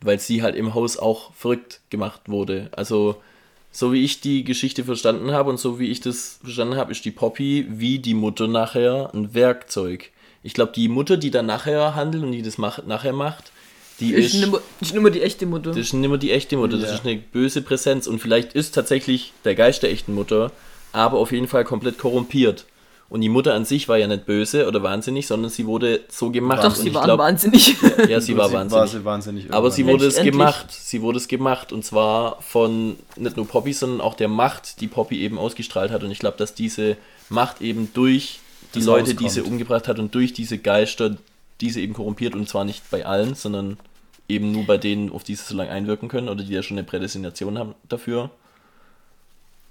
weil 0.00 0.20
sie 0.20 0.42
halt 0.42 0.54
im 0.54 0.74
Haus 0.74 0.96
auch 0.96 1.32
verrückt 1.32 1.80
gemacht 1.90 2.22
wurde. 2.26 2.68
Also, 2.72 3.20
so 3.76 3.92
wie 3.92 4.02
ich 4.02 4.22
die 4.22 4.42
Geschichte 4.42 4.84
verstanden 4.84 5.32
habe 5.32 5.50
und 5.50 5.60
so 5.60 5.78
wie 5.78 5.90
ich 5.90 6.00
das 6.00 6.38
verstanden 6.42 6.76
habe, 6.76 6.92
ist 6.92 7.04
die 7.04 7.10
Poppy 7.10 7.66
wie 7.68 7.98
die 7.98 8.14
Mutter 8.14 8.48
nachher 8.48 9.10
ein 9.12 9.34
Werkzeug. 9.34 10.12
Ich 10.42 10.54
glaube, 10.54 10.72
die 10.74 10.88
Mutter, 10.88 11.18
die 11.18 11.30
dann 11.30 11.44
nachher 11.44 11.94
handelt 11.94 12.24
und 12.24 12.32
die 12.32 12.40
das 12.40 12.56
mach, 12.56 12.82
nachher 12.86 13.12
macht, 13.12 13.52
die 14.00 14.14
ist, 14.14 14.32
ist, 14.32 14.40
nimmer, 14.40 14.62
ist 14.80 14.94
nimmer 14.94 15.10
die 15.10 15.20
echte 15.20 15.44
Mutter. 15.44 15.72
Das 15.72 15.78
ist 15.78 15.92
nimmer 15.92 16.16
die 16.16 16.30
echte 16.30 16.56
Mutter, 16.56 16.78
das 16.78 16.88
ja. 16.88 16.94
ist 16.94 17.04
eine 17.04 17.16
böse 17.18 17.60
Präsenz. 17.60 18.06
Und 18.06 18.18
vielleicht 18.18 18.54
ist 18.54 18.74
tatsächlich 18.74 19.34
der 19.44 19.54
Geist 19.54 19.82
der 19.82 19.90
echten 19.90 20.14
Mutter, 20.14 20.52
aber 20.92 21.18
auf 21.18 21.30
jeden 21.30 21.46
Fall 21.46 21.64
komplett 21.64 21.98
korrumpiert. 21.98 22.64
Und 23.08 23.20
die 23.20 23.28
Mutter 23.28 23.54
an 23.54 23.64
sich 23.64 23.88
war 23.88 23.98
ja 23.98 24.08
nicht 24.08 24.26
böse 24.26 24.66
oder 24.66 24.82
wahnsinnig, 24.82 25.28
sondern 25.28 25.50
sie 25.50 25.66
wurde 25.66 26.00
so 26.08 26.30
gemacht. 26.30 26.64
Doch, 26.64 26.74
sie 26.74 26.92
war 26.92 27.04
glaub, 27.04 27.18
wahnsinnig. 27.20 27.76
Ja, 27.80 28.06
ja 28.06 28.20
sie 28.20 28.36
war 28.36 28.52
wahnsinnig. 28.52 28.80
War 28.80 28.88
sie 28.88 29.04
wahnsinnig 29.04 29.52
aber 29.52 29.70
sie 29.70 29.86
wurde 29.86 30.06
es 30.06 30.20
gemacht. 30.20 30.66
Sie 30.72 31.02
wurde 31.02 31.18
es 31.18 31.28
gemacht. 31.28 31.72
Und 31.72 31.84
zwar 31.84 32.42
von 32.42 32.96
nicht 33.14 33.36
nur 33.36 33.46
Poppy, 33.46 33.72
sondern 33.72 34.00
auch 34.00 34.14
der 34.14 34.28
Macht, 34.28 34.80
die 34.80 34.88
Poppy 34.88 35.20
eben 35.20 35.38
ausgestrahlt 35.38 35.92
hat. 35.92 36.02
Und 36.02 36.10
ich 36.10 36.18
glaube, 36.18 36.36
dass 36.36 36.54
diese 36.54 36.96
Macht 37.28 37.60
eben 37.60 37.90
durch 37.94 38.40
die 38.74 38.80
das 38.80 38.86
Leute, 38.86 39.14
die 39.14 39.28
sie 39.28 39.42
umgebracht 39.42 39.86
hat 39.86 40.00
und 40.00 40.14
durch 40.14 40.32
diese 40.32 40.58
Geister, 40.58 41.16
diese 41.60 41.80
eben 41.80 41.94
korrumpiert 41.94 42.34
und 42.34 42.48
zwar 42.48 42.64
nicht 42.64 42.90
bei 42.90 43.06
allen, 43.06 43.34
sondern 43.36 43.78
eben 44.28 44.50
nur 44.50 44.66
bei 44.66 44.78
denen, 44.78 45.12
auf 45.12 45.22
die 45.22 45.34
sie 45.36 45.44
so 45.44 45.54
lange 45.54 45.70
einwirken 45.70 46.08
können 46.08 46.28
oder 46.28 46.42
die 46.42 46.52
ja 46.52 46.62
schon 46.62 46.76
eine 46.76 46.86
Prädestination 46.86 47.58
haben 47.58 47.74
dafür, 47.88 48.30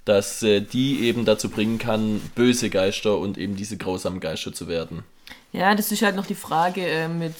dass 0.06 0.42
äh, 0.42 0.62
die 0.62 1.02
eben 1.02 1.26
dazu 1.26 1.50
bringen 1.50 1.78
kann, 1.78 2.22
böse 2.34 2.70
Geister 2.70 3.18
und 3.18 3.36
eben 3.36 3.56
diese 3.56 3.76
grausamen 3.76 4.20
Geister 4.20 4.54
zu 4.54 4.68
werden. 4.68 5.02
Ja, 5.52 5.74
das 5.74 5.92
ist 5.92 6.00
halt 6.02 6.16
noch 6.16 6.26
die 6.26 6.34
Frage 6.34 6.86
äh, 6.86 7.08
mit 7.08 7.34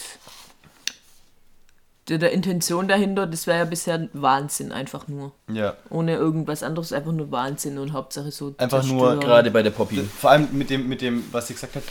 der, 2.08 2.18
der 2.18 2.32
Intention 2.32 2.86
dahinter, 2.86 3.26
das 3.26 3.46
wäre 3.46 3.58
ja 3.58 3.64
bisher 3.64 4.08
Wahnsinn 4.12 4.70
einfach 4.70 5.08
nur. 5.08 5.32
Ja. 5.50 5.76
Ohne 5.90 6.14
irgendwas 6.14 6.62
anderes, 6.62 6.92
einfach 6.92 7.12
nur 7.12 7.30
Wahnsinn 7.30 7.78
und 7.78 7.92
Hauptsache 7.92 8.30
so. 8.30 8.54
Einfach 8.58 8.84
nur 8.84 9.18
gerade 9.18 9.50
bei 9.50 9.62
der 9.62 9.70
Poppy. 9.70 10.02
Vor 10.02 10.30
allem 10.30 10.48
mit 10.52 10.70
dem, 10.70 10.88
mit 10.88 11.02
dem, 11.02 11.24
was 11.32 11.48
sie 11.48 11.54
gesagt 11.54 11.74
hat, 11.74 11.82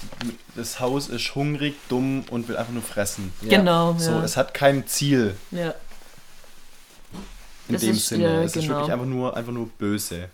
das 0.56 0.80
Haus 0.80 1.10
ist 1.10 1.36
hungrig, 1.36 1.76
dumm 1.90 2.24
und 2.32 2.48
will 2.48 2.56
einfach 2.56 2.74
nur 2.74 2.84
fressen. 2.84 3.34
Ja. 3.42 3.58
Genau. 3.58 3.96
So, 3.98 4.12
ja. 4.12 4.24
es 4.24 4.38
hat 4.38 4.54
kein 4.54 4.88
Ziel. 4.88 5.36
Ja. 5.52 5.74
In 7.68 7.74
das 7.74 7.82
dem 7.82 7.92
ist, 7.92 8.08
Sinne. 8.08 8.24
Ja, 8.24 8.42
es 8.42 8.54
genau. 8.54 8.64
ist 8.64 8.70
wirklich 8.70 8.94
einfach 8.94 9.06
nur, 9.06 9.36
einfach 9.36 9.52
nur 9.52 9.68
böse. 9.68 10.30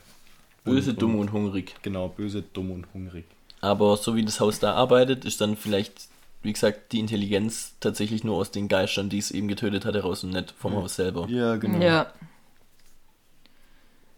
Böse, 0.63 0.91
und, 0.91 1.02
dumm 1.02 1.15
und 1.15 1.32
hungrig. 1.32 1.76
Genau, 1.82 2.10
böse, 2.10 2.43
dumm 2.54 2.71
und 2.71 2.88
hungrig. 2.93 3.26
Aber 3.62 3.97
so 3.97 4.15
wie 4.15 4.26
das 4.26 4.39
Haus 4.39 4.60
da 4.60 4.74
arbeitet, 4.74 5.26
ist 5.26 5.41
dann 5.41 5.56
vielleicht 5.56 6.10
wie 6.43 6.54
gesagt, 6.54 6.91
die 6.91 7.00
Intelligenz 7.00 7.76
tatsächlich 7.80 8.24
nur 8.24 8.38
aus 8.38 8.52
den 8.52 8.67
Geistern, 8.67 9.10
die 9.10 9.19
es 9.19 9.32
eben 9.32 9.47
getötet 9.47 9.86
hat, 9.86 9.93
heraus 9.93 10.24
und 10.24 10.32
nicht 10.32 10.54
vom 10.58 10.74
ja. 10.74 10.80
Haus 10.80 10.95
selber. 10.95 11.28
Ja, 11.30 11.56
genau. 11.58 11.84
Ja. 11.84 12.12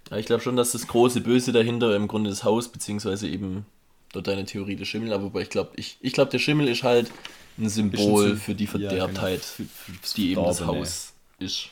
Aber 0.09 0.19
ich 0.19 0.25
glaube 0.25 0.41
schon, 0.41 0.55
dass 0.55 0.71
das 0.71 0.87
große 0.87 1.21
Böse 1.21 1.51
dahinter 1.51 1.95
im 1.95 2.07
Grunde 2.07 2.29
das 2.29 2.43
Haus, 2.43 2.69
beziehungsweise 2.69 3.27
eben 3.27 3.65
dort 4.13 4.27
deine 4.27 4.45
Theorie 4.45 4.75
der 4.75 4.85
Schimmel, 4.85 5.11
aber 5.11 5.41
ich 5.41 5.49
glaube, 5.49 5.71
ich, 5.75 5.97
ich 6.01 6.13
glaube, 6.13 6.31
der 6.31 6.39
Schimmel 6.39 6.67
ist 6.67 6.83
halt 6.83 7.11
ein 7.57 7.69
Symbol 7.69 8.31
ein 8.31 8.37
für 8.37 8.55
die 8.55 8.67
Verderbtheit, 8.67 9.41
ja, 9.57 9.65
genau. 9.87 9.99
die 10.15 10.31
eben 10.31 10.43
das 10.43 10.65
Haus 10.65 11.13
ist. 11.39 11.69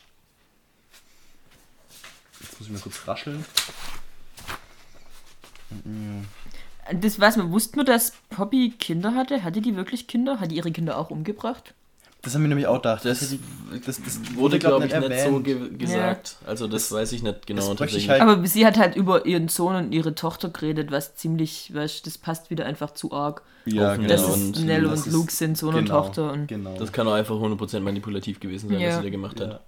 Jetzt 2.39 2.59
muss 2.59 2.67
ich 2.67 2.73
mal 2.73 2.79
kurz 2.79 3.07
rascheln. 3.07 3.45
Das 6.99 7.19
weiß 7.19 7.37
man. 7.37 7.51
Wussten 7.51 7.77
wir, 7.77 7.83
dass 7.83 8.13
Poppy 8.29 8.73
Kinder 8.77 9.15
hatte? 9.15 9.43
Hatte 9.43 9.61
die 9.61 9.75
wirklich 9.75 10.07
Kinder? 10.07 10.39
Hat 10.39 10.51
die 10.51 10.55
ihre 10.55 10.71
Kinder 10.71 10.97
auch 10.97 11.09
umgebracht? 11.09 11.73
Das 12.21 12.35
haben 12.35 12.43
wir 12.43 12.49
nämlich 12.49 12.67
auch 12.67 12.75
gedacht. 12.75 13.03
Das, 13.03 13.19
das, 13.19 13.35
das, 13.83 13.99
das 14.03 14.35
wurde, 14.35 14.59
glaube 14.59 14.85
ich, 14.85 14.93
nicht, 14.93 15.09
nicht 15.09 15.23
so 15.23 15.39
ge 15.39 15.75
gesagt. 15.75 16.37
Ja. 16.41 16.49
Also 16.49 16.67
das, 16.67 16.91
weiß 16.91 17.13
ich 17.13 17.23
nicht 17.23 17.47
genau. 17.47 17.73
Ich 17.73 18.09
halt 18.09 18.21
Aber 18.21 18.45
sie 18.45 18.65
hat 18.65 18.77
halt 18.77 18.95
über 18.95 19.25
ihren 19.25 19.47
Sohn 19.47 19.75
und 19.75 19.91
ihre 19.91 20.13
Tochter 20.13 20.49
geredet, 20.49 20.91
was 20.91 21.15
ziemlich, 21.15 21.73
weißt, 21.73 22.05
das 22.05 22.19
passt 22.19 22.51
wieder 22.51 22.67
einfach 22.67 22.91
zu 22.91 23.11
arg. 23.11 23.41
Ja, 23.65 23.95
genau. 23.95 24.07
Dass 24.07 24.23
und 24.25 24.65
Nell 24.65 24.85
und 24.85 25.07
Luke 25.07 25.31
sind 25.31 25.57
Sohn 25.57 25.73
genau, 25.73 25.79
und 25.79 25.87
Tochter. 25.87 26.31
Und 26.31 26.47
genau. 26.47 26.77
Das 26.77 26.91
kann 26.91 27.07
auch 27.07 27.13
einfach 27.13 27.35
100% 27.35 27.79
manipulativ 27.79 28.39
gewesen 28.39 28.69
sein, 28.69 28.79
ja. 28.79 28.89
was 28.89 28.97
sie 28.97 29.03
da 29.03 29.09
gemacht 29.09 29.39
hat. 29.39 29.49
Ja. 29.49 29.59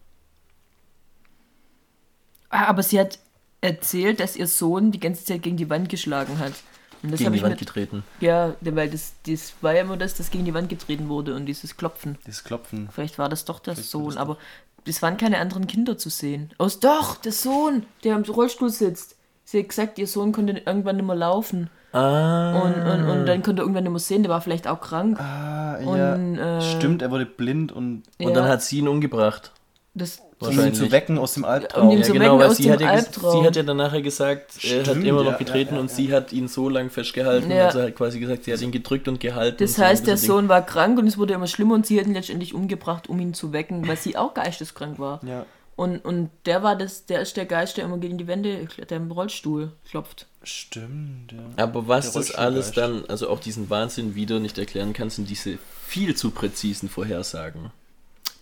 Ah, 2.50 2.66
aber 2.66 2.84
sie 2.84 3.00
hat 3.00 3.18
erzählt, 3.64 4.20
dass 4.20 4.36
ihr 4.36 4.48
Sohn 4.48 4.92
die 4.92 5.00
ganze 5.00 5.24
Zeit 5.24 5.42
gegen 5.42 5.58
die 5.58 5.70
Wand 5.70 5.90
geschlagen 5.90 6.38
hat. 6.38 6.54
gegen 7.02 7.32
die 7.34 7.42
Wand 7.42 7.52
nicht, 7.54 7.60
getreten. 7.60 8.04
Ja, 8.20 8.56
weil 8.62 8.90
das, 8.90 9.14
das 9.26 9.54
war 9.62 9.74
ja 9.74 9.82
immer 9.82 9.98
das, 9.98 10.16
das 10.16 10.30
gegen 10.30 10.46
die 10.46 10.54
Wand 10.54 10.70
getreten 10.70 11.10
wurde 11.10 11.36
und 11.36 11.46
dieses 11.46 11.78
Klopfen. 11.78 12.18
Dieses 12.28 12.44
Klopfen. 12.44 12.90
Vielleicht 12.92 13.18
war 13.18 13.30
das 13.30 13.46
doch 13.46 13.60
der 13.60 13.76
Vielleicht 13.76 13.90
Sohn, 13.90 14.18
aber 14.18 14.38
es 14.86 15.02
waren 15.02 15.18
keine 15.18 15.40
anderen 15.40 15.68
Kinder 15.68 15.98
zu 15.98 16.10
sehen. 16.10 16.52
Aus 16.58 16.80
doch, 16.80 17.16
der 17.16 17.32
Sohn, 17.32 17.86
der 18.04 18.16
im 18.16 18.24
Rollstuhl 18.24 18.70
sitzt. 18.70 19.16
Sie 19.46 19.60
hat 19.60 19.70
gesagt, 19.70 19.98
ihr 19.98 20.08
Sohn 20.08 20.32
konnte 20.32 20.62
irgendwann 20.66 20.98
nicht 20.98 21.06
mehr 21.06 21.16
laufen. 21.16 21.70
Ah. 21.94 22.60
Und, 22.62 22.74
und, 22.74 23.10
und 23.10 23.26
dann 23.26 23.44
konnte 23.44 23.62
er 23.62 23.64
irgendwann 23.64 23.84
nicht 23.84 23.92
mehr 23.92 24.00
sehen, 24.00 24.24
der 24.24 24.32
war 24.32 24.42
vielleicht 24.42 24.68
auch 24.68 24.82
krank. 24.82 25.20
Ah, 25.20 25.80
ja. 25.80 26.16
Und, 26.16 26.38
äh, 26.38 26.62
Stimmt, 26.62 27.02
er 27.02 27.12
wurde 27.12 27.26
blind 27.26 27.72
und. 27.72 28.04
Und 28.20 28.28
ja. 28.28 28.32
dann 28.32 28.48
hat 28.48 28.62
sie 28.64 28.80
ihn 28.80 28.88
umgebracht. 28.88 29.52
Das 29.94 30.22
um 30.48 30.60
ihn 30.60 30.74
zu 30.74 30.92
wecken 30.92 31.18
aus 31.18 31.34
dem 31.34 31.46
Albtraum. 31.46 31.88
Um 31.88 31.92
ihn 31.92 32.00
ja, 32.00 32.04
zu 32.04 32.14
genau, 32.14 32.40
weil 32.40 32.52
sie 32.56 32.72
hat, 32.72 32.82
ja 32.82 33.02
sie 33.02 33.44
hat 33.44 33.56
ja 33.56 33.64
dann 33.64 33.78
nachher 33.78 34.02
gesagt, 34.02 34.54
Stimmt, 34.58 34.88
er 34.88 34.96
hat 34.96 35.04
immer 35.04 35.24
noch 35.24 35.38
getreten 35.38 35.76
ja, 35.76 35.82
und 35.82 35.92
sie 35.92 36.14
hat 36.14 36.32
ihn 36.32 36.48
so 36.48 36.70
lange 36.70 36.90
festgehalten. 36.90 37.52
Ja. 37.52 37.68
Also 37.68 37.82
hat 37.82 37.96
quasi 37.96 38.20
gesagt, 38.20 38.44
sie 38.44 38.54
hat 38.54 38.62
ihn 38.62 38.72
gedrückt 38.72 39.08
und 39.08 39.20
gehalten. 39.20 39.58
Das 39.60 39.78
und 39.78 39.84
heißt, 39.84 40.06
so 40.06 40.12
der 40.12 40.18
Sohn 40.18 40.50
war 40.50 40.66
krank 40.66 40.98
und 41.00 41.08
es 41.08 41.18
wurde 41.18 41.34
immer 41.34 41.48
schlimmer 41.48 41.76
und 41.76 41.86
sie 41.86 42.00
hat 42.00 42.08
ihn 42.08 42.14
letztendlich 42.14 42.54
umgebracht, 42.54 43.10
um 43.10 43.20
ihn 43.20 43.34
zu 43.34 43.54
wecken, 43.54 43.88
weil 43.88 43.98
sie 43.98 44.18
auch 44.18 44.34
geisteskrank 44.34 45.00
war. 45.00 45.22
Ja. 45.26 45.46
Und, 45.76 46.06
und 46.06 46.30
der 46.46 46.62
war 46.62 46.76
das, 46.76 47.06
der 47.08 47.22
ist 47.22 47.36
der 47.36 47.46
Geist, 47.46 47.78
der 47.78 47.86
immer 47.86 47.98
gegen 47.98 48.18
die 48.18 48.28
Wände, 48.28 48.68
der 48.90 48.98
im 48.98 49.12
Rollstuhl 49.12 49.72
klopft. 49.90 50.28
Stimmt, 50.44 51.32
ja. 51.32 51.64
Aber 51.64 51.88
was 51.88 52.12
das 52.12 52.36
alles 52.36 52.74
dann, 52.74 53.06
also 53.08 53.30
auch 53.30 53.40
diesen 53.40 53.70
Wahnsinn 53.70 54.14
wieder 54.14 54.40
nicht 54.40 54.58
erklären 54.58 54.94
kann, 54.94 55.10
sind 55.10 55.30
diese 55.30 55.58
viel 55.88 56.16
zu 56.16 56.32
präzisen 56.32 56.90
Vorhersagen. 56.90 57.72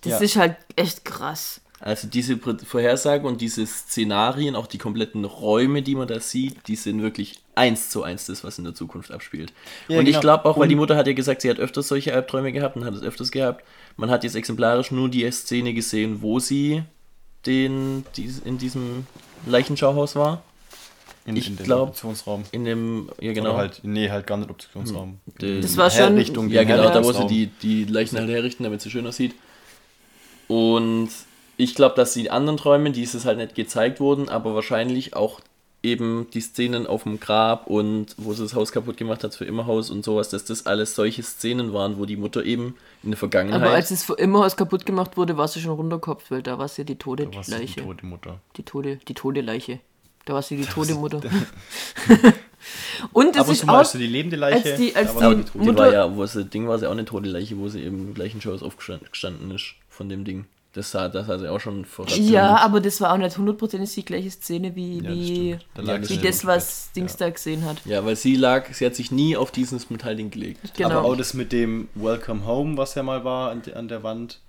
Das 0.02 0.14
ja. 0.14 0.20
ist 0.20 0.36
halt 0.36 0.58
echt 0.76 1.06
krass. 1.06 1.61
Also 1.84 2.08
diese 2.08 2.38
Vorhersagen 2.38 3.26
und 3.26 3.42
diese 3.42 3.66
Szenarien, 3.66 4.56
auch 4.56 4.68
die 4.68 4.78
kompletten 4.78 5.26
Räume, 5.26 5.82
die 5.82 5.96
man 5.96 6.08
da 6.08 6.20
sieht, 6.20 6.68
die 6.68 6.76
sind 6.76 7.02
wirklich 7.02 7.40
eins 7.56 7.90
zu 7.90 8.04
eins 8.04 8.28
das, 8.28 8.44
was 8.44 8.60
in 8.60 8.66
der 8.66 8.76
Zukunft 8.76 9.12
abspielt. 9.12 9.52
Ja, 9.88 9.98
und 9.98 10.06
genau. 10.06 10.16
ich 10.16 10.22
glaube 10.22 10.46
auch, 10.46 10.60
weil 10.60 10.68
die 10.68 10.76
Mutter 10.76 10.96
hat 10.96 11.08
ja 11.08 11.14
gesagt, 11.14 11.42
sie 11.42 11.50
hat 11.50 11.58
öfters 11.58 11.88
solche 11.88 12.14
Albträume 12.14 12.52
gehabt 12.52 12.76
und 12.76 12.86
hat 12.86 12.94
es 12.94 13.02
öfters 13.02 13.32
gehabt. 13.32 13.66
Man 13.98 14.12
hat 14.12 14.24
jetzt 14.24 14.36
exemplarisch 14.36 14.92
nur 14.92 15.10
die 15.10 15.30
Szene 15.32 15.74
gesehen, 15.74 16.22
wo 16.22 16.40
sie 16.40 16.84
den, 17.48 18.06
die, 18.16 18.32
in 18.46 18.60
diesem 18.60 19.08
Leichenschauhaus 19.48 20.16
war. 20.16 20.44
In, 21.26 21.36
ich 21.36 21.48
in 21.48 21.58
dem 21.58 21.66
glaub, 21.66 21.90
Optionsraum. 21.90 22.44
In 22.52 22.66
dem, 22.66 23.10
ja 23.20 23.34
genau. 23.34 23.52
Oder 23.52 23.58
halt, 23.58 23.80
nee, 23.82 24.10
halt 24.10 24.28
gar 24.28 24.38
nicht 24.38 24.52
Optionsraum. 24.52 25.20
Hm. 25.40 25.62
Das 25.62 25.78
war 25.78 25.90
schon. 25.90 26.18
Ja 26.52 26.64
genau, 26.64 26.90
da 26.90 27.04
wo 27.04 27.12
sie 27.12 27.26
die, 27.26 27.48
die 27.48 27.86
Leichen 27.86 28.20
halt 28.20 28.30
herrichten, 28.30 28.64
damit 28.64 28.82
sie 28.82 28.92
schön 28.92 29.08
aussieht. 29.08 29.34
Und 30.48 31.10
ich 31.62 31.76
glaube, 31.76 31.95
dass 31.95 32.14
die 32.14 32.32
anderen 32.32 32.57
Träume, 32.57 32.91
dieses 32.91 33.26
halt 33.26 33.38
nicht 33.38 33.53
gezeigt 33.53 33.99
wurden, 33.99 34.30
aber 34.30 34.55
wahrscheinlich 34.55 35.16
auch 35.16 35.41
eben 35.84 36.28
die 36.34 36.41
Szenen 36.41 36.88
auf 36.88 37.03
dem 37.03 37.20
Grab 37.20 37.68
und 37.68 38.16
wo 38.18 38.34
sie 38.34 38.43
das 38.43 38.55
Haus 38.55 38.72
kaputt 38.72 38.97
gemacht 38.97 39.24
hat 39.24 39.36
für 39.36 39.45
Immerhaus 39.45 39.91
und 39.91 40.03
sowas, 40.03 40.30
dass 40.30 40.43
das 40.45 40.66
alles 40.66 40.95
solche 40.95 41.22
Szenen 41.22 41.72
waren, 41.72 41.99
wo 41.99 42.05
die 42.05 42.18
Mutter 42.18 42.43
eben 42.43 42.76
in 43.03 43.12
der 43.12 43.18
Vergangenheit. 43.18 43.62
Aber 43.62 43.72
als 43.72 43.91
es 43.91 44.03
für 44.03 44.14
Immerhaus 44.14 44.57
kaputt 44.57 44.86
gemacht 44.86 45.18
wurde, 45.18 45.38
war 45.38 45.47
sie 45.47 45.59
schon 45.59 45.72
runterkopft, 45.72 46.32
weil 46.32 46.41
da 46.41 46.57
war 46.57 46.68
sie 46.68 46.84
die 46.84 46.95
tote 46.95 47.28
da 47.28 47.41
Leiche. 47.47 47.82
Die 47.82 47.86
tote 47.86 48.05
Mutter. 48.05 48.39
Die 48.57 48.64
tote, 48.64 48.97
die 48.97 49.14
tote 49.14 49.41
Leiche. 49.41 49.80
Da 50.26 50.34
war 50.34 50.41
sie 50.41 50.57
die 50.57 50.66
tote 50.66 50.95
Mutter. 50.95 51.22
und 53.14 53.36
es 53.36 53.49
ist 53.49 53.70
auch 53.70 53.74
also 53.74 53.99
die 53.99 54.07
lebende 54.07 54.36
Leiche. 54.36 54.72
Als 54.72 54.80
die, 54.80 54.95
als 54.95 55.16
aber 55.16 55.36
die, 55.36 55.43
die 55.43 55.57
Mutter 55.59 55.78
war 55.78 55.93
ja, 55.93 56.16
wo 56.16 56.26
sie 56.26 56.45
Ding 56.45 56.68
war 56.68 56.78
sie 56.80 56.88
auch 56.88 56.91
eine 56.91 57.05
tote 57.05 57.30
Leiche, 57.30 57.57
wo 57.57 57.70
sie 57.70 57.82
eben 57.84 58.07
im 58.07 58.14
gleichen 58.14 58.41
Show 58.41 58.53
aufgestanden 58.53 59.51
ist 59.51 59.76
von 59.89 60.09
dem 60.09 60.26
Ding. 60.26 60.45
Das 60.74 60.91
sah, 60.91 61.09
das 61.09 61.28
sah 61.28 61.38
sie 61.38 61.49
auch 61.49 61.59
schon 61.59 61.84
vor. 61.84 62.07
Ja, 62.09 62.55
aber 62.57 62.80
das 62.80 63.01
war 63.01 63.11
auch 63.11 63.17
nicht 63.17 63.38
hundertprozentig 63.38 63.93
die 63.93 64.05
gleiche 64.05 64.32
Szene 64.32 64.74
wie, 64.74 65.03
ja, 65.03 65.09
wie, 65.09 65.59
das, 65.76 66.09
wie 66.09 66.17
das, 66.17 66.45
was 66.45 66.91
Dings 66.93 67.13
ja. 67.13 67.26
da 67.26 67.30
gesehen 67.30 67.65
hat. 67.65 67.78
Ja, 67.86 68.05
weil 68.05 68.15
sie 68.15 68.38
lag, 68.38 68.72
sie 68.74 68.86
hat 68.86 68.95
sich 68.95 69.11
nie 69.11 69.36
auf 69.36 69.51
dieses 69.51 69.89
Metallding 69.89 70.32
gelegt. 70.32 70.74
Genau. 70.76 70.89
Aber 70.89 71.03
auch 71.03 71.17
das 71.17 71.34
mit 71.34 71.51
dem 71.51 71.89
Welcome 71.95 72.45
Home, 72.45 72.78
was 72.78 72.95
ja 72.95 73.03
mal 73.03 73.26
war 73.26 73.51
an, 73.51 73.63
an 73.76 73.89
der 73.89 74.03
Wand, 74.03 74.39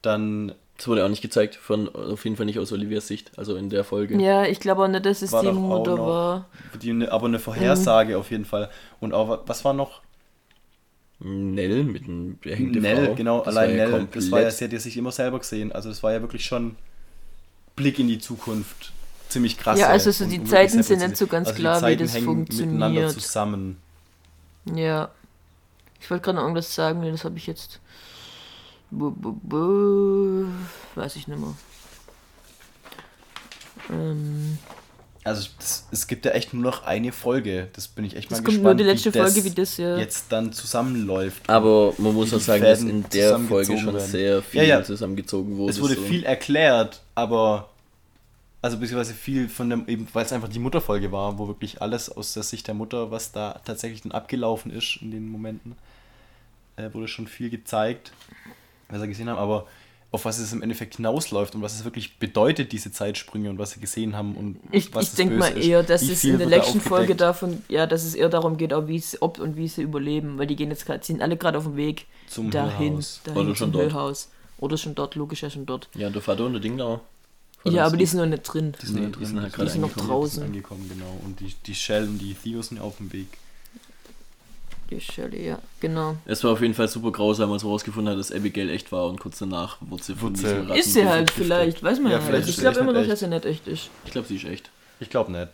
dann 0.00 0.54
das 0.76 0.88
wurde 0.88 1.04
auch 1.04 1.08
nicht 1.08 1.22
gezeigt, 1.22 1.56
von, 1.56 1.94
auf 1.94 2.24
jeden 2.24 2.36
Fall 2.36 2.44
nicht 2.44 2.58
aus 2.58 2.70
Olivias 2.70 3.06
Sicht, 3.06 3.38
also 3.38 3.56
in 3.56 3.70
der 3.70 3.82
Folge. 3.82 4.20
Ja, 4.20 4.44
ich 4.44 4.60
glaube 4.60 4.84
auch 4.84 4.88
nicht, 4.88 5.06
dass 5.06 5.22
es 5.22 5.32
war 5.32 5.42
die 5.42 5.52
Mutter 5.52 5.98
war. 5.98 6.50
Die, 6.82 7.08
aber 7.08 7.26
eine 7.26 7.38
Vorhersage 7.38 8.12
mhm. 8.12 8.20
auf 8.20 8.30
jeden 8.30 8.44
Fall. 8.44 8.68
Und 9.00 9.14
auch, 9.14 9.40
was 9.46 9.64
war 9.64 9.72
noch? 9.72 10.02
Nell 11.18 11.84
mit 11.84 12.04
einem 12.04 12.38
hängende 12.42 12.80
Nell, 12.80 13.06
Frau. 13.06 13.14
genau, 13.14 13.38
das 13.38 13.56
allein 13.56 13.76
Nell. 13.76 13.90
Ja 13.90 14.06
das 14.12 14.30
war 14.30 14.42
ja, 14.42 14.50
sie 14.50 14.64
hat 14.64 14.72
ja 14.72 14.78
sich 14.78 14.96
immer 14.96 15.12
selber 15.12 15.38
gesehen. 15.38 15.72
Also 15.72 15.88
das 15.88 16.02
war 16.02 16.12
ja 16.12 16.20
wirklich 16.20 16.44
schon 16.44 16.76
Blick 17.74 17.98
in 17.98 18.08
die 18.08 18.18
Zukunft. 18.18 18.92
Ziemlich 19.28 19.58
krass. 19.58 19.78
Ja, 19.78 19.88
also 19.88 20.10
so 20.10 20.26
die 20.26 20.44
Zeiten 20.44 20.82
sind 20.82 21.00
nicht 21.00 21.16
so 21.16 21.26
ganz 21.26 21.48
also 21.48 21.58
klar, 21.58 21.86
wie 21.88 21.96
das 21.96 22.16
funktioniert. 22.16 23.12
zusammen. 23.12 23.78
Ja. 24.74 25.10
Ich 26.00 26.10
wollte 26.10 26.24
gerade 26.24 26.36
noch 26.36 26.42
irgendwas 26.42 26.74
sagen, 26.74 27.02
das 27.10 27.24
habe 27.24 27.38
ich 27.38 27.46
jetzt. 27.46 27.80
Weiß 28.90 31.16
ich 31.16 31.26
nicht 31.26 31.38
mehr. 31.38 31.54
Ähm. 33.90 34.58
Also 35.26 35.48
das, 35.58 35.88
es 35.90 36.06
gibt 36.06 36.24
ja 36.24 36.30
echt 36.30 36.54
nur 36.54 36.62
noch 36.62 36.84
eine 36.84 37.10
Folge. 37.10 37.66
Das 37.72 37.88
bin 37.88 38.04
ich 38.04 38.14
echt 38.14 38.30
mal 38.30 38.36
es 38.36 38.44
gespannt. 38.44 38.64
Kommt 38.64 38.64
nur 38.64 38.74
die 38.76 38.84
letzte 38.84 39.12
wie 39.12 39.18
Folge, 39.18 39.42
wie 39.42 39.50
das 39.50 39.76
ja 39.76 39.96
jetzt 39.98 40.26
dann 40.30 40.52
zusammenläuft. 40.52 41.50
Aber 41.50 41.92
man 41.98 42.14
muss 42.14 42.32
auch 42.32 42.38
sagen, 42.38 42.62
dass 42.62 42.82
in 42.82 43.04
der 43.12 43.36
Folge 43.40 43.76
schon 43.76 43.94
werden. 43.94 44.06
sehr 44.06 44.40
viel 44.40 44.62
ja, 44.62 44.78
ja. 44.78 44.84
zusammengezogen 44.84 45.56
wurde. 45.56 45.72
Es 45.72 45.80
wurde 45.80 45.96
so. 45.96 46.02
viel 46.02 46.22
erklärt, 46.22 47.02
aber 47.16 47.70
also 48.62 48.78
beziehungsweise 48.78 49.14
viel 49.14 49.48
von 49.48 49.68
dem, 49.68 49.88
eben 49.88 50.06
weil 50.12 50.24
es 50.24 50.32
einfach 50.32 50.48
die 50.48 50.60
Mutterfolge 50.60 51.10
war, 51.10 51.36
wo 51.38 51.48
wirklich 51.48 51.82
alles 51.82 52.08
aus 52.08 52.32
der 52.32 52.44
Sicht 52.44 52.68
der 52.68 52.74
Mutter, 52.74 53.10
was 53.10 53.32
da 53.32 53.60
tatsächlich 53.64 54.02
dann 54.02 54.12
abgelaufen 54.12 54.70
ist 54.70 54.98
in 55.02 55.10
den 55.10 55.28
Momenten, 55.28 55.74
äh, 56.76 56.88
wurde 56.92 57.08
schon 57.08 57.26
viel 57.26 57.50
gezeigt, 57.50 58.12
was 58.88 59.00
wir 59.00 59.08
gesehen 59.08 59.28
haben, 59.28 59.38
aber 59.38 59.66
auf 60.16 60.24
was 60.24 60.38
es 60.38 60.50
im 60.54 60.62
Endeffekt 60.62 60.96
hinausläuft 60.96 61.54
und 61.54 61.60
was 61.60 61.74
es 61.74 61.84
wirklich 61.84 62.18
bedeutet, 62.18 62.72
diese 62.72 62.90
Zeitsprünge 62.90 63.50
und 63.50 63.58
was 63.58 63.72
sie 63.72 63.80
gesehen 63.80 64.16
haben 64.16 64.34
und 64.34 64.56
ich, 64.72 64.92
was 64.94 65.10
Ich 65.10 65.14
denke 65.14 65.36
mal 65.36 65.56
eher, 65.56 65.82
dass 65.82 66.00
es 66.00 66.24
in 66.24 66.38
der 66.38 66.46
letzten 66.46 66.80
Folge 66.80 67.14
davon, 67.14 67.62
ja, 67.68 67.86
dass 67.86 68.02
es 68.02 68.14
eher 68.14 68.30
darum 68.30 68.56
geht, 68.56 68.72
ob, 68.72 68.90
ob 69.20 69.38
und 69.38 69.56
wie 69.58 69.68
sie 69.68 69.82
überleben, 69.82 70.38
weil 70.38 70.46
die 70.46 70.56
gehen 70.56 70.70
jetzt 70.70 70.86
gerade, 70.86 71.04
sind 71.04 71.20
alle 71.20 71.36
gerade 71.36 71.58
auf 71.58 71.64
dem 71.64 71.76
Weg 71.76 72.06
zum 72.28 72.50
dahin, 72.50 73.04
dahin 73.24 73.40
Oder 73.42 73.54
schon 73.54 73.56
zum 73.56 73.72
dort. 73.72 73.84
Höhlhaus. 73.84 74.30
Oder 74.58 74.78
schon 74.78 74.94
dort, 74.94 75.14
logisch 75.16 75.42
ja 75.42 75.50
schon 75.50 75.66
dort. 75.66 75.90
Ja, 75.94 76.08
der 76.08 76.22
Vater 76.22 76.46
und 76.46 76.54
der 76.54 76.62
Dinglau. 76.62 77.02
Ja, 77.64 77.84
aber 77.84 77.98
die 77.98 78.06
sind 78.06 78.20
noch 78.20 78.26
nicht 78.26 78.42
drin. 78.42 78.72
Die 78.80 78.86
sind, 78.86 78.94
nee, 78.94 79.02
drin. 79.02 79.16
die 79.20 79.26
sind, 79.26 79.40
halt 79.42 79.60
die 79.60 79.68
sind 79.68 79.80
noch 79.82 79.92
draußen. 79.92 80.42
angekommen, 80.42 80.88
genau. 80.88 81.20
Und 81.24 81.40
die, 81.40 81.54
die 81.66 81.74
Shell 81.74 82.04
und 82.04 82.18
die 82.18 82.34
Theo 82.34 82.62
sind 82.62 82.80
auf 82.80 82.96
dem 82.96 83.12
Weg. 83.12 83.28
Die 84.90 85.00
Shirley, 85.00 85.46
ja, 85.46 85.58
genau. 85.80 86.16
Es 86.26 86.44
war 86.44 86.52
auf 86.52 86.60
jeden 86.60 86.74
Fall 86.74 86.86
super 86.86 87.10
grausam, 87.10 87.50
als 87.50 87.62
man 87.62 87.70
herausgefunden 87.70 88.12
hat, 88.12 88.20
dass 88.20 88.30
Abigail 88.30 88.70
echt 88.70 88.92
war 88.92 89.06
und 89.06 89.18
kurz 89.18 89.38
danach 89.38 89.78
wurde 89.80 90.02
sie 90.02 90.14
von 90.14 90.34
diesem 90.34 90.68
Ratten 90.68 90.78
Ist 90.78 90.92
sie 90.92 91.04
halt 91.08 91.30
vielleicht, 91.30 91.82
weiß 91.82 91.98
man 91.98 92.12
ja, 92.12 92.20
ja 92.20 92.38
nicht. 92.38 92.48
Ich 92.48 92.56
glaube 92.58 92.78
immer 92.80 92.92
noch, 92.92 93.06
dass 93.06 93.20
sie 93.20 93.28
nicht 93.28 93.44
echt 93.44 93.66
ist. 93.66 93.90
Ich 94.04 94.12
glaube, 94.12 94.28
sie 94.28 94.36
ist 94.36 94.44
echt. 94.44 94.70
Ich 95.00 95.10
glaube 95.10 95.32
nicht. 95.32 95.48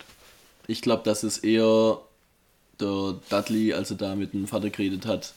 Ich 0.67 0.81
glaube, 0.81 1.03
dass 1.03 1.23
es 1.23 1.39
eher 1.39 1.97
der 2.79 3.15
Dudley, 3.29 3.73
als 3.73 3.89
er 3.91 3.97
da 3.97 4.15
mit 4.15 4.33
dem 4.33 4.47
Vater 4.47 4.69
geredet 4.69 5.05
hat, 5.05 5.33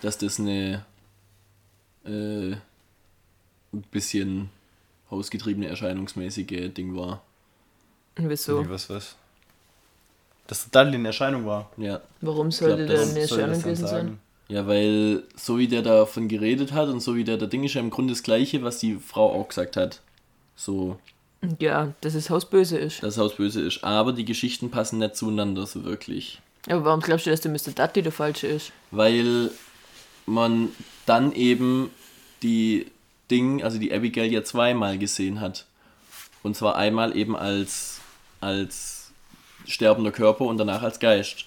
dass 0.00 0.18
das 0.18 0.38
eine 0.38 0.84
äh, 2.04 2.52
ein 3.72 3.82
bisschen 3.90 4.50
hausgetriebene, 5.10 5.66
erscheinungsmäßige 5.66 6.72
Ding 6.72 6.96
war. 6.96 7.22
Wieso? 8.16 8.64
Wie, 8.64 8.70
was, 8.70 8.88
was? 8.90 9.16
Dass 10.48 10.68
Dudley 10.70 10.96
in 10.96 11.04
Erscheinung 11.04 11.46
war. 11.46 11.70
Ja. 11.76 12.00
Warum 12.20 12.50
sollte 12.50 12.86
glaub, 12.86 12.88
der 12.88 13.02
in 13.02 13.16
Erscheinung 13.16 13.62
gewesen 13.62 13.86
sein? 13.86 14.18
Ja, 14.48 14.66
weil 14.66 15.24
so 15.36 15.58
wie 15.58 15.68
der 15.68 15.82
davon 15.82 16.26
geredet 16.26 16.72
hat 16.72 16.88
und 16.88 17.00
so 17.00 17.14
wie 17.14 17.22
der 17.22 17.36
der 17.36 17.48
Ding 17.48 17.64
ist 17.64 17.74
ja 17.74 17.80
im 17.80 17.90
Grunde 17.90 18.14
das 18.14 18.22
gleiche, 18.22 18.62
was 18.62 18.78
die 18.78 18.96
Frau 18.96 19.30
auch 19.30 19.48
gesagt 19.48 19.76
hat. 19.76 20.00
So. 20.56 20.98
Ja, 21.60 21.92
dass 22.00 22.14
das 22.14 22.30
Haus 22.30 22.46
böse 22.46 22.78
ist. 22.78 23.02
Dass 23.02 23.14
das 23.14 23.22
Haus 23.22 23.36
böse 23.36 23.60
ist. 23.60 23.84
Aber 23.84 24.12
die 24.12 24.24
Geschichten 24.24 24.70
passen 24.70 24.98
nicht 24.98 25.16
zueinander 25.16 25.66
so 25.66 25.84
wirklich. 25.84 26.40
Aber 26.66 26.84
warum 26.86 27.00
glaubst 27.00 27.26
du, 27.26 27.30
dass 27.30 27.42
der 27.42 27.52
Mr. 27.52 27.72
Dudley 27.74 28.02
der 28.02 28.12
falsche 28.12 28.46
ist? 28.46 28.72
Weil 28.90 29.50
man 30.24 30.70
dann 31.04 31.32
eben 31.32 31.90
die 32.42 32.86
Ding, 33.30 33.62
also 33.62 33.78
die 33.78 33.92
Abigail 33.92 34.32
ja 34.32 34.42
zweimal 34.44 34.96
gesehen 34.96 35.40
hat. 35.40 35.66
Und 36.42 36.56
zwar 36.56 36.76
einmal 36.76 37.16
eben 37.16 37.36
als, 37.36 38.00
als 38.40 38.97
sterbender 39.68 40.10
Körper 40.10 40.44
und 40.44 40.58
danach 40.58 40.82
als 40.82 40.98
Geist. 40.98 41.44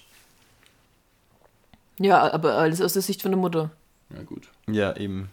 Ja, 1.98 2.32
aber 2.32 2.54
alles 2.54 2.80
aus 2.80 2.94
der 2.94 3.02
Sicht 3.02 3.22
von 3.22 3.30
der 3.30 3.38
Mutter. 3.38 3.70
Ja, 4.10 4.22
gut. 4.22 4.48
Ja, 4.66 4.96
eben. 4.96 5.28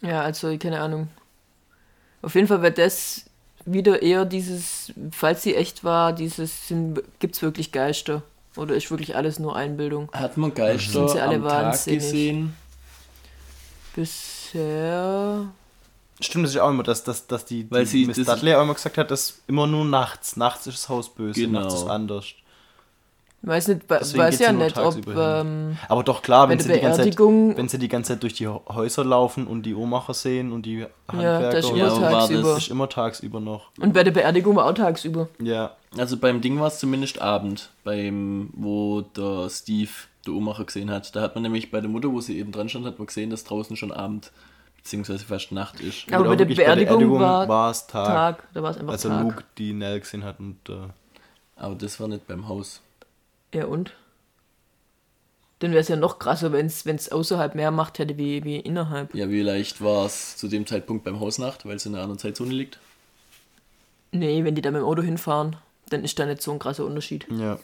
Ja, 0.00 0.22
also, 0.22 0.56
keine 0.58 0.80
Ahnung. 0.80 1.08
Auf 2.22 2.34
jeden 2.34 2.48
Fall 2.48 2.62
wäre 2.62 2.72
das 2.72 3.24
wieder 3.64 4.02
eher 4.02 4.24
dieses, 4.24 4.92
falls 5.12 5.42
sie 5.42 5.54
echt 5.54 5.84
war, 5.84 6.12
dieses, 6.12 6.72
gibt 7.18 7.36
es 7.36 7.42
wirklich 7.42 7.70
Geister? 7.72 8.22
Oder 8.56 8.74
ist 8.74 8.90
wirklich 8.90 9.14
alles 9.14 9.38
nur 9.38 9.54
Einbildung? 9.54 10.10
Hat 10.12 10.36
man 10.36 10.52
Geister 10.52 10.92
sind 10.92 11.10
sie 11.10 11.20
alle 11.20 11.36
am 11.36 11.44
wahnsinnig? 11.44 12.00
Tag 12.00 12.10
gesehen? 12.10 12.56
Bisher 13.94 15.52
Stimmt, 16.20 16.44
das 16.44 16.52
ist 16.52 16.60
auch 16.60 16.70
immer, 16.70 16.82
dass, 16.82 17.04
dass, 17.04 17.26
dass 17.26 17.44
die, 17.44 17.70
Weil 17.70 17.84
die 17.84 17.90
sie, 17.90 18.06
Miss 18.06 18.16
Dudley 18.16 18.54
auch 18.54 18.62
immer 18.62 18.74
gesagt 18.74 18.98
hat, 18.98 19.10
dass 19.10 19.40
immer 19.46 19.66
nur 19.66 19.84
nachts. 19.84 20.36
Nachts 20.36 20.66
ist 20.66 20.78
das 20.78 20.88
Haus 20.88 21.08
böse, 21.14 21.40
genau. 21.40 21.60
nachts 21.60 21.74
ist 21.74 21.86
anders. 21.86 22.24
Weiß 23.40 23.68
nicht, 23.68 23.88
weiß 23.88 24.40
ja 24.40 24.52
nicht, 24.52 24.76
ob. 24.78 24.96
Ähm, 25.06 25.76
aber 25.88 26.02
doch 26.02 26.22
klar, 26.22 26.48
wenn 26.48 26.58
sie, 26.58 26.72
die 26.72 26.80
ganze 26.80 27.04
Zeit, 27.04 27.18
wenn 27.18 27.68
sie 27.68 27.78
die 27.78 27.86
ganze 27.86 28.14
Zeit 28.14 28.22
durch 28.24 28.34
die 28.34 28.48
Häuser 28.48 29.04
laufen 29.04 29.46
und 29.46 29.62
die 29.62 29.76
Uhrmacher 29.76 30.12
sehen 30.12 30.50
und 30.50 30.66
die 30.66 30.86
Handwerker. 31.06 31.42
Ja, 31.44 31.50
das 31.52 31.64
ist 31.64 31.70
immer 31.70 31.78
ja, 31.78 32.10
tagsüber. 32.10 32.48
Das 32.48 32.58
ist 32.58 32.68
immer 32.68 32.88
tagsüber 32.88 33.38
noch. 33.38 33.70
Und 33.78 33.94
bei 33.94 34.02
der 34.02 34.10
Beerdigung 34.10 34.56
war 34.56 34.66
auch 34.66 34.74
tagsüber. 34.74 35.28
Ja. 35.40 35.76
Also 35.96 36.16
beim 36.16 36.40
Ding 36.40 36.58
war 36.58 36.66
es 36.66 36.80
zumindest 36.80 37.22
Abend, 37.22 37.70
beim, 37.84 38.50
wo 38.54 39.02
der 39.02 39.48
Steve 39.50 39.90
der 40.26 40.34
Uhrmacher 40.34 40.64
gesehen 40.64 40.90
hat. 40.90 41.14
Da 41.14 41.22
hat 41.22 41.36
man 41.36 41.42
nämlich 41.42 41.70
bei 41.70 41.80
der 41.80 41.88
Mutter, 41.88 42.10
wo 42.10 42.20
sie 42.20 42.38
eben 42.40 42.50
dran 42.50 42.68
stand, 42.68 42.86
hat 42.86 42.98
man 42.98 43.06
gesehen, 43.06 43.30
dass 43.30 43.44
draußen 43.44 43.76
schon 43.76 43.92
Abend 43.92 44.32
beziehungsweise 44.78 45.24
fast 45.24 45.52
Nacht 45.52 45.80
ist. 45.80 46.12
Aber 46.12 46.24
bei 46.24 46.36
der, 46.36 46.46
Beerdigung 46.46 46.66
bei 46.66 46.74
der 46.74 46.86
Beerdigung 46.86 47.20
war 47.20 47.70
es 47.70 47.86
Tag. 47.86 48.06
Tag. 48.06 48.48
Da 48.54 48.62
war 48.62 48.70
es 48.70 48.78
einfach 48.78 48.92
also 48.94 49.08
Tag. 49.08 49.24
Luke 49.24 49.44
die 49.58 49.72
Nell 49.72 50.00
gesehen 50.00 50.24
hat 50.24 50.40
und. 50.40 50.56
Äh, 50.68 50.88
aber 51.56 51.74
das 51.74 52.00
war 52.00 52.08
nicht 52.08 52.26
beim 52.26 52.48
Haus. 52.48 52.80
Ja 53.52 53.66
und? 53.66 53.92
Dann 55.60 55.72
wäre 55.72 55.80
es 55.80 55.88
ja 55.88 55.96
noch 55.96 56.20
krasser, 56.20 56.52
wenn 56.52 56.66
es 56.66 57.10
außerhalb 57.10 57.56
mehr 57.56 57.72
Macht 57.72 57.98
hätte 57.98 58.16
wie, 58.16 58.44
wie 58.44 58.56
innerhalb. 58.56 59.12
Ja, 59.14 59.28
wie 59.28 59.42
leicht 59.42 59.82
war 59.82 60.06
es 60.06 60.36
zu 60.36 60.46
dem 60.46 60.66
Zeitpunkt 60.66 61.04
beim 61.04 61.18
Hausnacht, 61.18 61.66
weil 61.66 61.76
es 61.76 61.86
in 61.86 61.94
einer 61.94 62.04
anderen 62.04 62.20
Zeitzone 62.20 62.52
liegt? 62.52 62.78
Nee, 64.12 64.44
wenn 64.44 64.54
die 64.54 64.62
da 64.62 64.70
mit 64.70 64.80
dem 64.80 64.86
Auto 64.86 65.02
hinfahren, 65.02 65.56
dann 65.88 66.04
ist 66.04 66.18
da 66.18 66.26
nicht 66.26 66.42
so 66.42 66.52
ein 66.52 66.60
krasser 66.60 66.84
Unterschied. 66.84 67.26
Ja. 67.30 67.58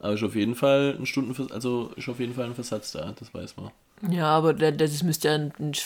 Aber 0.00 0.12
ist 0.14 0.24
auf 0.24 0.34
jeden 0.34 0.56
Fall 0.56 0.96
ein 0.98 1.06
Stunden, 1.06 1.50
also 1.52 1.92
ist 1.96 2.08
auf 2.08 2.18
jeden 2.18 2.34
Fall 2.34 2.46
ein 2.46 2.54
Versatz 2.54 2.92
da, 2.92 3.14
das 3.16 3.32
weiß 3.32 3.56
man. 3.56 3.70
Ja, 4.10 4.26
aber 4.26 4.52
das 4.52 5.02
müsste 5.02 5.28
ja, 5.28 5.38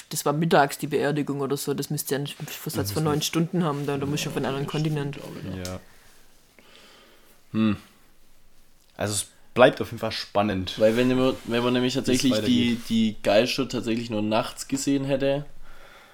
das 0.08 0.26
war 0.26 0.32
mittags 0.32 0.78
die 0.78 0.88
Beerdigung 0.88 1.40
oder 1.40 1.56
so, 1.56 1.74
das 1.74 1.90
müsste 1.90 2.14
ja 2.14 2.18
einen 2.18 2.26
Versatz 2.26 2.90
von 2.90 3.04
neun 3.04 3.22
Stunden 3.22 3.62
haben, 3.62 3.86
da, 3.86 3.96
da 3.98 4.06
muss 4.06 4.20
schon 4.20 4.32
von 4.32 4.44
einem 4.44 4.56
anderen 4.56 4.70
Kontinent. 4.70 5.18
Ja. 5.64 5.80
Hm. 7.52 7.76
Also 8.96 9.14
es 9.14 9.26
bleibt 9.54 9.80
auf 9.80 9.88
jeden 9.88 10.00
Fall 10.00 10.12
spannend. 10.12 10.78
Weil 10.78 10.96
wenn 10.96 11.16
man, 11.16 11.34
wenn 11.44 11.62
man 11.62 11.72
nämlich 11.72 11.94
tatsächlich 11.94 12.40
die, 12.40 12.80
die 12.88 13.16
Geister 13.22 13.68
tatsächlich 13.68 14.10
nur 14.10 14.22
nachts 14.22 14.66
gesehen 14.66 15.04
hätte, 15.04 15.46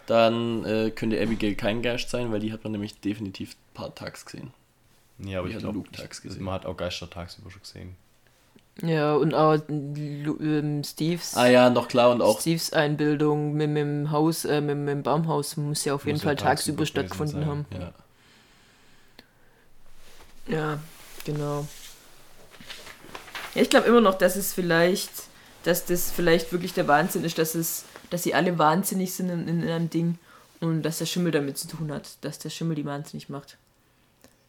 dann 0.06 0.64
äh, 0.64 0.90
könnte 0.90 1.20
Abigail 1.20 1.54
kein 1.54 1.82
Geist 1.82 2.10
sein, 2.10 2.30
weil 2.30 2.40
die 2.40 2.52
hat 2.52 2.62
man 2.62 2.72
nämlich 2.72 3.00
definitiv 3.00 3.52
ein 3.52 3.74
paar 3.74 3.94
Tags 3.94 4.24
gesehen. 4.24 4.52
Ja, 5.18 5.38
aber 5.38 5.48
die 5.48 5.54
ich 5.54 5.60
glaube, 5.60 5.82
man 6.38 6.54
hat 6.54 6.66
auch 6.66 6.76
Geister 6.76 7.08
tagsüber 7.08 7.50
schon 7.50 7.62
gesehen. 7.62 7.96
Ja, 8.82 9.14
und 9.14 9.34
auch 9.34 9.58
ähm, 9.68 10.84
Steves. 10.84 11.34
Ah 11.34 11.46
ja, 11.46 11.70
noch 11.70 11.88
klar 11.88 12.10
und 12.10 12.20
auch. 12.20 12.40
Steves 12.40 12.72
Einbildung 12.72 13.54
mit, 13.54 13.70
mit 13.70 13.82
dem 13.82 14.10
Haus, 14.10 14.44
äh, 14.44 14.60
mit, 14.60 14.76
mit 14.76 14.88
dem 14.88 15.02
Baumhaus 15.02 15.56
muss 15.56 15.84
ja 15.86 15.94
auf 15.94 16.04
jeden 16.06 16.20
Fall 16.20 16.36
tagsüber, 16.36 16.84
stattgefunden 16.84 17.46
haben. 17.46 17.64
Ja. 17.72 17.92
Ja, 20.48 20.78
genau. 21.24 21.66
Ja, 23.54 23.62
ich 23.62 23.70
glaube 23.70 23.86
immer 23.88 24.02
noch, 24.02 24.18
dass 24.18 24.36
es 24.36 24.52
vielleicht, 24.52 25.10
dass 25.64 25.86
das 25.86 26.10
vielleicht 26.10 26.52
wirklich 26.52 26.74
der 26.74 26.86
Wahnsinn 26.86 27.24
ist, 27.24 27.38
dass 27.38 27.54
es, 27.54 27.84
dass 28.10 28.22
sie 28.22 28.34
alle 28.34 28.58
wahnsinnig 28.58 29.14
sind 29.14 29.30
in, 29.30 29.48
in 29.48 29.68
einem 29.68 29.88
Ding 29.88 30.18
und 30.60 30.82
dass 30.82 30.98
der 30.98 31.06
Schimmel 31.06 31.32
damit 31.32 31.56
zu 31.56 31.66
tun 31.66 31.90
hat, 31.90 32.18
dass 32.20 32.38
der 32.38 32.50
Schimmel 32.50 32.76
die 32.76 32.84
wahnsinnig 32.84 33.30
macht. 33.30 33.56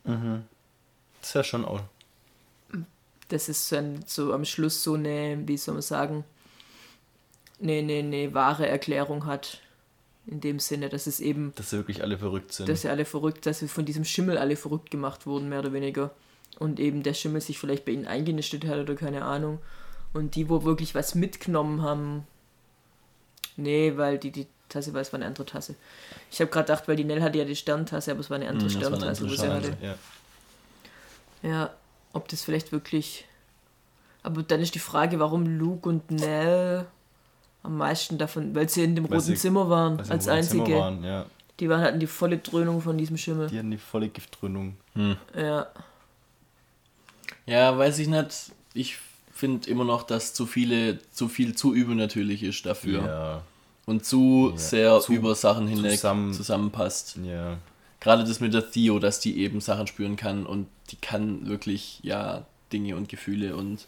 Mhm. 0.04 0.44
Das 1.22 1.30
ist 1.30 1.36
ja 1.36 1.44
schon 1.44 1.66
auch. 1.66 1.82
Das 3.30 3.50
ist 3.50 3.72
dann 3.72 4.04
so 4.06 4.34
am 4.34 4.46
Schluss 4.46 4.84
so 4.84 4.94
eine, 4.94 5.42
wie 5.46 5.58
soll 5.58 5.76
man 5.76 5.82
sagen, 5.82 6.24
eine, 7.62 7.74
eine, 7.74 7.94
eine 8.00 8.34
wahre 8.34 8.68
Erklärung 8.68 9.26
hat. 9.26 9.62
In 10.30 10.42
dem 10.42 10.60
Sinne, 10.60 10.90
dass 10.90 11.08
es 11.08 11.22
eben. 11.22 11.54
Dass 11.56 11.70
sie 11.70 11.78
wirklich 11.78 12.04
alle 12.04 12.18
verrückt 12.18 12.52
sind. 12.52 12.68
Dass 12.68 12.82
sie 12.82 12.90
alle 12.90 13.06
verrückt, 13.06 13.46
dass 13.46 13.60
sie 13.60 13.70
von 13.70 13.86
diesem 13.86 14.04
Schimmel 14.04 14.38
alle 14.38 14.58
verrückt 14.58 14.92
gemacht 14.92 15.26
wurden, 15.26 15.48
mehr 15.48 15.60
oder 15.60 15.72
weniger 15.72 16.12
und 16.60 16.80
eben 16.80 17.04
der 17.04 17.14
Schimmel 17.14 17.42
sich 17.42 17.60
vielleicht 17.60 17.86
bei 17.86 17.92
ihnen 17.92 18.08
eingenistet 18.08 18.66
hat 18.66 18.80
oder 18.80 18.96
keine 18.96 19.24
Ahnung. 19.24 19.60
Und 20.14 20.36
die, 20.36 20.50
wo 20.50 20.64
wirklich 20.64 20.96
was 20.96 21.16
mitgenommen 21.16 21.82
haben, 21.82 22.26
nee, 23.56 23.94
weil 23.96 24.18
die, 24.18 24.32
die 24.32 24.48
Tasse 24.70 24.94
war, 24.94 25.02
es 25.02 25.14
war 25.14 25.20
eine 25.20 25.28
andere 25.28 25.46
Tasse. 25.46 25.76
Ich 26.32 26.40
habe 26.42 26.50
gerade 26.50 26.68
gedacht, 26.68 26.88
weil 26.88 26.96
die 26.96 27.04
Nell 27.04 27.22
hatte 27.22 27.38
ja 27.38 27.46
die 27.46 27.56
Sterntasse, 27.56 28.12
aber 28.12 28.22
es 28.22 28.30
war 28.30 28.38
eine 28.38 28.50
andere 28.50 28.68
mm, 28.68 28.72
Sterntasse, 28.72 28.96
eine 28.96 29.10
andere 29.10 29.30
wo 29.30 29.36
sie 29.36 29.48
hatte. 29.48 29.78
Ja. 29.82 29.96
ja, 31.50 31.74
ob 32.14 32.28
das 32.28 32.44
vielleicht 32.44 32.72
wirklich. 32.72 33.26
Aber 34.24 34.44
dann 34.44 34.62
ist 34.62 34.76
die 34.76 34.80
Frage, 34.80 35.20
warum 35.20 35.46
Luke 35.46 35.88
und 35.88 36.12
Nell 36.12 36.86
am 37.64 37.78
meisten 37.78 38.18
davon, 38.18 38.56
weil 38.56 38.70
sie 38.70 38.84
in 38.84 38.96
dem 38.96 39.06
weil 39.06 39.18
roten 39.18 39.28
sie, 39.28 39.36
Zimmer 39.36 39.70
waren, 39.70 40.00
als 40.10 40.28
einzige. 40.28 40.76
Waren, 40.76 41.04
ja. 41.04 41.26
Die 41.60 41.70
waren, 41.70 41.82
hatten 41.82 42.00
die 42.00 42.08
volle 42.08 42.38
Dröhnung 42.38 42.82
von 42.82 42.98
diesem 42.98 43.18
Schimmel. 43.18 43.50
Die 43.50 43.58
hatten 43.58 43.72
die 43.72 43.78
volle 43.78 44.10
Giftdröhnung. 44.10 44.78
Hm. 44.94 45.18
Ja. 45.36 45.68
Ja, 47.46 47.78
weiß 47.78 48.00
ich 48.00 48.08
nicht. 48.08 48.52
Ich 48.74 48.98
finde 49.34 49.70
immer 49.70 49.84
noch, 49.84 50.04
dass 50.04 50.34
zu 50.34 50.46
viele, 50.46 51.00
zu 51.12 51.28
viel 51.28 51.56
zu 51.56 51.74
übernatürlich 51.74 52.44
ist 52.44 52.66
dafür. 52.66 53.06
Ja. 53.06 53.42
Und 53.86 54.06
zu 54.06 54.50
ja. 54.52 54.58
sehr 54.58 55.00
zu 55.00 55.14
über 55.14 55.34
Sachen 55.34 55.68
hinweg 55.68 55.92
zusammen, 55.92 56.34
zusammenpasst. 56.34 57.18
Ja. 57.24 57.58
Gerade 58.00 58.24
das 58.24 58.40
mit 58.40 58.54
der 58.54 58.70
Theo, 58.70 59.00
dass 59.00 59.20
die 59.20 59.40
eben 59.40 59.60
Sachen 59.60 59.88
spüren 59.88 60.16
kann 60.16 60.46
und 60.46 60.68
die 60.92 60.98
kann 60.98 61.48
wirklich, 61.48 62.00
ja, 62.04 62.46
Dinge 62.72 62.96
und 62.96 63.10
Gefühle 63.10 63.56
und 63.56 63.88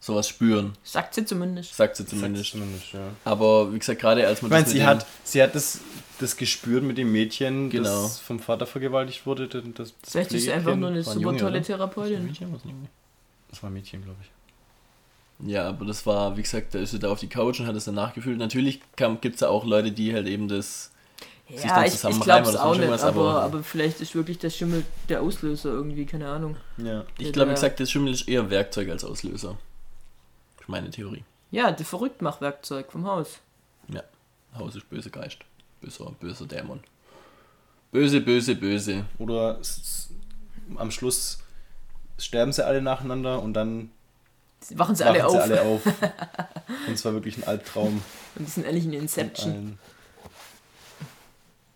sowas 0.00 0.28
spüren. 0.28 0.72
Sagt 0.82 1.14
sie 1.14 1.24
zumindest. 1.24 1.74
Sagt 1.74 1.96
sie 1.96 2.04
zumindest. 2.04 2.52
Sagt 2.52 2.52
sie 2.52 2.58
zumindest 2.58 2.92
ja. 2.92 3.08
Aber 3.24 3.72
wie 3.72 3.78
gesagt, 3.78 4.00
gerade 4.00 4.26
als 4.26 4.42
man 4.42 4.50
ich 4.50 4.52
meine, 4.52 4.66
sie 4.66 4.84
hat, 4.84 5.06
sie 5.22 5.42
hat 5.42 5.54
das, 5.54 5.80
das 6.18 6.36
gespürt 6.36 6.82
mit 6.82 6.98
dem 6.98 7.10
Mädchen, 7.10 7.70
genau. 7.70 8.02
das 8.02 8.18
vom 8.18 8.38
Vater 8.38 8.66
vergewaltigt 8.66 9.24
wurde. 9.26 9.48
Das, 9.48 9.62
das 9.74 9.92
Vielleicht 10.06 10.32
ist 10.32 10.44
sie 10.44 10.52
einfach 10.52 10.76
nur 10.76 10.90
eine 10.90 11.02
super 11.02 11.20
Junge, 11.20 11.38
tolle 11.38 11.62
Therapeutin. 11.62 12.28
Das, 12.28 12.62
das 13.50 13.62
war 13.62 13.70
ein 13.70 13.72
Mädchen, 13.72 14.02
glaube 14.02 14.18
ich. 14.22 14.30
Ja, 15.50 15.68
aber 15.68 15.84
das 15.84 16.06
war, 16.06 16.36
wie 16.36 16.42
gesagt, 16.42 16.74
da 16.74 16.78
ist 16.78 16.92
sie 16.92 16.98
da 16.98 17.10
auf 17.10 17.20
die 17.20 17.28
Couch 17.28 17.60
und 17.60 17.66
hat 17.66 17.74
es 17.74 17.86
dann 17.86 17.94
nachgefühlt. 17.94 18.38
Natürlich 18.38 18.80
gibt 19.20 19.34
es 19.34 19.40
da 19.40 19.48
auch 19.48 19.64
Leute, 19.64 19.90
die 19.90 20.14
halt 20.14 20.26
eben 20.26 20.48
das 20.48 20.90
ja, 21.48 21.58
sich 21.58 21.70
dann 21.70 21.90
zusammen 21.90 22.12
ich, 22.12 22.18
ich 22.18 22.24
glaube 22.24 22.48
es 22.48 22.56
auch 22.56 22.76
nicht, 22.76 22.88
aber, 22.88 23.04
aber, 23.04 23.42
aber, 23.42 23.62
vielleicht 23.62 24.00
ist 24.00 24.14
wirklich 24.14 24.38
der 24.38 24.50
Schimmel 24.50 24.84
der 25.08 25.22
Auslöser 25.22 25.70
irgendwie, 25.70 26.06
keine 26.06 26.28
Ahnung. 26.28 26.56
Ja, 26.78 27.04
ich 27.18 27.32
glaube, 27.32 27.50
wie 27.50 27.54
gesagt, 27.54 27.80
das 27.80 27.90
Schimmel 27.90 28.12
ist 28.12 28.28
eher 28.28 28.48
Werkzeug 28.50 28.88
als 28.88 29.04
Auslöser. 29.04 29.58
Meine 30.66 30.90
Theorie. 30.90 31.22
Ja, 31.50 31.70
der 31.70 31.84
Verrücktmachwerkzeug 31.84 32.90
vom 32.90 33.06
Haus. 33.06 33.38
Ja, 33.88 34.02
Haus 34.58 34.76
ist 34.76 34.88
böse 34.88 35.10
Geist. 35.10 35.38
Böser, 35.80 36.12
böser 36.18 36.46
Dämon. 36.46 36.80
Böse, 37.92 38.20
böse, 38.20 38.56
böse. 38.56 39.04
Oder 39.18 39.60
am 40.76 40.90
Schluss 40.90 41.38
sterben 42.18 42.52
sie 42.52 42.64
alle 42.64 42.80
nacheinander 42.80 43.42
und 43.42 43.54
dann 43.54 43.90
wachen 44.70 44.94
sie, 44.94 45.04
wachen 45.04 45.20
alle, 45.20 45.30
sie 45.30 45.36
auf. 45.36 45.42
alle 45.42 45.62
auf. 45.62 45.86
und 46.86 46.94
es 46.94 47.04
war 47.04 47.12
wirklich 47.12 47.36
ein 47.36 47.44
Albtraum. 47.44 48.02
Und 48.36 48.48
die 48.48 48.50
sind 48.50 48.64
ehrlich 48.64 48.84
in 48.84 48.94
Inception. 48.94 49.78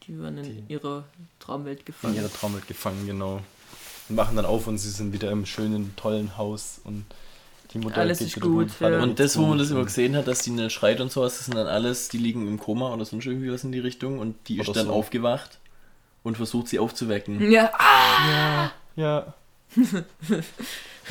Die 0.08 0.18
waren 0.18 0.38
in 0.38 0.66
die 0.66 0.72
ihrer 0.72 1.04
Traumwelt 1.38 1.84
gefangen. 1.84 2.14
In 2.14 2.22
ihrer 2.22 2.32
Traumwelt 2.32 2.66
gefangen, 2.66 3.06
genau. 3.06 3.42
Und 4.08 4.16
machen 4.16 4.36
dann 4.36 4.46
auf 4.46 4.66
und 4.66 4.78
sie 4.78 4.90
sind 4.90 5.12
wieder 5.12 5.30
im 5.30 5.44
schönen, 5.44 5.94
tollen 5.96 6.38
Haus 6.38 6.80
und 6.84 7.04
die 7.72 7.78
Mutter 7.78 7.98
alles 7.98 8.22
ist 8.22 8.40
gut. 8.40 8.68
Ja. 8.80 9.02
Und 9.02 9.20
das, 9.20 9.36
wo 9.36 9.44
man 9.44 9.58
das 9.58 9.70
immer 9.70 9.84
gesehen 9.84 10.16
hat, 10.16 10.26
dass 10.26 10.40
die 10.40 10.50
nicht 10.50 10.72
schreit 10.72 11.02
und 11.02 11.12
sowas, 11.12 11.36
das 11.36 11.44
sind 11.44 11.56
dann 11.56 11.66
alles, 11.66 12.08
die 12.08 12.16
liegen 12.16 12.48
im 12.48 12.58
Koma 12.58 12.92
oder 12.94 13.04
sonst 13.04 13.26
irgendwie 13.26 13.52
was 13.52 13.64
in 13.64 13.72
die 13.72 13.78
Richtung 13.78 14.18
und 14.18 14.36
die 14.48 14.60
oder 14.60 14.70
ist 14.70 14.76
dann 14.76 14.86
so. 14.86 14.92
aufgewacht 14.92 15.58
und 16.22 16.36
versucht 16.36 16.68
sie 16.68 16.78
aufzuwecken. 16.78 17.38
Ja. 17.50 17.70
Ah! 17.74 18.30
Ja. 18.30 18.72
Ja. 18.96 19.34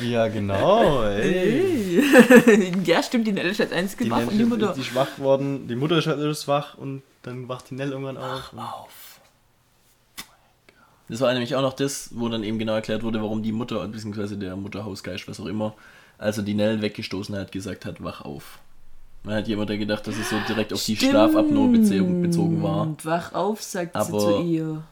ja, 0.00 0.28
genau. 0.28 1.04
Ey. 1.04 2.02
ja, 2.84 3.02
stimmt, 3.04 3.28
die 3.28 3.32
Nelle 3.32 3.50
ist 3.50 3.60
als 3.60 3.70
einzige 3.70 4.04
die 4.04 4.10
wach 4.10 4.26
und 4.26 4.36
die 4.36 4.44
Mutter. 4.44 4.72
Die 4.74 4.80
ist 4.80 4.94
wach 4.96 5.14
geworden, 5.14 5.68
die 5.68 5.76
Mutter 5.76 5.98
ist 5.98 6.08
halt 6.08 6.48
wach 6.48 6.76
und 6.76 7.02
dann 7.22 7.48
wacht 7.48 7.70
die 7.70 7.74
Nelle 7.74 7.92
irgendwann 7.92 8.16
auf. 8.16 8.52
auf. 8.54 9.20
Das 11.08 11.20
war 11.20 11.32
nämlich 11.32 11.54
auch 11.54 11.62
noch 11.62 11.72
das, 11.72 12.10
wo 12.12 12.28
dann 12.28 12.44
eben 12.44 12.58
genau 12.58 12.74
erklärt 12.74 13.02
wurde, 13.02 13.22
warum 13.22 13.42
die 13.42 13.52
Mutter, 13.52 13.86
beziehungsweise 13.88 14.36
der 14.36 14.56
Mutterhausgeist, 14.56 15.26
was 15.26 15.40
auch 15.40 15.46
immer, 15.46 15.74
als 16.18 16.36
er 16.36 16.44
die 16.44 16.54
Nell 16.54 16.82
weggestoßen 16.82 17.34
hat, 17.36 17.50
gesagt 17.50 17.86
hat, 17.86 18.02
wach 18.02 18.22
auf. 18.22 18.58
Man 19.24 19.36
hat 19.36 19.48
jemand 19.48 19.70
gedacht, 19.70 20.06
dass 20.06 20.16
es 20.16 20.30
so 20.30 20.36
direkt 20.46 20.72
auf 20.72 20.84
die 20.84 20.96
Schlafapnoe 20.96 21.68
bezogen 21.68 22.62
war. 22.62 22.82
Und 22.82 23.04
wach 23.04 23.32
auf, 23.32 23.62
sagt 23.62 23.96
Aber 23.96 24.20
sie 24.20 24.26
zu 24.26 24.42
ihr. 24.42 24.82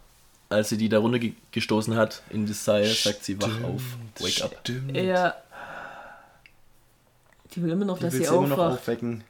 Als 0.48 0.68
sie 0.68 0.76
die 0.76 0.88
da 0.88 0.98
runter 0.98 1.18
gestoßen 1.50 1.96
hat 1.96 2.22
in 2.30 2.46
das 2.46 2.64
Seil, 2.64 2.86
sagt 2.86 3.24
sie, 3.24 3.40
wach 3.40 3.62
auf, 3.64 3.82
wake 4.20 4.42
up. 4.42 4.56
Stimmt. 4.60 4.96
Ja. 4.96 5.34
Die 7.54 7.62
will 7.62 7.70
immer 7.70 7.84
noch, 7.84 7.98
die 7.98 8.04
dass 8.04 8.14
sie 8.14 8.28
aufwacht. 8.28 8.50
Noch 8.50 8.58
aufwecken. 8.58 9.24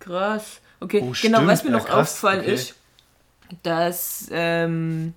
Krass. 0.00 0.60
Okay, 0.80 1.02
oh, 1.02 1.12
genau, 1.20 1.46
was 1.46 1.64
mir 1.64 1.70
ja, 1.70 1.78
noch 1.78 1.86
krass. 1.86 2.10
aufgefallen 2.10 2.40
okay. 2.40 2.54
ist, 2.54 2.74
dass 3.62 4.28
ähm, 4.30 5.14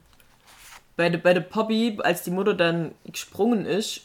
bei, 0.95 1.09
der, 1.09 1.19
bei 1.19 1.33
der 1.33 1.41
Poppy, 1.41 1.99
als 2.03 2.23
die 2.23 2.31
Mutter 2.31 2.53
dann 2.53 2.93
gesprungen 3.05 3.65
ist, 3.65 4.01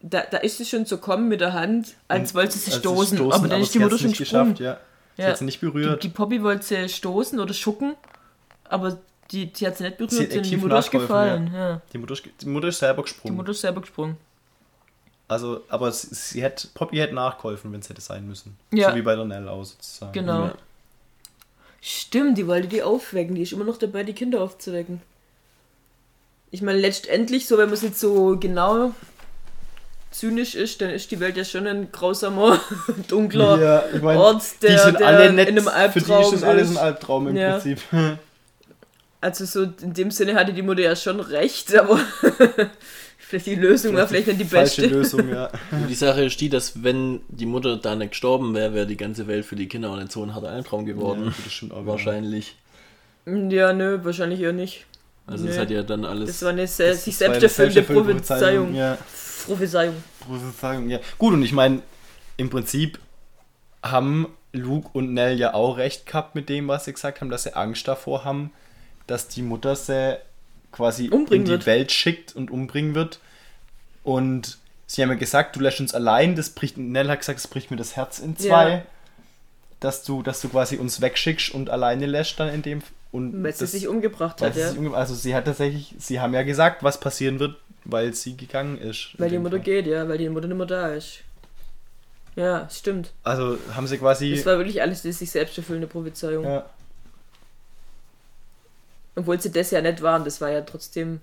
da, 0.00 0.22
da 0.30 0.36
ist 0.38 0.58
sie 0.58 0.64
schon 0.64 0.86
zu 0.86 0.98
kommen 0.98 1.28
mit 1.28 1.40
der 1.40 1.52
Hand, 1.52 1.94
als 2.08 2.34
wollte 2.34 2.58
sie 2.58 2.70
stoßen, 2.70 3.16
stoßen, 3.16 3.32
aber 3.32 3.48
dann 3.48 3.62
ist 3.62 3.74
die 3.74 3.78
Mutter 3.78 3.98
schon 3.98 4.12
gesprungen. 4.12 4.56
ja. 4.56 4.78
Sie 5.16 5.22
ja. 5.22 5.28
hat 5.28 5.38
sie 5.38 5.44
nicht 5.44 5.60
berührt. 5.60 6.02
Die, 6.02 6.08
die 6.08 6.14
Poppy 6.14 6.42
wollte 6.42 6.64
sie 6.64 6.88
stoßen 6.88 7.38
oder 7.38 7.54
schucken, 7.54 7.94
aber 8.64 8.98
die, 9.30 9.52
die 9.52 9.66
hat 9.66 9.76
sie 9.76 9.84
nicht 9.84 9.96
berührt, 9.96 10.12
sie 10.32 10.42
die 10.42 10.56
Mutter 10.56 10.78
ist 10.78 10.90
gefallen. 10.90 11.50
Ja. 11.52 11.70
Ja. 11.70 11.80
Die, 11.92 11.98
Mutter, 11.98 12.14
die 12.40 12.46
Mutter 12.46 12.68
ist 12.68 12.78
selber 12.78 13.02
gesprungen. 13.02 13.34
Die 13.34 13.36
Mutter 13.36 13.50
ist 13.52 13.60
selber 13.60 13.80
gesprungen. 13.80 14.16
Also, 15.28 15.62
aber 15.68 15.90
sie, 15.92 16.14
sie 16.14 16.42
hätte, 16.42 16.68
Poppy 16.74 16.96
hätte 16.96 17.14
nachgeholfen, 17.14 17.72
wenn 17.72 17.80
es 17.80 17.88
hätte 17.88 18.00
sein 18.00 18.26
müssen. 18.26 18.58
Ja. 18.72 18.90
So 18.90 18.96
wie 18.96 19.02
bei 19.02 19.14
der 19.16 19.24
Nell 19.24 19.48
aus 19.48 19.70
sozusagen. 19.70 20.12
Genau. 20.12 20.50
Stimmt, 21.86 22.38
die 22.38 22.46
wollte 22.46 22.66
die 22.66 22.82
aufwecken. 22.82 23.34
Die 23.34 23.42
ist 23.42 23.52
immer 23.52 23.66
noch 23.66 23.76
dabei, 23.76 24.04
die 24.04 24.14
Kinder 24.14 24.40
aufzuwecken. 24.40 25.02
Ich 26.50 26.62
meine, 26.62 26.78
letztendlich, 26.78 27.46
so 27.46 27.58
wenn 27.58 27.66
man 27.66 27.74
es 27.74 27.82
jetzt 27.82 28.00
so 28.00 28.38
genau 28.40 28.94
zynisch 30.10 30.54
ist, 30.54 30.80
dann 30.80 30.88
ist 30.88 31.10
die 31.10 31.20
Welt 31.20 31.36
ja 31.36 31.44
schon 31.44 31.66
ein 31.66 31.92
grausamer, 31.92 32.58
dunkler 33.08 33.60
ja, 33.60 33.84
ich 33.94 34.00
mein, 34.00 34.16
Ort, 34.16 34.62
der, 34.62 34.70
die 34.70 34.78
sind 34.78 35.00
der 35.00 35.08
alle 35.08 35.32
nett, 35.32 35.50
in 35.50 35.58
einem 35.58 35.68
Albtraum 35.68 35.92
für 35.92 36.00
die 36.00 36.22
ist 36.22 36.32
das 36.32 36.42
alles 36.42 36.70
ein 36.70 36.78
Albtraum 36.78 37.28
im 37.28 37.36
ja. 37.36 37.58
Prinzip. 37.58 37.80
Also 39.20 39.44
so 39.44 39.64
in 39.82 39.92
dem 39.92 40.10
Sinne 40.10 40.36
hatte 40.36 40.54
die 40.54 40.62
Mutter 40.62 40.80
ja 40.80 40.96
schon 40.96 41.20
recht, 41.20 41.76
aber 41.76 42.00
vielleicht 43.26 43.46
die 43.46 43.54
Lösung 43.54 43.94
war 43.96 44.06
vielleicht 44.06 44.26
nicht 44.28 44.40
die 44.40 44.44
beste. 44.44 44.82
Falsche 44.82 44.94
Lösung, 44.94 45.28
ja. 45.28 45.50
die 45.88 45.94
Sache 45.94 46.24
ist 46.24 46.40
die, 46.40 46.48
dass 46.48 46.82
wenn 46.82 47.20
die 47.28 47.46
Mutter 47.46 47.76
da 47.76 47.94
nicht 47.94 48.10
gestorben 48.10 48.54
wäre, 48.54 48.74
wäre 48.74 48.86
die 48.86 48.96
ganze 48.96 49.26
Welt 49.26 49.44
für 49.44 49.56
die 49.56 49.68
Kinder 49.68 49.90
auch 49.90 49.96
nicht 49.96 50.12
so 50.12 50.22
ein 50.22 50.34
harter 50.34 50.50
Albtraum 50.50 50.86
geworden. 50.86 51.26
Ja, 51.26 51.34
das 51.44 51.52
stimmt 51.52 51.72
auch 51.72 51.86
wahrscheinlich. 51.86 52.56
Ja, 53.26 53.72
nö, 53.72 54.00
wahrscheinlich 54.02 54.40
eher 54.40 54.52
nicht. 54.52 54.86
Also 55.26 55.48
es 55.48 55.58
hat 55.58 55.70
ja 55.70 55.82
dann 55.82 56.04
alles. 56.04 56.28
Das 56.28 56.42
war 56.42 56.50
eine 56.50 56.66
sehr, 56.66 56.94
sich 56.94 57.16
selbst 57.16 57.42
erfüllende 57.42 57.82
Prophezeiung. 57.82 58.74
Ja. 58.74 58.98
Prophezeiung. 59.46 59.94
Prophezeiung, 60.20 60.90
ja. 60.90 60.98
Gut, 61.18 61.32
und 61.32 61.42
ich 61.42 61.52
meine, 61.52 61.80
im 62.36 62.50
Prinzip 62.50 62.98
haben 63.82 64.28
Luke 64.52 64.90
und 64.92 65.14
Nell 65.14 65.38
ja 65.38 65.54
auch 65.54 65.78
recht 65.78 66.06
gehabt 66.06 66.34
mit 66.34 66.48
dem, 66.48 66.68
was 66.68 66.84
sie 66.84 66.92
gesagt 66.92 67.20
haben, 67.20 67.30
dass 67.30 67.44
sie 67.44 67.56
Angst 67.56 67.88
davor 67.88 68.24
haben, 68.24 68.52
dass 69.06 69.28
die 69.28 69.42
Mutter 69.42 69.76
sie 69.76 70.18
quasi 70.74 71.08
umbringen 71.08 71.42
in 71.42 71.44
die 71.44 71.50
wird. 71.52 71.66
Welt 71.66 71.92
schickt 71.92 72.34
und 72.34 72.50
umbringen 72.50 72.94
wird. 72.94 73.20
Und 74.02 74.58
sie 74.86 75.02
haben 75.02 75.10
ja 75.10 75.14
gesagt, 75.14 75.56
du 75.56 75.60
lässt 75.60 75.80
uns 75.80 75.94
allein, 75.94 76.36
das 76.36 76.50
bricht, 76.50 76.76
Nell 76.76 77.08
hat 77.08 77.20
gesagt, 77.20 77.38
das 77.38 77.48
bricht 77.48 77.70
mir 77.70 77.76
das 77.76 77.96
Herz 77.96 78.18
in 78.18 78.36
zwei. 78.36 78.70
Ja. 78.70 78.82
Dass 79.80 80.02
du, 80.02 80.22
dass 80.22 80.40
du 80.40 80.48
quasi 80.48 80.76
uns 80.76 81.00
wegschickst 81.00 81.52
und 81.52 81.68
alleine 81.68 82.06
lässt 82.06 82.40
dann 82.40 82.48
in 82.48 82.62
dem 82.62 82.82
und 83.12 83.44
weil 83.44 83.52
das, 83.52 83.58
sie 83.58 83.66
sich 83.66 83.86
umgebracht 83.86 84.42
hat, 84.42 84.56
ja. 84.56 84.70
Umge 84.72 84.96
also 84.96 85.14
sie 85.14 85.36
hat 85.36 85.44
tatsächlich, 85.44 85.94
sie 85.98 86.18
haben 86.20 86.34
ja 86.34 86.42
gesagt, 86.42 86.82
was 86.82 86.98
passieren 86.98 87.38
wird, 87.38 87.56
weil 87.84 88.12
sie 88.12 88.36
gegangen 88.36 88.76
ist. 88.76 89.10
Weil 89.18 89.30
die 89.30 89.38
Mutter 89.38 89.58
Fall. 89.58 89.64
geht, 89.64 89.86
ja, 89.86 90.08
weil 90.08 90.18
die 90.18 90.28
Mutter 90.28 90.48
nicht 90.48 90.56
mehr 90.56 90.66
da 90.66 90.88
ist. 90.88 91.20
Ja, 92.34 92.68
stimmt. 92.68 93.12
Also 93.22 93.58
haben 93.74 93.86
sie 93.86 93.98
quasi. 93.98 94.34
Das 94.34 94.46
war 94.46 94.56
wirklich 94.56 94.82
alles 94.82 95.02
die 95.02 95.12
sich 95.12 95.30
selbst 95.30 95.56
erfüllende 95.56 95.86
Prophezeiung. 95.86 96.44
Ja. 96.44 96.66
Obwohl 99.16 99.40
sie 99.40 99.52
das 99.52 99.70
ja 99.70 99.80
nicht 99.80 100.02
waren, 100.02 100.24
das 100.24 100.40
war 100.40 100.50
ja 100.50 100.62
trotzdem. 100.62 101.20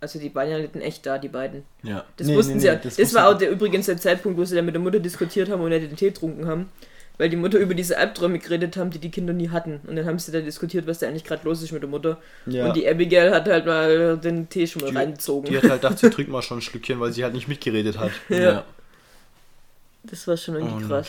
Also 0.00 0.18
die 0.18 0.34
waren 0.34 0.50
ja 0.50 0.58
nicht 0.58 0.74
echt 0.76 1.06
da, 1.06 1.18
die 1.18 1.28
beiden. 1.28 1.62
Ja. 1.82 2.04
Das 2.16 2.26
nee, 2.26 2.34
wussten 2.34 2.54
nee, 2.54 2.60
sie 2.60 2.66
ja. 2.66 2.74
Das, 2.74 2.96
das 2.96 3.14
war 3.14 3.28
auch 3.28 3.38
der, 3.38 3.50
übrigens 3.50 3.86
der 3.86 3.96
Zeitpunkt, 3.96 4.38
wo 4.38 4.44
sie 4.44 4.56
dann 4.56 4.64
mit 4.64 4.74
der 4.74 4.82
Mutter 4.82 4.98
diskutiert 4.98 5.48
haben 5.50 5.62
und 5.62 5.68
nicht 5.68 5.88
den 5.88 5.96
Tee 5.96 6.08
getrunken 6.08 6.46
haben. 6.46 6.68
Weil 7.16 7.28
die 7.28 7.36
Mutter 7.36 7.58
über 7.58 7.74
diese 7.74 7.98
Albträume 7.98 8.38
geredet 8.38 8.76
haben, 8.76 8.90
die 8.90 9.00
die 9.00 9.10
Kinder 9.10 9.32
nie 9.32 9.50
hatten. 9.50 9.80
Und 9.86 9.96
dann 9.96 10.06
haben 10.06 10.18
sie 10.20 10.30
da 10.30 10.40
diskutiert, 10.40 10.86
was 10.86 11.00
da 11.00 11.08
eigentlich 11.08 11.24
gerade 11.24 11.44
los 11.44 11.62
ist 11.62 11.72
mit 11.72 11.82
der 11.82 11.90
Mutter. 11.90 12.18
Ja. 12.46 12.66
Und 12.66 12.76
die 12.76 12.88
Abigail 12.88 13.32
hat 13.32 13.48
halt 13.48 13.66
mal 13.66 14.16
den 14.16 14.48
Tee 14.48 14.68
schon 14.68 14.82
mal 14.82 14.92
die, 14.92 14.96
reingezogen. 14.96 15.50
Die 15.50 15.56
hat 15.56 15.64
halt 15.64 15.82
gedacht, 15.82 15.98
sie 15.98 16.10
trinkt 16.10 16.30
mal 16.30 16.42
schon 16.42 16.58
ein 16.58 16.62
Schlückchen, 16.62 17.00
weil 17.00 17.12
sie 17.12 17.24
halt 17.24 17.34
nicht 17.34 17.48
mitgeredet 17.48 17.98
hat. 17.98 18.12
ja. 18.28 18.38
ja. 18.38 18.64
Das 20.04 20.26
war 20.28 20.36
schon 20.36 20.54
irgendwie 20.54 20.84
und 20.84 20.88
krass. 20.88 21.08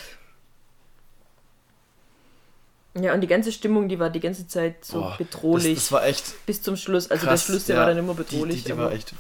Ja, 2.96 3.14
und 3.14 3.22
die 3.22 3.28
ganze 3.28 3.52
Stimmung, 3.52 3.88
die 3.88 4.00
war 4.00 4.10
die 4.10 4.20
ganze 4.20 4.48
Zeit 4.48 4.84
so 4.84 5.04
oh, 5.04 5.12
bedrohlich. 5.18 5.76
Das, 5.76 5.84
das, 5.84 5.92
war 5.92 6.06
echt. 6.06 6.46
Bis 6.46 6.62
zum 6.62 6.76
Schluss. 6.76 7.10
Also 7.10 7.28
krass, 7.28 7.46
der 7.46 7.54
Schluss, 7.54 7.66
der 7.66 7.76
ja, 7.76 7.82
war 7.82 7.90
dann 7.90 7.98
immer 7.98 8.14
bedrohlich. 8.16 8.58
Die, 8.58 8.64
die, 8.64 8.72
die 8.72 8.78
war 8.78 8.92
echt. 8.92 9.14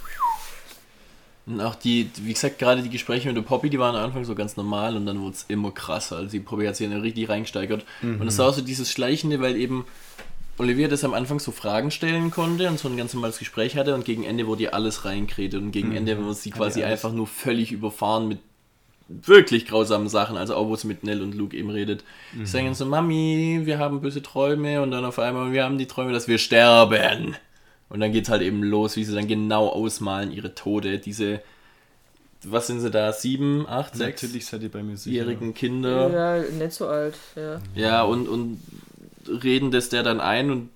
Und 1.45 1.61
auch 1.61 1.75
die, 1.75 2.09
wie 2.21 2.33
gesagt, 2.33 2.59
gerade 2.59 2.83
die 2.83 2.89
Gespräche 2.89 3.27
mit 3.27 3.37
der 3.37 3.41
Poppy, 3.41 3.69
die 3.69 3.79
waren 3.79 3.95
am 3.95 4.03
Anfang 4.03 4.23
so 4.23 4.35
ganz 4.35 4.55
normal 4.55 4.95
und 4.95 5.05
dann 5.05 5.19
wurde 5.21 5.35
es 5.35 5.45
immer 5.47 5.71
krasser. 5.71 6.17
Also 6.17 6.29
die 6.29 6.39
Poppy 6.39 6.65
hat 6.65 6.75
sich 6.75 6.87
dann 6.87 7.01
richtig 7.01 7.29
reingesteigert. 7.29 7.85
Mhm. 8.01 8.21
Und 8.21 8.27
es 8.27 8.37
war 8.37 8.49
auch 8.49 8.53
so 8.53 8.61
dieses 8.61 8.91
Schleichende, 8.91 9.39
weil 9.39 9.55
eben 9.55 9.85
Olivia 10.59 10.87
das 10.87 11.03
am 11.03 11.13
Anfang 11.13 11.39
so 11.39 11.51
Fragen 11.51 11.89
stellen 11.89 12.31
konnte 12.31 12.67
und 12.67 12.77
so 12.77 12.87
ein 12.87 12.97
ganz 12.97 13.13
normales 13.13 13.39
Gespräch 13.39 13.77
hatte 13.77 13.95
und 13.95 14.03
gegen 14.03 14.25
Ende 14.25 14.45
wurde 14.45 14.63
ihr 14.63 14.73
alles 14.73 15.05
reingeredet 15.05 15.61
und 15.61 15.71
gegen 15.71 15.89
mhm. 15.89 15.97
Ende 15.97 16.23
wurde 16.23 16.35
sie 16.35 16.51
quasi 16.51 16.83
einfach 16.83 17.13
nur 17.13 17.27
völlig 17.27 17.71
überfahren 17.71 18.27
mit 18.27 18.39
wirklich 19.09 19.65
grausamen 19.65 20.07
Sachen, 20.07 20.37
also 20.37 20.55
auch 20.55 20.67
wo 20.67 20.75
sie 20.75 20.87
mit 20.87 21.03
Nell 21.03 21.21
und 21.21 21.33
Luke 21.35 21.57
eben 21.57 21.69
redet. 21.69 22.03
Mhm. 22.33 22.45
Sie 22.45 22.51
sagen 22.51 22.73
so, 22.75 22.85
Mami, 22.85 23.61
wir 23.63 23.79
haben 23.79 24.01
böse 24.01 24.21
Träume 24.21 24.81
und 24.81 24.91
dann 24.91 25.03
auf 25.03 25.19
einmal, 25.19 25.51
wir 25.51 25.63
haben 25.63 25.77
die 25.77 25.87
Träume, 25.87 26.13
dass 26.13 26.27
wir 26.27 26.37
sterben. 26.37 27.35
Und 27.89 27.99
dann 28.01 28.11
geht 28.11 28.25
es 28.25 28.29
halt 28.29 28.43
eben 28.43 28.63
los, 28.63 28.95
wie 28.95 29.03
sie 29.03 29.15
dann 29.15 29.27
genau 29.27 29.67
ausmalen, 29.67 30.31
ihre 30.31 30.53
Tode, 30.53 30.99
diese, 30.99 31.41
was 32.43 32.67
sind 32.67 32.81
sie 32.81 32.91
da, 32.91 33.11
sieben, 33.11 33.67
acht, 33.67 33.95
sechs? 33.95 34.21
Natürlich 34.21 34.45
seid 34.45 34.61
ihr 34.61 34.69
bei 34.69 34.83
mir 34.83 34.95
sicher. 34.95 35.15
Jährigen 35.15 35.55
Kinder. 35.55 36.09
Ja, 36.11 36.43
nicht 36.51 36.73
so 36.73 36.87
alt, 36.87 37.15
ja. 37.35 37.59
Ja, 37.73 38.03
und, 38.03 38.29
und 38.29 38.61
reden 39.27 39.71
das 39.71 39.89
der 39.89 40.03
dann 40.03 40.21
ein 40.21 40.51
und 40.51 40.69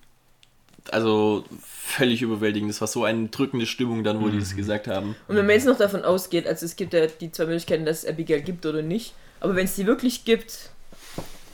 also 0.90 1.44
völlig 1.62 2.22
überwältigend. 2.22 2.70
Das 2.70 2.80
war 2.80 2.88
so 2.88 3.04
eine 3.04 3.28
drückende 3.28 3.66
Stimmung 3.66 4.04
dann, 4.04 4.20
wo 4.20 4.26
mhm. 4.26 4.32
die 4.32 4.38
das 4.38 4.56
gesagt 4.56 4.88
haben. 4.88 5.16
Und 5.28 5.36
wenn 5.36 5.46
man 5.46 5.54
jetzt 5.54 5.66
noch 5.66 5.78
davon 5.78 6.04
ausgeht, 6.04 6.46
also 6.46 6.66
es 6.66 6.76
gibt 6.76 6.92
ja 6.92 7.06
die 7.06 7.32
zwei 7.32 7.46
Möglichkeiten, 7.46 7.84
dass 7.84 8.04
es 8.04 8.08
Abigail 8.08 8.42
gibt 8.42 8.66
oder 8.66 8.82
nicht, 8.82 9.14
aber 9.40 9.56
wenn 9.56 9.64
es 9.64 9.74
die 9.74 9.86
wirklich 9.86 10.24
gibt, 10.24 10.70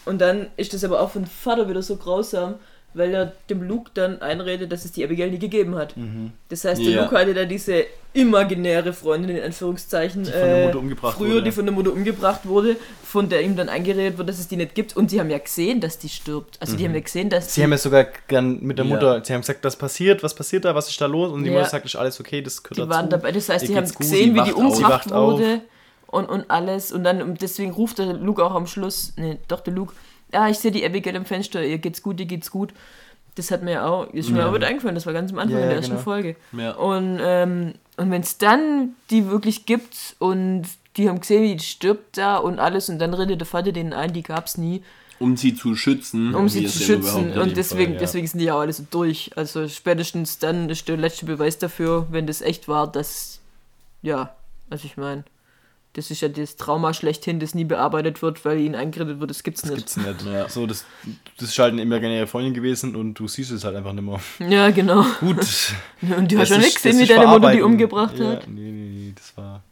und 0.07 0.21
dann 0.21 0.49
ist 0.57 0.73
das 0.73 0.85
aber 0.85 1.01
auch 1.01 1.11
von 1.11 1.27
Vater 1.27 1.69
wieder 1.69 1.83
so 1.83 1.97
grausam, 1.97 2.57
weil 2.93 3.15
er 3.15 3.33
dem 3.49 3.63
Luke 3.63 3.91
dann 3.95 4.21
einredet, 4.21 4.73
dass 4.73 4.85
es 4.85 4.93
die 4.93 5.05
Abigail 5.05 5.31
nie 5.31 5.39
gegeben 5.39 5.77
hat. 5.77 5.97
Mhm. 5.97 6.33
Das 6.49 6.65
heißt, 6.65 6.81
der 6.81 6.91
ja. 6.91 7.03
Luke 7.03 7.17
hatte 7.17 7.35
da 7.35 7.45
diese 7.45 7.85
imaginäre 8.13 8.93
Freundin, 8.93 9.37
in 9.37 9.43
Anführungszeichen, 9.43 10.25
die 10.25 10.31
von 10.31 10.41
der 10.41 10.67
Mutter 10.67 10.77
äh, 10.77 10.81
umgebracht 10.81 11.17
früher, 11.17 11.35
wurde. 11.35 11.43
die 11.45 11.53
von 11.53 11.65
der 11.67 11.75
Mutter 11.75 11.93
umgebracht 11.93 12.41
wurde, 12.45 12.77
von 13.05 13.29
der 13.29 13.43
ihm 13.43 13.55
dann 13.55 13.69
eingeredet 13.69 14.19
wird, 14.19 14.29
dass 14.29 14.41
es 14.41 14.49
die 14.49 14.57
nicht 14.57 14.75
gibt. 14.75 14.97
Und 14.97 15.11
sie 15.11 15.21
haben 15.21 15.31
ja 15.31 15.39
gesehen, 15.39 15.81
dass 15.81 15.99
die 15.99 16.09
stirbt. 16.09 16.57
Also 16.61 16.73
mhm. 16.73 16.79
die 16.79 16.85
haben 16.87 16.95
ja 16.95 17.01
gesehen, 17.01 17.31
dass 17.31 17.55
Sie 17.55 17.63
haben 17.63 17.71
ja 17.71 17.79
sogar 17.79 18.07
gern 18.27 18.61
mit 18.61 18.79
der 18.79 18.85
Mutter, 18.85 19.19
ja. 19.19 19.25
sie 19.25 19.33
haben 19.33 19.43
gesagt, 19.43 19.63
was 19.63 19.77
passiert, 19.77 20.23
was 20.25 20.35
passiert 20.35 20.65
da, 20.65 20.75
was 20.75 20.89
ist 20.89 21.01
da 21.01 21.07
los? 21.07 21.31
Und 21.31 21.45
die 21.45 21.51
ja. 21.51 21.59
Mutter 21.59 21.71
sagt, 21.71 21.87
ist 21.87 21.97
alles 21.97 22.19
okay, 22.19 22.43
das 22.43 22.63
gehört 22.63 22.77
Die 22.77 22.81
dazu. 22.81 22.91
waren 22.91 23.09
dabei, 23.09 23.31
das 23.31 23.49
heißt, 23.49 23.69
die 23.69 23.77
haben 23.77 23.89
gesehen, 23.89 24.35
wie 24.35 24.43
die 24.43 24.53
umgebracht 24.53 25.11
wurde 25.11 25.61
und, 26.09 26.29
und 26.29 26.51
alles. 26.51 26.91
Und 26.91 27.05
dann, 27.05 27.35
deswegen 27.35 27.71
ruft 27.71 27.99
der 27.99 28.15
Luke 28.15 28.45
auch 28.45 28.55
am 28.55 28.67
Schluss, 28.67 29.13
nee, 29.17 29.39
doch 29.47 29.61
der 29.61 29.75
Luke, 29.75 29.95
ja, 30.33 30.49
ich 30.49 30.59
sehe 30.59 30.71
die 30.71 30.85
Abigail 30.85 31.17
im 31.17 31.25
Fenster, 31.25 31.65
ihr 31.65 31.79
geht's 31.79 32.03
gut, 32.03 32.21
ihr 32.21 32.27
geht's 32.27 32.51
gut. 32.51 32.73
Das 33.37 33.51
hat 33.51 33.63
mir 33.63 33.87
auch, 33.87 34.13
ist 34.13 34.31
mir 34.31 34.41
ja. 34.41 34.49
auch 34.49 34.53
mit 34.53 34.65
eingefallen, 34.65 34.95
das 34.95 35.07
war 35.07 35.13
ganz 35.13 35.33
am 35.33 35.39
Anfang 35.39 35.59
ja, 35.59 35.63
in 35.63 35.69
der 35.69 35.77
ersten 35.77 35.93
genau. 35.93 36.03
Folge. 36.03 36.37
Ja. 36.53 36.73
Und, 36.73 37.21
ähm, 37.23 37.75
und 37.97 38.11
wenn 38.11 38.23
es 38.23 38.39
dann 38.39 38.95
die 39.11 39.29
wirklich 39.29 39.67
gibt 39.67 40.17
und 40.19 40.65
die 40.97 41.09
haben 41.09 41.21
gesehen, 41.21 41.43
wie 41.43 41.57
die 41.57 41.65
stirbt 41.65 42.19
da 42.19 42.37
und 42.39 42.59
alles 42.59 42.89
und 42.89 42.99
dann 42.99 43.15
redet 43.15 43.41
der 43.41 43.47
Vater 43.47 43.73
denen 43.73 43.93
ein, 43.93 44.13
die 44.13 44.23
gab 44.23 44.47
es 44.47 44.59
nie. 44.59 44.83
Um 45.21 45.37
sie 45.37 45.55
zu 45.55 45.77
schützen. 45.77 46.35
Um 46.35 46.49
sie 46.49 46.67
zu 46.67 46.83
schützen. 46.83 47.39
Und 47.39 47.57
deswegen, 47.57 47.93
Fall, 47.93 47.95
ja. 47.95 48.01
deswegen 48.01 48.27
sind 48.27 48.41
die 48.41 48.47
ja 48.47 48.55
auch 48.55 48.61
alle 48.61 48.73
so 48.73 48.85
durch. 48.91 49.31
Also 49.37 49.69
spätestens 49.69 50.39
dann 50.39 50.69
ist 50.71 50.89
der 50.89 50.97
letzte 50.97 51.27
Beweis 51.27 51.59
dafür, 51.59 52.07
wenn 52.11 52.27
das 52.27 52.41
echt 52.41 52.69
war, 52.69 52.91
dass, 52.91 53.41
ja, 54.03 54.35
also 54.71 54.87
ich 54.87 54.97
meine. 54.97 55.25
Das 55.95 56.13
ist 56.13 56.21
ja 56.21 56.29
das 56.29 56.55
Trauma 56.55 56.95
schlechthin, 56.95 57.41
das 57.41 57.55
nie 57.55 57.65
bearbeitet 57.65 58.23
wird, 58.23 58.45
weil 58.45 58.61
ihnen 58.61 58.77
eingeredet 58.77 59.19
wird, 59.19 59.29
das 59.29 59.43
gibt's 59.43 59.63
das 59.63 59.71
nicht. 59.73 59.87
Das 59.87 59.95
gibt's 59.97 60.25
nicht. 60.25 60.33
Ja. 60.33 60.49
So, 60.49 60.67
das, 60.67 60.85
das 61.37 61.49
ist 61.49 61.59
halt 61.59 61.73
eine 61.73 61.83
imaginäre 61.83 62.29
Freundin 62.29 62.55
gewesen 62.55 62.95
und 62.95 63.15
du 63.15 63.27
siehst 63.27 63.51
es 63.51 63.65
halt 63.65 63.75
einfach 63.75 63.93
nicht 63.93 64.05
mehr. 64.05 64.21
Ja, 64.49 64.71
genau. 64.71 65.05
Gut. 65.19 65.39
Und 66.03 66.31
du 66.31 66.39
hast 66.39 66.49
schon 66.49 66.61
nicht 66.61 66.77
gesehen, 66.77 66.99
wie 67.01 67.07
deine 67.07 67.27
Mutter 67.27 67.53
die 67.53 67.63
umgebracht 67.63 68.17
ja, 68.19 68.29
hat. 68.29 68.47
Nee, 68.47 68.71
nee, 68.71 68.91
nee, 68.91 69.13
das 69.17 69.37
war. 69.37 69.63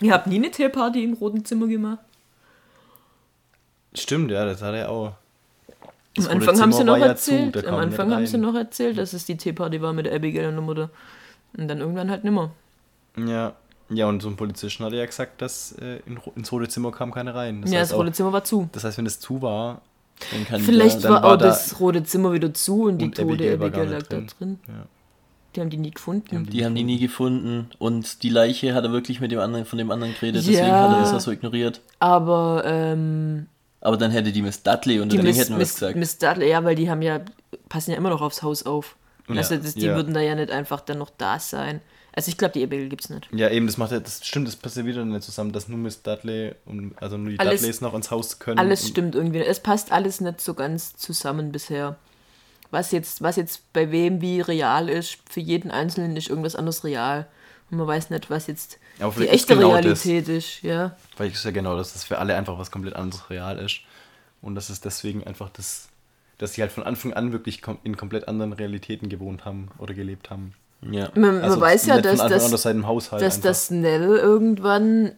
Ihr 0.00 0.12
habt 0.12 0.26
nie 0.26 0.36
eine 0.36 0.50
Teeparty 0.50 1.04
im 1.04 1.12
roten 1.12 1.44
Zimmer 1.44 1.68
gemacht? 1.68 2.00
Stimmt, 3.94 4.32
ja, 4.32 4.44
das 4.44 4.62
hat 4.62 4.74
er 4.74 4.90
auch. 4.90 5.12
Das 6.16 6.26
Am 6.26 6.38
Anfang 6.38 6.60
haben 6.60 6.72
sie 6.72 6.84
noch 6.84 6.98
erzählt, 6.98 7.54
ja 7.54 7.62
zu, 7.62 7.68
am 7.68 7.76
Anfang 7.76 8.12
haben 8.12 8.26
sie 8.26 8.36
noch 8.36 8.54
erzählt, 8.54 8.98
dass 8.98 9.12
es 9.12 9.26
die 9.26 9.36
Teeparty 9.36 9.80
war 9.80 9.92
mit 9.92 10.06
der 10.06 10.14
Abigail 10.14 10.48
und 10.48 10.54
der 10.54 10.62
Mutter. 10.62 10.90
Und 11.56 11.68
dann 11.68 11.78
irgendwann 11.78 12.10
halt 12.10 12.24
nimmer. 12.24 12.50
Ja, 13.16 13.54
ja, 13.94 14.06
und 14.06 14.22
so 14.22 14.28
ein 14.28 14.36
Polizisten 14.36 14.84
hat 14.84 14.92
ja 14.92 15.04
gesagt, 15.04 15.42
dass 15.42 15.72
äh, 15.72 16.00
in, 16.06 16.18
ins 16.36 16.52
rote 16.52 16.68
Zimmer 16.68 16.92
kam 16.92 17.12
keine 17.12 17.34
rein. 17.34 17.62
Das 17.62 17.70
ja, 17.70 17.80
das 17.80 17.92
rote 17.92 18.10
auch, 18.10 18.14
Zimmer 18.14 18.32
war 18.32 18.44
zu. 18.44 18.68
Das 18.72 18.84
heißt, 18.84 18.98
wenn 18.98 19.06
es 19.06 19.20
zu 19.20 19.42
war, 19.42 19.82
dann 20.30 20.44
kann 20.44 20.60
Vielleicht 20.60 20.98
da, 20.98 21.00
dann 21.00 21.12
war, 21.12 21.22
war 21.22 21.32
auch 21.34 21.38
da 21.38 21.46
das 21.46 21.80
rote 21.80 22.02
Zimmer 22.04 22.32
wieder 22.32 22.52
zu 22.54 22.84
und 22.84 22.98
die 22.98 23.06
und 23.06 23.16
tote 23.16 23.52
Abigail 23.52 23.88
lag 23.88 24.02
da 24.04 24.20
drin. 24.20 24.58
Ja. 24.68 24.86
Die 25.54 25.60
haben 25.60 25.70
die 25.70 25.76
nie 25.76 25.90
gefunden. 25.90 26.24
Die 26.30 26.36
haben 26.36 26.46
die, 26.46 26.50
die, 26.50 26.64
haben 26.64 26.74
die 26.74 26.84
nie 26.84 26.98
gefunden. 26.98 27.70
Und 27.78 28.22
die 28.22 28.30
Leiche 28.30 28.74
hat 28.74 28.84
er 28.84 28.92
wirklich 28.92 29.20
mit 29.20 29.32
dem 29.32 29.40
anderen, 29.40 29.66
von 29.66 29.78
dem 29.78 29.90
anderen 29.90 30.14
geredet, 30.14 30.42
deswegen 30.42 30.68
ja, 30.68 30.88
hat 30.88 30.96
er 30.96 31.00
das 31.00 31.12
auch 31.12 31.20
so 31.20 31.30
ignoriert. 31.30 31.82
Aber, 31.98 32.62
ähm, 32.64 33.48
Aber 33.80 33.98
dann 33.98 34.10
hätte 34.10 34.32
die 34.32 34.40
Miss 34.40 34.62
Dudley 34.62 35.00
und 35.00 35.12
dann 35.12 35.26
hätten 35.26 35.56
wir 35.56 35.62
es 35.62 35.74
gesagt. 35.74 35.96
Miss 35.96 36.16
Dudley, 36.16 36.50
ja, 36.50 36.64
weil 36.64 36.74
die 36.74 36.88
haben 36.88 37.02
ja, 37.02 37.20
passen 37.68 37.90
ja 37.90 37.98
immer 37.98 38.08
noch 38.08 38.22
aufs 38.22 38.42
Haus 38.42 38.64
auf. 38.64 38.96
Ja. 39.28 39.36
Also 39.36 39.56
das, 39.56 39.74
die 39.74 39.86
ja. 39.86 39.94
würden 39.94 40.14
da 40.14 40.20
ja 40.20 40.34
nicht 40.34 40.50
einfach 40.50 40.80
dann 40.80 40.98
noch 40.98 41.10
da 41.10 41.38
sein. 41.38 41.80
Also 42.14 42.28
ich 42.28 42.36
glaube, 42.36 42.52
die 42.52 42.62
Abigail 42.62 42.88
gibt 42.88 43.04
es 43.04 43.10
nicht. 43.10 43.28
Ja, 43.32 43.48
eben, 43.48 43.66
das 43.66 43.78
macht 43.78 43.92
ja, 43.92 44.00
das 44.00 44.26
stimmt, 44.26 44.46
das 44.46 44.56
passt 44.56 44.76
ja 44.76 44.84
wieder 44.84 45.04
nicht 45.04 45.22
zusammen, 45.22 45.52
dass 45.52 45.68
nur 45.68 45.78
Miss 45.78 46.02
Dudley 46.02 46.54
und 46.66 46.94
also 47.00 47.16
nur 47.16 47.30
die 47.30 47.38
alles, 47.38 47.60
Dudleys 47.60 47.80
noch 47.80 47.94
ins 47.94 48.10
Haus 48.10 48.38
können. 48.38 48.58
Alles 48.58 48.86
stimmt 48.86 49.14
irgendwie. 49.14 49.40
Es 49.40 49.60
passt 49.60 49.92
alles 49.92 50.20
nicht 50.20 50.40
so 50.40 50.52
ganz 50.54 50.94
zusammen 50.96 51.52
bisher. 51.52 51.96
Was 52.70 52.90
jetzt, 52.90 53.22
was 53.22 53.36
jetzt 53.36 53.72
bei 53.72 53.90
wem 53.90 54.20
wie 54.20 54.40
real 54.40 54.88
ist, 54.88 55.18
für 55.28 55.40
jeden 55.40 55.70
Einzelnen 55.70 56.16
ist 56.16 56.28
irgendwas 56.28 56.54
anderes 56.54 56.84
real. 56.84 57.26
Man 57.70 57.86
weiß 57.86 58.10
nicht, 58.10 58.28
was 58.28 58.46
jetzt 58.46 58.78
die 59.18 59.28
echte 59.28 59.56
genau 59.56 59.70
Realität 59.70 60.28
das. 60.28 60.34
ist. 60.34 60.62
Ja. 60.62 60.96
Weil 61.16 61.28
ich 61.28 61.42
ja 61.42 61.50
genau, 61.50 61.76
dass 61.76 61.94
das 61.94 62.04
für 62.04 62.18
alle 62.18 62.36
einfach 62.36 62.58
was 62.58 62.70
komplett 62.70 62.96
anderes 62.96 63.30
real 63.30 63.58
ist. 63.58 63.80
Und 64.42 64.54
dass 64.54 64.68
es 64.68 64.80
deswegen 64.80 65.24
einfach 65.24 65.48
das, 65.48 65.88
dass 66.36 66.54
sie 66.54 66.60
halt 66.60 66.72
von 66.72 66.82
Anfang 66.82 67.14
an 67.14 67.32
wirklich 67.32 67.62
in 67.84 67.96
komplett 67.96 68.28
anderen 68.28 68.52
Realitäten 68.52 69.08
gewohnt 69.08 69.46
haben 69.46 69.70
oder 69.78 69.94
gelebt 69.94 70.28
haben. 70.30 70.54
Ja. 70.90 71.10
Man, 71.14 71.36
man 71.36 71.44
also 71.44 71.60
weiß 71.60 71.86
ja, 71.86 72.00
dass, 72.00 72.18
das, 72.18 72.50
dass 73.10 73.40
das 73.40 73.70
Nell 73.70 74.16
irgendwann 74.16 75.12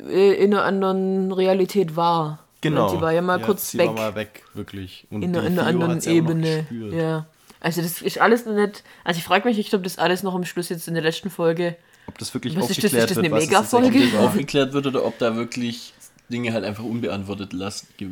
äh, 0.00 0.32
in 0.34 0.52
einer 0.52 0.64
anderen 0.64 1.32
Realität 1.32 1.96
war. 1.96 2.40
Genau. 2.60 2.88
sie 2.88 3.00
war 3.00 3.12
ja 3.12 3.22
mal 3.22 3.38
ja, 3.38 3.46
kurz 3.46 3.70
sie 3.70 3.78
weg. 3.78 3.90
Sie 3.90 3.96
war 3.96 4.10
mal 4.10 4.14
weg, 4.16 4.42
wirklich. 4.54 5.06
Und 5.10 5.22
in, 5.22 5.34
in 5.34 5.58
einer 5.58 5.66
anderen 5.66 6.02
Ebene. 6.02 6.66
Ja. 6.92 7.26
Also 7.60 7.82
das 7.82 8.02
ist 8.02 8.20
alles 8.20 8.44
noch 8.44 8.54
nicht. 8.54 8.82
Also 9.04 9.18
ich 9.18 9.24
frage 9.24 9.48
mich, 9.48 9.58
ich 9.58 9.70
glaube, 9.70 9.84
das 9.84 9.98
alles 9.98 10.22
noch 10.22 10.34
am 10.34 10.44
Schluss 10.44 10.68
jetzt 10.68 10.88
in 10.88 10.94
der 10.94 11.02
letzten 11.02 11.30
Folge. 11.30 11.76
Ob 12.06 12.18
das 12.18 12.32
wirklich 12.34 12.56
was 12.56 12.64
aufgeklärt 12.64 12.92
ist 12.92 12.94
das, 12.94 13.02
ist 13.02 13.10
das 13.10 13.18
eine 13.18 13.30
wird, 13.30 13.42
Mega-Folge? 13.42 14.18
aufgeklärt 14.18 14.72
wird 14.72 14.86
oder 14.86 15.04
ob 15.04 15.18
da 15.18 15.36
wirklich 15.36 15.92
Dinge 16.28 16.52
halt 16.52 16.64
einfach 16.64 16.84
unbeantwortet 16.84 17.52
las, 17.52 17.86
ge, 17.96 18.08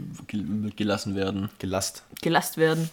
gelassen 0.77 1.15
werden. 1.15 1.51
Gelast. 1.59 2.05
Gelast 2.23 2.57
werden. 2.57 2.91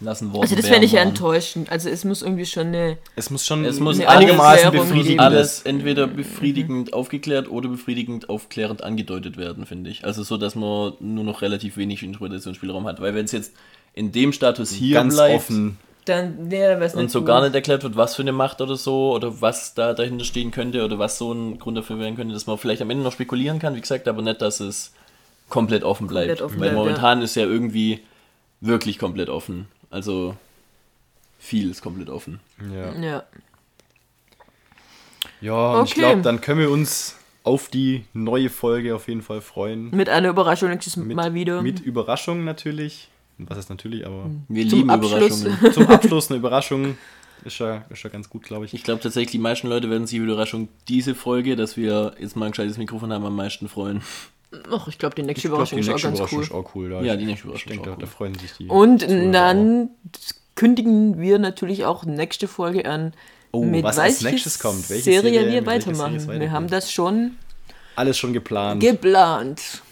Lassen 0.00 0.32
worden 0.32 0.42
Also 0.42 0.56
das 0.56 0.68
ich 0.68 0.92
ja 0.92 1.02
enttäuschend. 1.02 1.70
Also 1.70 1.88
es 1.88 2.04
muss 2.04 2.22
irgendwie 2.22 2.46
schon 2.46 2.68
eine. 2.68 2.98
Es 3.16 3.30
muss 3.30 3.46
schon 3.46 3.64
es 3.64 3.80
muss 3.80 4.00
einigermaßen 4.00 4.72
befriedigend 4.72 5.20
alles 5.20 5.62
entweder 5.62 6.06
befriedigend 6.06 6.88
mhm. 6.88 6.94
aufgeklärt 6.94 7.48
oder 7.48 7.68
befriedigend 7.68 8.28
aufklärend 8.28 8.82
angedeutet 8.82 9.36
werden, 9.36 9.66
finde 9.66 9.90
ich. 9.90 10.04
Also 10.04 10.22
so, 10.22 10.36
dass 10.36 10.56
man 10.56 10.94
nur 11.00 11.24
noch 11.24 11.42
relativ 11.42 11.76
wenig 11.76 12.02
Interpretationsspielraum 12.02 12.86
hat. 12.86 13.00
Weil 13.00 13.14
wenn 13.14 13.24
es 13.24 13.32
jetzt 13.32 13.52
in 13.94 14.12
dem 14.12 14.32
Status 14.32 14.72
hier 14.72 14.94
Ganz 14.94 15.14
bleibt, 15.14 15.36
offen 15.36 15.78
dann, 16.04 16.48
nee, 16.48 16.60
dann 16.60 16.82
und 16.94 17.10
so 17.10 17.20
gut. 17.20 17.28
gar 17.28 17.42
nicht 17.42 17.54
erklärt 17.54 17.82
wird, 17.82 17.96
was 17.96 18.14
für 18.14 18.22
eine 18.22 18.32
Macht 18.32 18.60
oder 18.60 18.76
so 18.76 19.14
oder 19.14 19.40
was 19.40 19.74
da 19.74 19.94
dahinter 19.94 20.24
stehen 20.24 20.50
könnte 20.50 20.84
oder 20.84 20.98
was 20.98 21.18
so 21.18 21.32
ein 21.32 21.58
Grund 21.58 21.78
dafür 21.78 21.98
werden 21.98 22.16
könnte, 22.16 22.34
dass 22.34 22.46
man 22.46 22.58
vielleicht 22.58 22.82
am 22.82 22.90
Ende 22.90 23.02
noch 23.02 23.12
spekulieren 23.12 23.58
kann, 23.58 23.74
wie 23.74 23.80
gesagt, 23.80 24.06
aber 24.06 24.20
nicht, 24.20 24.42
dass 24.42 24.60
es 24.60 24.92
komplett 25.48 25.82
offen 25.82 26.06
bleibt. 26.06 26.28
Komplett 26.28 26.42
offen 26.42 26.60
Weil 26.60 26.70
bleibt, 26.70 26.76
momentan 26.76 27.18
ja. 27.18 27.24
ist 27.24 27.36
ja 27.36 27.44
irgendwie 27.44 28.00
wirklich 28.60 28.98
komplett 28.98 29.30
offen. 29.30 29.66
Also 29.94 30.36
viel 31.38 31.70
ist 31.70 31.80
komplett 31.80 32.10
offen. 32.10 32.40
Ja. 32.74 32.92
Ja, 33.00 33.24
ja 35.40 35.70
und 35.70 35.80
okay. 35.82 35.84
ich 35.86 35.94
glaube, 35.94 36.22
dann 36.22 36.40
können 36.40 36.58
wir 36.58 36.68
uns 36.68 37.16
auf 37.44 37.68
die 37.68 38.04
neue 38.12 38.50
Folge 38.50 38.96
auf 38.96 39.06
jeden 39.06 39.22
Fall 39.22 39.40
freuen. 39.40 39.90
Mit 39.90 40.08
einer 40.08 40.30
Überraschung 40.30 40.70
nächstes 40.70 40.96
Mal 40.96 41.32
wieder. 41.34 41.62
Mit 41.62 41.78
Überraschung 41.78 42.42
natürlich. 42.42 43.08
Was 43.38 43.56
ist 43.56 43.70
natürlich, 43.70 44.04
aber. 44.04 44.30
Wir 44.48 44.64
lieben 44.64 44.90
Abschluss. 44.90 45.44
Überraschungen. 45.44 45.72
Zum 45.72 45.86
Abschluss 45.86 46.28
eine 46.28 46.38
Überraschung. 46.38 46.98
Ist 47.44 47.60
ja, 47.60 47.84
ist 47.88 48.02
ja 48.02 48.10
ganz 48.10 48.28
gut, 48.28 48.42
glaube 48.42 48.64
ich. 48.64 48.74
Ich 48.74 48.82
glaube 48.82 49.00
tatsächlich, 49.00 49.30
die 49.30 49.38
meisten 49.38 49.68
Leute 49.68 49.90
werden 49.90 50.08
sich 50.08 50.18
über 50.18 50.32
Überraschung 50.32 50.68
diese 50.88 51.14
Folge, 51.14 51.54
dass 51.54 51.76
wir 51.76 52.16
jetzt 52.18 52.34
mal 52.34 52.46
ein 52.46 52.52
gescheites 52.52 52.78
Mikrofon 52.78 53.12
haben, 53.12 53.24
am 53.24 53.36
meisten 53.36 53.68
freuen. 53.68 54.02
Ach, 54.70 54.88
ich 54.88 54.98
glaube, 54.98 55.14
die 55.14 55.22
nächste 55.22 55.48
Überraschung 55.48 55.80
glaub, 55.80 55.96
die 55.96 56.02
ist 56.02 56.06
auch 56.06 56.18
ganz 56.18 56.32
cool. 56.32 56.42
Ist 56.42 56.52
auch 56.52 56.74
cool. 56.74 56.90
Da 56.90 57.02
ja, 57.02 57.16
die 57.16 57.26
nächste 57.26 57.46
Überraschung. 57.46 57.72
Ich 57.72 57.78
denke, 57.78 57.90
da, 57.90 57.96
da, 57.96 58.06
freuen 58.06 58.38
sich 58.38 58.52
die. 58.52 58.66
Und 58.66 59.02
dann 59.02 59.90
kündigen 60.54 61.20
wir 61.20 61.38
natürlich 61.38 61.84
auch 61.84 62.04
nächste 62.04 62.48
Folge 62.48 62.86
an, 62.86 63.12
oh, 63.52 63.64
mit 63.64 63.84
was 63.84 63.98
als 63.98 64.22
nächstes 64.22 64.58
kommt. 64.58 64.88
Welche 64.90 65.04
Serie, 65.04 65.40
Serie 65.40 65.52
wir 65.52 65.66
weitermachen. 65.66 66.40
Wir 66.40 66.50
haben 66.50 66.68
das 66.68 66.92
schon. 66.92 67.36
Alles 67.96 68.18
schon 68.18 68.32
geplant. 68.32 68.80
Geplant. 68.80 69.82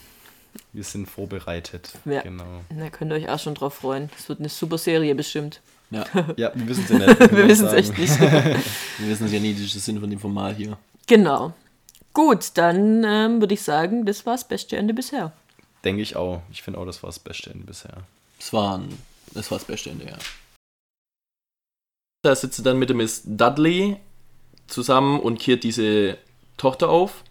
Wir 0.72 0.84
sind 0.84 1.08
vorbereitet. 1.08 1.92
Ja. 2.04 2.22
Genau. 2.22 2.62
Da 2.70 2.88
könnt 2.88 3.12
ihr 3.12 3.16
euch 3.16 3.28
auch 3.28 3.38
schon 3.38 3.54
drauf 3.54 3.74
freuen. 3.74 4.10
Es 4.18 4.28
wird 4.28 4.40
eine 4.40 4.48
super 4.48 4.78
Serie 4.78 5.14
bestimmt. 5.14 5.60
Ja, 5.90 6.04
ja 6.36 6.50
wir 6.54 6.68
wissen 6.68 6.84
es 6.84 6.90
ja 6.90 6.98
nicht. 6.98 7.20
wir 7.32 7.48
wissen 7.48 7.66
es 7.66 7.72
echt 7.74 7.98
nicht. 7.98 8.20
wir 8.20 9.08
wissen 9.08 9.26
es 9.26 9.32
ja 9.32 9.40
nie, 9.40 9.52
das 9.52 9.62
ist 9.62 9.74
der 9.74 9.82
Sinn 9.82 10.00
von 10.00 10.08
dem 10.08 10.18
Format 10.18 10.56
hier. 10.56 10.78
Genau. 11.06 11.52
Gut, 12.12 12.50
dann 12.54 13.04
ähm, 13.04 13.40
würde 13.40 13.54
ich 13.54 13.62
sagen, 13.62 14.04
das 14.04 14.26
war 14.26 14.34
das 14.34 14.46
beste 14.46 14.76
Ende 14.76 14.94
bisher. 14.94 15.32
Denke 15.84 16.02
ich 16.02 16.16
auch. 16.16 16.42
Ich 16.50 16.62
finde 16.62 16.78
auch, 16.78 16.86
das 16.86 17.02
war 17.02 17.08
das 17.08 17.18
beste 17.18 17.50
Ende 17.50 17.64
bisher. 17.64 18.04
Das 18.38 18.52
war, 18.52 18.78
ein, 18.78 18.98
das 19.32 19.50
war 19.50 19.58
das 19.58 19.66
beste 19.66 19.90
Ende, 19.90 20.06
ja. 20.06 20.18
Da 22.22 22.36
sitzt 22.36 22.56
sie 22.56 22.62
dann 22.62 22.78
mit 22.78 22.90
dem 22.90 22.98
Miss 22.98 23.22
Dudley 23.24 23.96
zusammen 24.68 25.20
und 25.20 25.40
kehrt 25.40 25.64
diese 25.64 26.18
Tochter 26.56 26.88
auf 26.88 27.24